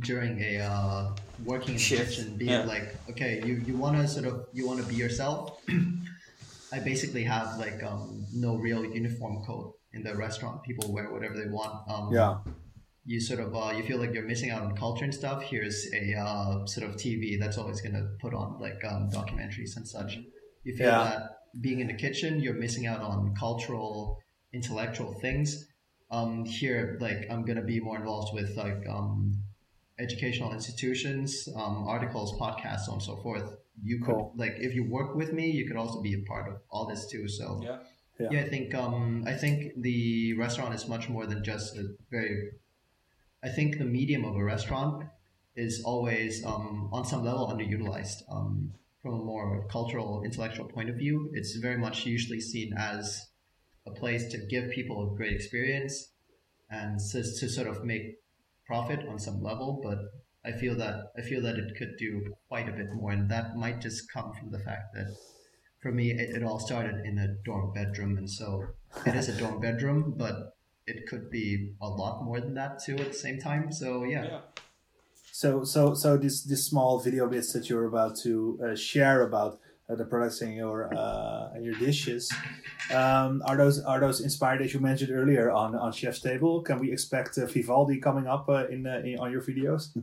[0.00, 1.14] during a uh,
[1.44, 2.16] working in the Shift.
[2.16, 2.64] kitchen, be Yeah.
[2.64, 5.58] like okay, you you want to sort of you want to be yourself.
[6.72, 10.62] I basically have like um, no real uniform code in the restaurant.
[10.62, 11.74] People wear whatever they want.
[11.88, 12.36] Um, Yeah.
[13.12, 15.38] You sort of uh, you feel like you're missing out on culture and stuff.
[15.52, 19.86] Here's a uh, sort of TV that's always gonna put on like um, documentaries and
[19.96, 20.18] such.
[20.66, 21.04] You feel Yeah.
[21.08, 21.22] that
[21.66, 24.18] being in the kitchen, you're missing out on cultural,
[24.52, 25.48] intellectual things.
[26.10, 29.12] Um, here, like I'm gonna be more involved with like um,
[29.98, 33.48] educational institutions, um, articles, podcasts, so on and so forth.
[33.90, 34.34] You could Cool.
[34.36, 37.02] like if you work with me, you could also be a part of all this
[37.12, 37.26] too.
[37.38, 37.78] So Yeah.
[38.20, 38.28] Yeah.
[38.32, 39.56] yeah, I think um, I think
[39.88, 42.36] the restaurant is much more than just a very.
[43.42, 45.04] I think the medium of a restaurant
[45.54, 48.22] is always um, on some level underutilized.
[48.30, 53.28] Um, from a more cultural, intellectual point of view, it's very much usually seen as
[53.86, 56.10] a place to give people a great experience
[56.70, 58.18] and to, to sort of make
[58.66, 59.80] profit on some level.
[59.82, 59.98] But
[60.44, 63.56] I feel that I feel that it could do quite a bit more, and that
[63.56, 65.16] might just come from the fact that
[65.80, 68.66] for me it, it all started in a dorm bedroom, and so
[69.06, 70.57] it is a dorm bedroom, but
[70.88, 73.70] it could be a lot more than that too at the same time.
[73.70, 74.24] So yeah.
[74.24, 74.40] Yeah.
[75.32, 79.60] So so so this this small video bits that you're about to uh, share about
[79.88, 82.32] uh, the products in your uh, and your dishes
[82.92, 86.62] um, are those are those inspired as you mentioned earlier on on Chef's Table?
[86.62, 89.96] Can we expect uh, Vivaldi coming up uh, in, uh, in on your videos?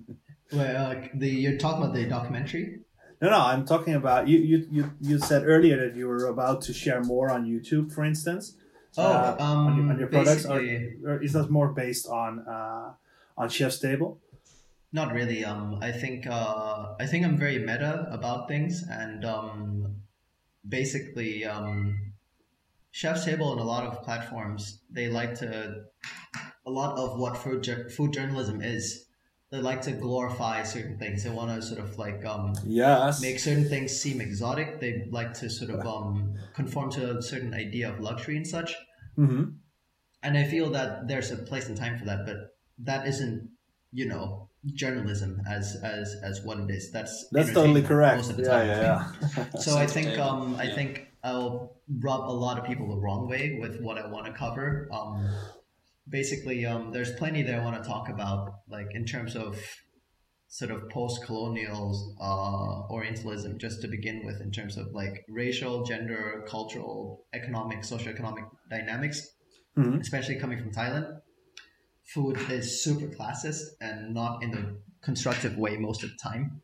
[0.54, 2.82] Well, uh, the you're talking about the documentary.
[3.20, 4.38] no, no, I'm talking about you.
[4.38, 8.04] You you you said earlier that you were about to share more on YouTube, for
[8.04, 8.56] instance.
[8.98, 10.60] Oh, uh, on, your, um, on your products, or,
[11.06, 12.94] or is that more based on uh,
[13.38, 14.20] on Chef's Table?
[14.94, 15.44] Not really.
[15.44, 19.96] Um, I think uh, I think I'm very meta about things, and um,
[20.68, 22.14] basically, um,
[22.92, 25.84] Chef's Table and a lot of platforms they like to
[26.66, 29.06] a lot of what food jour- food journalism is.
[29.52, 31.24] They like to glorify certain things.
[31.24, 33.22] They want to sort of like um, Yes.
[33.22, 34.80] make certain things seem exotic.
[34.80, 38.74] They like to sort of um, conform to a certain idea of luxury and such.
[39.16, 39.44] Hmm
[40.24, 42.38] And I feel that there's a place and time for that, but
[42.80, 43.50] that isn't,
[43.92, 46.92] you know, journalism as as as what it is.
[46.92, 48.18] That's That's totally correct.
[48.18, 48.68] Most of the Yeah, time.
[48.68, 49.50] yeah, yeah.
[49.62, 50.76] so I think entertainment, um I yeah.
[50.76, 54.34] think I'll rub a lot of people the wrong way with what I want to
[54.34, 54.88] cover.
[54.92, 55.26] Um,
[56.10, 59.58] basically, um, there's plenty that I want to talk about, like in terms of
[60.48, 66.46] sort of post-colonial uh, Orientalism, just to begin with, in terms of like racial, gender,
[66.48, 69.32] cultural, economic, socioeconomic dynamics,
[69.78, 70.00] Mhm.
[70.00, 71.22] especially coming from Thailand.
[72.04, 76.62] Food is super classist and not in a constructive way most of the time.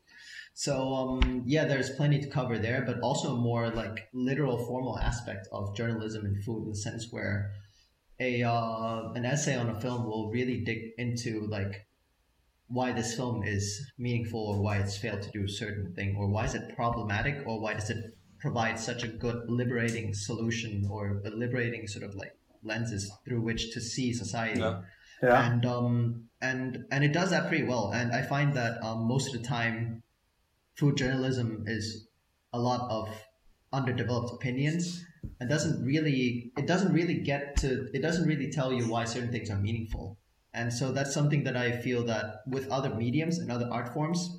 [0.54, 4.98] So um, yeah, there's plenty to cover there, but also a more like literal, formal
[4.98, 7.52] aspect of journalism and food in the sense where
[8.20, 11.86] a uh, an essay on a film will really dig into like
[12.72, 13.64] why this film is
[13.98, 17.36] meaningful or why it's failed to do a certain thing or why is it problematic
[17.46, 22.14] or why does it provide such a good liberating solution or a liberating sort of
[22.14, 24.80] like lenses through which to see society Yeah.
[25.22, 25.52] Yeah.
[25.52, 29.26] and um and and it does that pretty well and i find that um, most
[29.28, 30.02] of the time
[30.74, 32.08] food journalism is
[32.52, 33.08] a lot of
[33.72, 35.04] underdeveloped opinions
[35.38, 39.30] and doesn't really it doesn't really get to it doesn't really tell you why certain
[39.30, 40.18] things are meaningful
[40.54, 44.38] and so that's something that i feel that with other mediums and other art forms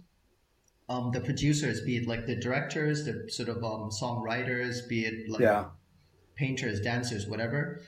[0.90, 5.30] um, the producers be it like the directors the sort of um, songwriters be it
[5.30, 5.66] like Yeah.
[6.36, 7.82] painters, dancers, whatever,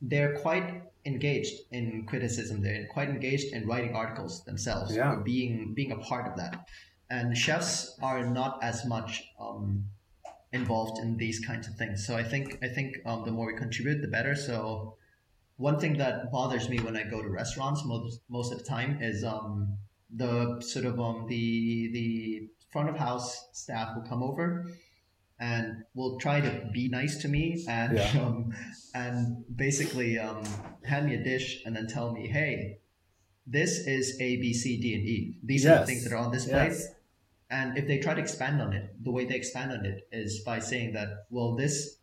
[0.00, 2.62] they're quite engaged in criticism.
[2.62, 5.12] They're quite engaged in writing articles themselves Yeah.
[5.12, 6.66] or being being a part of that.
[7.10, 9.84] And chefs are not as much um,
[10.52, 12.06] involved in these kinds of things.
[12.06, 14.34] So I think I think um, the more we contribute, the better.
[14.34, 14.96] So
[15.60, 18.98] one thing that bothers me when I go to restaurants most most of the time
[19.02, 19.76] is um,
[20.22, 24.66] the sort of um, the the front of house staff will come over
[25.38, 28.20] and will try to be nice to me and Yeah.
[28.22, 28.54] um,
[28.94, 30.42] and basically um,
[30.84, 32.78] hand me a dish and then tell me, hey,
[33.46, 35.36] this is A B C D and E.
[35.44, 36.72] These are the things that are on this plate.
[36.72, 36.88] Yes.
[37.50, 40.40] And if they try to expand on it, the way they expand on it is
[40.40, 41.96] by saying that, well, this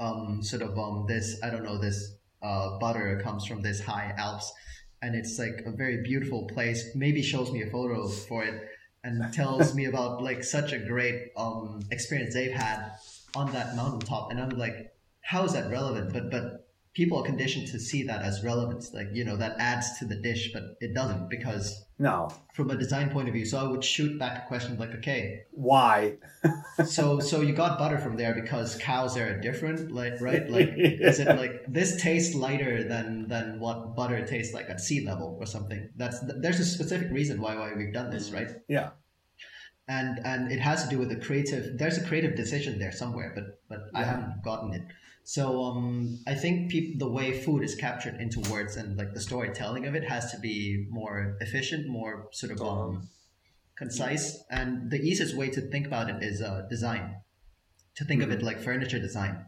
[0.00, 4.14] um, sort of um, this I don't know this uh, butter comes from this high
[4.16, 4.52] Alps,
[5.02, 6.90] and it's like a very beautiful place.
[6.94, 8.68] Maybe shows me a photo for it
[9.04, 12.92] and tells me about like such a great um, experience they've had
[13.34, 16.12] on that mountaintop, and I'm like, how is that relevant?
[16.12, 16.65] But but
[16.96, 20.16] people are conditioned to see that as relevance, like you know that adds to the
[20.16, 22.30] dish, but it doesn't because No.
[22.54, 23.44] from a design point of view.
[23.44, 26.16] So I would shoot back a question like, okay, Why?
[26.86, 30.44] so so you got butter from there because cows there are different, like right?
[30.56, 30.70] Like
[31.10, 35.36] is it like this tastes lighter than than what butter tastes like at sea level
[35.38, 35.90] or something?
[35.96, 38.50] That's there's a specific reason why why we've done this, right?
[38.68, 38.88] Yeah.
[39.86, 41.76] And and it has to do with the creative.
[41.80, 44.82] There's a creative decision there somewhere, but but I haven't gotten it.
[45.28, 49.20] So um, I think peop- the way food is captured into words and like the
[49.20, 53.08] storytelling of it has to be more efficient, more sort of um,
[53.74, 54.44] concise.
[54.50, 57.16] And the easiest way to think about it is uh, design.
[57.96, 59.44] To think of it like furniture design.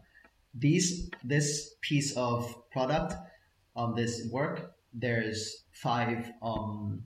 [0.53, 3.13] These this piece of product,
[3.77, 6.29] um, this work, there's five.
[6.41, 7.03] Um,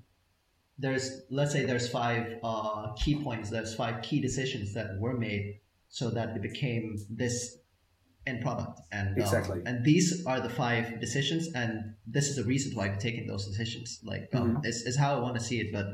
[0.80, 3.52] there's let's say there's five uh, key points.
[3.52, 5.60] There's five key decisions that were made
[5.90, 7.60] so that it became this
[8.26, 8.80] end product.
[8.92, 9.62] And um, Exactly.
[9.66, 13.46] and these are the five decisions, and this is the reason why we're taking those
[13.48, 14.00] decisions.
[14.04, 14.66] Like um, Mhm.
[14.66, 15.88] is is how I want to see it, but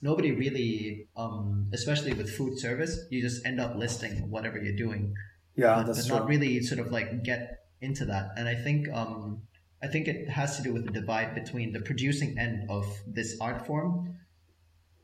[0.00, 5.14] nobody really, um, especially with food service, you just end up listing whatever you're doing,
[5.56, 6.18] Yeah, but, that's but true.
[6.18, 7.40] not really sort of like get
[7.80, 8.30] into that.
[8.36, 9.42] And I think um,
[9.82, 13.36] I think it has to do with the divide between the producing end of this
[13.40, 14.16] art form,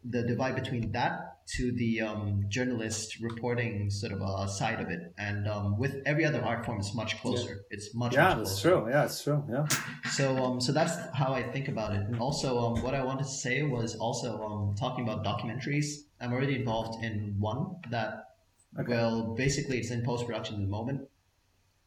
[0.04, 5.12] the divide between that to the um, journalist reporting sort of uh, side of it,
[5.16, 7.64] and um, with every other art form, it's much closer.
[7.70, 8.86] It's much yeah, much that's true.
[8.90, 9.42] Yeah, it's true.
[9.50, 9.66] Yeah.
[10.10, 12.00] So, um, so that's how I think about it.
[12.00, 16.04] And also, um, what I wanted to say was also um, talking about documentaries.
[16.20, 18.34] I'm already involved in one that,
[18.78, 18.92] Okay.
[18.92, 21.08] well, basically it's in post production at the moment.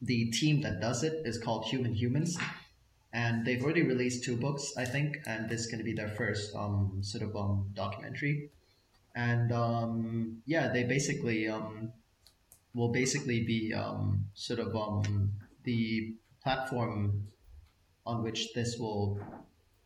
[0.01, 2.37] The team that does it is called Human Humans,
[3.13, 6.07] and they've already released two books, I think, and this is going to be their
[6.09, 8.49] first um, sort of um, documentary.
[9.15, 11.91] And um, yeah, they basically um,
[12.73, 15.31] will basically be um, sort of um,
[15.63, 17.27] the platform
[18.05, 19.19] on which this will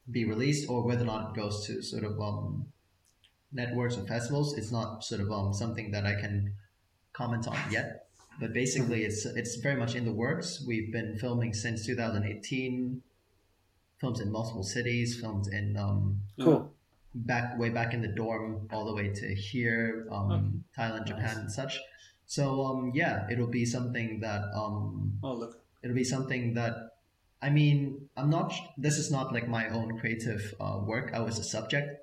[0.10, 2.68] be released or whether or not it goes to sort of um,
[3.52, 4.57] networks or festivals.
[4.57, 6.53] It's not sort of um, something that i can
[7.14, 8.07] comment on yet.
[8.39, 10.64] But basically it's it's very much in the works.
[10.68, 13.02] We've been filming since 2018
[13.99, 15.77] films in multiple cities films in
[16.39, 16.74] Cool.
[17.15, 21.37] Back way back in the dorm all the way to here um, thailand japan Nice.
[21.37, 21.79] and such
[22.25, 25.63] so um, yeah it'll be something that um, Oh, look.
[25.83, 26.73] it'll be something that
[27.41, 31.39] i mean i'm not this is not like my own creative uh, work i was
[31.39, 31.99] a subject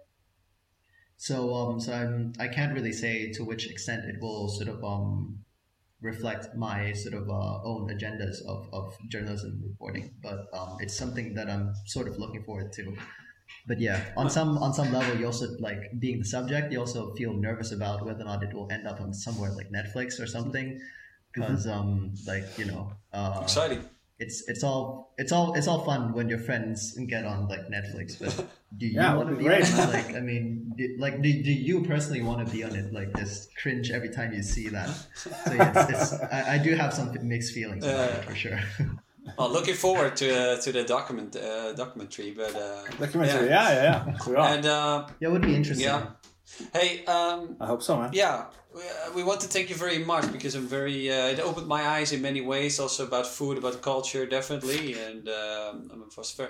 [1.17, 4.83] so um so i'm i can't really say to which extent it will sort of
[4.85, 5.39] um
[6.01, 11.35] reflect my sort of uh, own agendas of, of journalism reporting but um it's something
[11.35, 12.95] that i'm sort of looking forward to
[13.67, 17.15] but yeah on some on some level you also like being the subject you also
[17.15, 20.27] feel nervous about whether or not it will end up on somewhere like netflix or
[20.27, 20.81] something
[21.33, 23.83] because um like you know uh Exciting.
[24.19, 28.19] it's it's all it's all it's all fun when your friends get on like Netflix,
[28.21, 28.35] but
[28.79, 29.89] do you Yeah, want to be be on it?
[29.93, 32.93] Like, I mean, do, like, do, do you personally want to be on it?
[32.93, 34.89] Like, just cringe every time you see that.
[35.15, 38.17] So yeah, it's, it's I, I do have some mixed feelings about Yeah.
[38.17, 38.61] it for sure.
[39.39, 43.49] Well, looking forward to uh, to the document uh, documentary, but uh, Documentary.
[43.49, 44.17] Yeah, yeah, yeah.
[44.29, 44.49] We are.
[44.55, 45.87] and uh, yeah, it would be interesting.
[45.87, 46.07] yeah.
[46.73, 48.11] Hey, um, I hope so, man.
[48.13, 48.45] yeah,
[48.75, 51.11] we, uh, we want to thank you very much because I'm very.
[51.11, 55.29] Uh, it opened my eyes in many ways, also about food, about culture, definitely, and
[55.29, 56.03] um, I'm,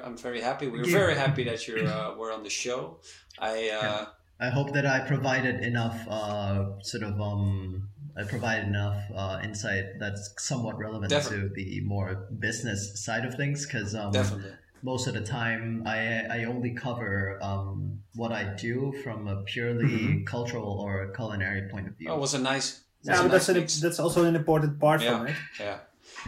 [0.04, 0.66] I'm very happy.
[0.66, 0.98] We're Yeah.
[0.98, 2.98] very happy that you uh, were on the show.
[3.38, 4.06] I uh,
[4.40, 9.84] I hope that I provided enough uh, sort of um, I provide enough uh, insight
[9.98, 11.48] that's somewhat relevant Definitely.
[11.48, 14.52] to the more business side of things because um, definitely.
[14.82, 19.84] most of the time I, I only cover um, what I do from a purely
[19.84, 20.26] Mhm.
[20.26, 22.10] cultural or culinary point of view.
[22.10, 22.80] Oh, it was a nice.
[23.00, 25.10] was Yeah, a but that's an, that's also an important part Yeah.
[25.18, 25.36] from it.
[25.58, 25.78] Yeah.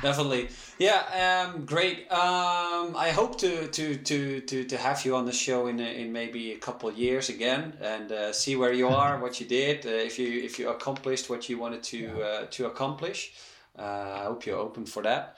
[0.02, 0.48] Definitely.
[0.78, 2.10] Yeah, um, great.
[2.10, 6.12] Um, I hope to, to, to, to, to have you on the show in in
[6.12, 9.86] maybe a couple of years again and uh, see where you are, what you did,
[9.86, 13.32] uh, if you if you accomplished what you wanted to uh, to accomplish.
[13.78, 13.82] Uh,
[14.20, 15.36] I hope you're open for that.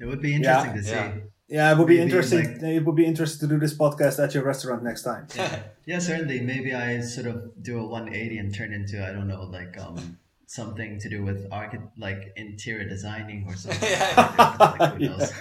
[0.00, 0.80] It would be interesting Yeah.
[0.80, 0.90] to see.
[0.94, 1.12] Yeah.
[1.52, 2.44] Yeah, it would be Maybe, interesting.
[2.62, 5.26] like- it would be interesting to do this podcast at your restaurant next time.
[5.84, 6.40] Yeah, certainly.
[6.40, 10.18] Maybe I sort of do a 180 and turn into I don't know, like um
[10.50, 13.88] something to do with archi- like interior designing or something.
[13.96, 14.56] Yeah.
[14.58, 15.32] like, who knows?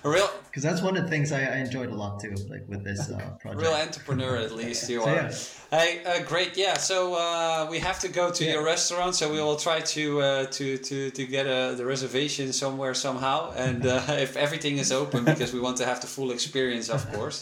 [0.04, 2.64] A real Because that's one of the things I, I enjoyed a lot too, like
[2.68, 3.62] with this uh, project.
[3.62, 5.14] real entrepreneur at least you So, are.
[5.16, 5.32] yeah.
[5.70, 6.52] Hey, uh, great.
[6.58, 10.04] Yeah, so uh, we have to go to your restaurant, so we will try to
[10.20, 14.90] uh, to to to get uh, the reservation somewhere somehow, and uh, if everything is
[14.92, 17.38] open, because we want to have the full experience, of course.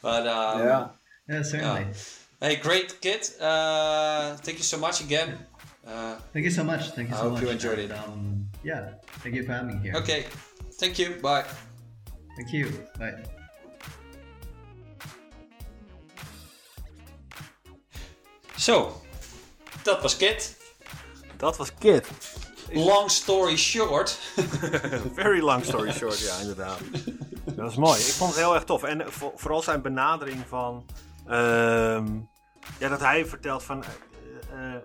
[0.00, 0.88] But um, yeah.
[1.28, 1.86] Yeah, certainly.
[2.40, 3.22] Hey, great, Kit.
[3.40, 5.28] Uh, thank you so much again.
[5.86, 6.90] Uh, Thank you so much.
[6.90, 7.42] Thank you I so hope much.
[7.42, 7.98] you enjoyed And, it.
[8.08, 9.94] Um, yeah, thank you for having me here.
[9.96, 10.24] okay,
[10.80, 11.16] thank you.
[11.22, 11.44] Bye.
[12.36, 12.70] Thank you.
[12.98, 13.22] Bye.
[18.56, 19.00] Zo,
[19.82, 20.56] dat was Kit.
[21.36, 22.06] Dat was Kit.
[22.72, 24.10] Long story short.
[25.14, 26.78] Very long story short, ja, inderdaad.
[27.56, 27.98] Dat is mooi.
[27.98, 28.82] Ik vond het heel erg tof.
[28.82, 30.84] En voor- vooral zijn benadering van.
[31.28, 32.06] ehm,
[32.78, 33.84] ja, dat hij vertelt van.
[34.56, 34.80] Eh, eh,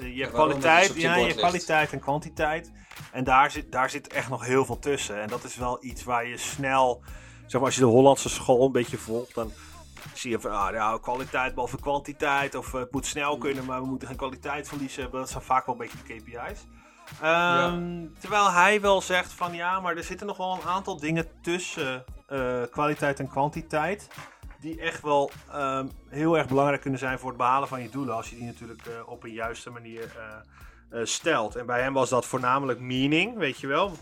[0.00, 1.36] eh, je het kwaliteit, ja, je ligt.
[1.36, 2.72] kwaliteit en kwantiteit.
[3.12, 5.22] En daar zit, daar zit echt nog heel veel tussen.
[5.22, 7.02] En dat is wel iets waar je snel.
[7.46, 9.52] Zeg maar, als je de Hollandse school een beetje volgt, dan
[10.14, 12.54] zie je van ah, ja, kwaliteit boven kwantiteit.
[12.54, 13.40] Of het moet snel Mm.
[13.40, 15.20] kunnen, maar we moeten geen kwaliteitsverlies hebben.
[15.20, 16.66] Dat zijn vaak wel een beetje de KPI's.
[17.22, 21.26] Ehm, Terwijl hij wel zegt van ja, maar er zitten nog wel een aantal dingen
[21.42, 24.08] tussen eh, kwaliteit en kwantiteit.
[24.60, 28.14] Die echt wel ehm, heel erg belangrijk kunnen zijn voor het behalen van je doelen.
[28.14, 31.56] Als je die natuurlijk eh, op een juiste manier eh, eh, stelt.
[31.56, 33.92] En bij hem was dat voornamelijk meaning, weet je wel.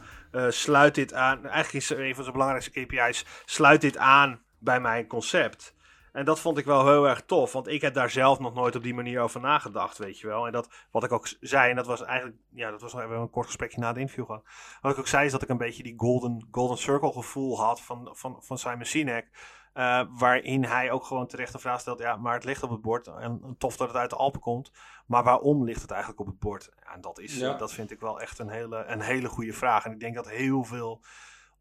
[0.49, 5.07] Sluit dit aan, eigenlijk is een van zijn belangrijkste KPI's, sluit dit aan bij mijn
[5.07, 5.77] concept.
[6.17, 8.77] En dat vond ik wel heel erg tof, want ik heb daar zelf nog nooit
[8.77, 10.47] op die manier over nagedacht, weet je wel.
[10.47, 13.17] En dat, wat ik ook zei, en dat was eigenlijk, ja, dat was nog even
[13.17, 14.45] een kort gesprekje na de interview gehad.
[14.81, 17.81] Wat ik ook zei, is dat ik een beetje die golden, golden circle gevoel had
[17.81, 19.29] van, van, van Simon Sinek.
[19.77, 22.81] Eh, waarin hij ook gewoon terecht de vraag stelt, ja, maar het ligt op het
[22.81, 23.07] bord.
[23.07, 24.71] En tof dat het uit de Alpen komt.
[25.07, 26.71] Maar waarom ligt het eigenlijk op het bord?
[26.85, 27.53] Ja, en dat, is, Ja.
[27.53, 29.85] eh, dat vind ik wel echt een hele, een hele goede vraag.
[29.85, 31.01] En ik denk dat heel veel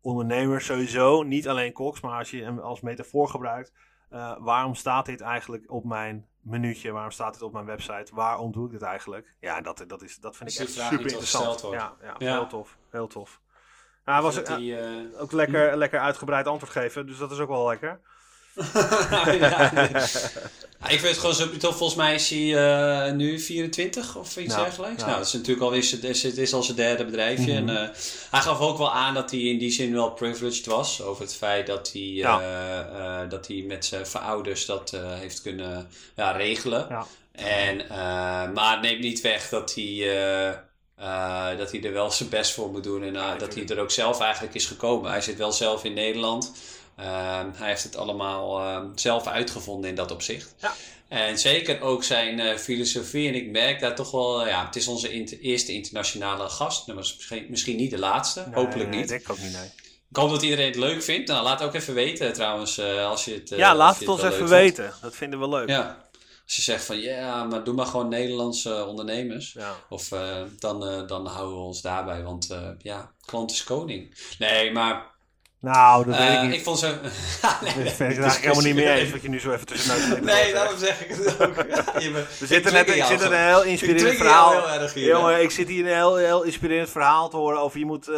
[0.02, 3.72] ondernemers sowieso, niet alleen koks, maar als je hem als metafoor gebruikt.
[4.10, 6.92] eh, waarom staat dit eigenlijk op mijn minuutje?
[6.92, 8.16] Waarom staat dit op mijn website?
[8.16, 9.36] Waarom doe ik dit eigenlijk?
[9.40, 11.62] Ja, dat, dat, is, dat vind ik echt super interessant.
[11.72, 12.16] ja, Ja.
[12.18, 12.78] heel tof.
[12.90, 13.42] Heel tof.
[14.06, 14.88] Hij was ook, die, eh,
[15.20, 18.00] ook lekker, lekker uitgebreid antwoord geven, dus dat is ook wel lekker.
[19.40, 19.72] ja,
[20.80, 21.78] Ja, ik weet het gewoon zo tof.
[21.78, 22.56] Volgens mij is hij
[23.08, 25.04] eh, nu 24 of iets Nou, dergelijks.
[25.04, 27.62] Nou, dat is natuurlijk alweer zijn- het is, het is al zijn derde bedrijfje.
[27.62, 27.70] Mhm.
[27.70, 27.90] En, eh,
[28.32, 31.02] hij gaf ook wel aan dat hij in die zin wel privileged was.
[31.02, 32.40] Over het feit dat hij, Ja.
[32.42, 32.80] eh,
[33.22, 36.86] eh, dat hij met zijn verouders dat eh, heeft kunnen ja, regelen.
[36.90, 37.06] Ja.
[37.32, 37.98] En, eh,
[38.54, 40.64] maar het neemt niet weg dat hij,
[40.96, 43.04] eh, dat hij er wel zijn best voor moet doen.
[43.04, 45.12] En eh, dat hij er ook zelf eigenlijk is gekomen.
[45.12, 46.52] Hij zit wel zelf in Nederland.
[46.96, 50.56] Ehm, hij heeft het allemaal ehm, zelf uitgevonden in dat opzicht.
[50.58, 50.74] Ja.
[51.08, 53.28] En zeker ook zijn eh, filosofie.
[53.28, 56.88] En ik merk daar toch wel, ja, het is onze inter- eerste internationale gast.
[56.88, 59.12] Nou, misschien, misschien niet de laatste, Nee, hopelijk nee, niet.
[59.12, 59.70] ik ook niet, nee.
[60.10, 61.28] Ik hoop dat iedereen het leuk vindt.
[61.28, 64.48] Nou, laat ook even weten trouwens, als je het ja, laat het ons even leuk
[64.48, 64.94] weten.
[65.02, 65.70] Dat vinden we leuk.
[65.70, 66.05] Ja,
[66.46, 69.54] als je zegt van ja, maar doe maar gewoon Nederlandse ondernemers.
[69.54, 69.76] Ja.
[69.90, 74.16] Of eh, dan, eh, dan houden we ons daarbij, want eh, ja, klant is koning.
[74.40, 75.15] Nee, maar
[75.72, 76.64] Nou, dat weet eh, ik ik, niet.
[76.64, 76.86] vond ze.
[77.64, 80.22] nee, Dat vind ik eigenlijk helemaal niet meer eens wat je nu zo even tussenuit.
[80.24, 81.56] Nee, daarom zeg ik het ook.
[82.16, 83.34] We ik zitten net ik zit gewoon.
[83.34, 84.52] een heel Ik inspirerend verhaal.
[84.52, 85.08] heel erg hier.
[85.08, 88.14] Jongen, ik zit hier een heel, heel inspirerend verhaal te horen over je moet, eh,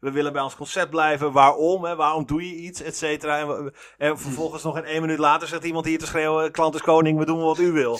[0.00, 1.32] we willen bij ons concept blijven.
[1.32, 1.84] Waarom?
[1.84, 2.82] Hè, waarom doe je iets?
[2.82, 3.38] Et cetera.
[3.38, 6.74] En, we- en vervolgens nog een één minuut later zegt iemand hier te schreeuwen: klant
[6.74, 7.98] is koning, we doen wat u wil.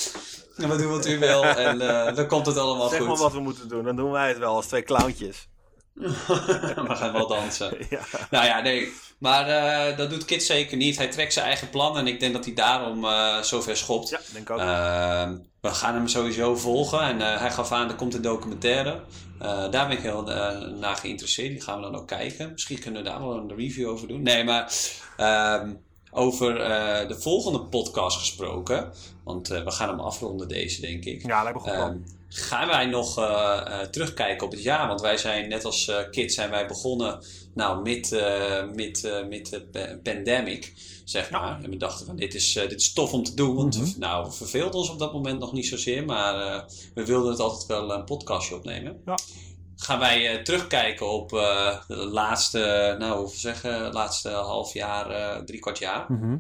[0.57, 3.09] Ja, maar doe wat u wil en eh, dan komt het allemaal zeg goed.
[3.09, 3.85] maar wat we moeten doen.
[3.85, 5.49] Dan doen wij het wel als twee clowntjes.
[6.89, 7.77] we gaan wel dansen.
[7.91, 8.01] Ja.
[8.31, 8.93] Nou ja, nee.
[9.19, 10.97] Maar eh, dat doet Kit zeker niet.
[10.97, 14.09] Hij trekt zijn eigen plan en ik denk dat hij daarom eh zover schopt.
[14.09, 14.59] ja, denk ik ook.
[14.59, 17.01] Ehm, we gaan hem sowieso volgen.
[17.01, 19.01] En eh, hij gaf aan, er komt een documentaire.
[19.71, 20.23] Daar ben ik heel
[20.81, 21.51] naar geïnteresseerd.
[21.51, 22.53] Die gaan we dan ook kijken.
[22.53, 24.23] Misschien kunnen we daar wel een review over doen.
[24.23, 24.73] Nee, maar
[25.17, 25.73] ehm,
[26.11, 26.55] over
[27.09, 28.93] de volgende podcast gesproken.
[29.25, 31.27] Want we gaan hem afronden deze, denk ik.
[31.27, 32.15] ja, lijkt me goed.
[32.37, 34.89] Gaan wij nog eh, eh, terugkijken op het jaar?
[34.89, 37.25] Want wij zijn net als eh kids zijn wij begonnen
[37.55, 40.73] nou, met, eh met, met de pa- pandemic,
[41.05, 41.63] zeg maar.
[41.63, 43.55] En we dachten van dit is, dit is tof om te doen.
[43.55, 43.85] Want Mhm.
[43.85, 46.05] we- nou, we verveelden ons op dat moment nog niet zozeer.
[46.05, 49.03] Maar we wilden het altijd wel een podcastje opnemen.
[49.05, 49.15] Ja.
[49.77, 56.13] gaan wij terugkijken op de laatste, nou, hoe zeggen, laatste half jaar, drie kwart jaar.
[56.13, 56.37] Mhm.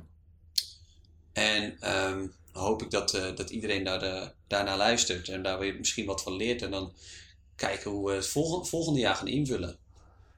[1.32, 2.26] En ehm,
[2.62, 6.62] hoop ik dat, dat iedereen daar, daarnaar luistert en daar weer misschien wat van leert.
[6.62, 6.92] En dan
[7.56, 9.78] kijken hoe we het volgende, volgende jaar gaan invullen.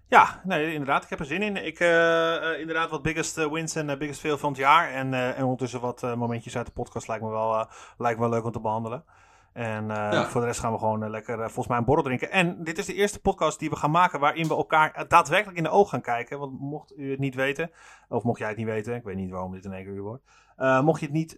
[0.09, 1.03] Ja, nee, inderdaad.
[1.05, 1.57] Ik heb er zin in.
[1.57, 4.91] Ik, uh, inderdaad, wat biggest wins en biggest fail van het jaar.
[4.91, 7.69] En, en ondertussen wat momentjes uit de podcast lijkt me wel,
[7.99, 9.05] lijkt me wel leuk om te behandelen.
[9.53, 9.91] En
[10.27, 12.31] voor de rest gaan we gewoon lekker volgens mij een borrel drinken.
[12.31, 15.63] En dit is de eerste podcast die we gaan maken waarin we elkaar daadwerkelijk in
[15.63, 16.39] de ogen gaan kijken.
[16.39, 17.71] Want mocht u het niet weten,
[18.09, 20.25] of mocht jij het niet weten, ik weet niet waarom dit in één keer wordt.
[20.57, 21.35] Mocht je het niet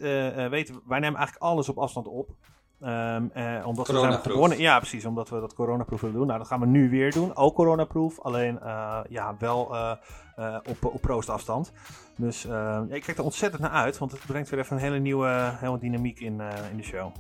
[0.50, 2.36] weten, wij nemen eigenlijk alles op afstand op.
[2.82, 6.26] Um, eh, omdat we zijn begonnen, ja, precies, omdat we dat coronaproof willen doen.
[6.26, 7.36] Nou, dat gaan we nu weer doen.
[7.36, 11.72] Ook coronaproof, alleen uh, ja, wel uh, op, op proostafstand.
[12.16, 14.98] Dus ja, ik kijk er ontzettend naar uit, want het brengt weer even een hele
[14.98, 16.40] nieuwe hele dynamiek in,
[16.70, 17.12] in de show.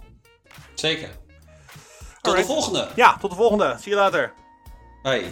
[0.74, 1.10] Zeker.
[2.20, 2.88] Tot de volgende.
[2.94, 3.76] Ja, tot de volgende.
[3.78, 4.32] Zie je later.
[5.02, 5.30] Hoi.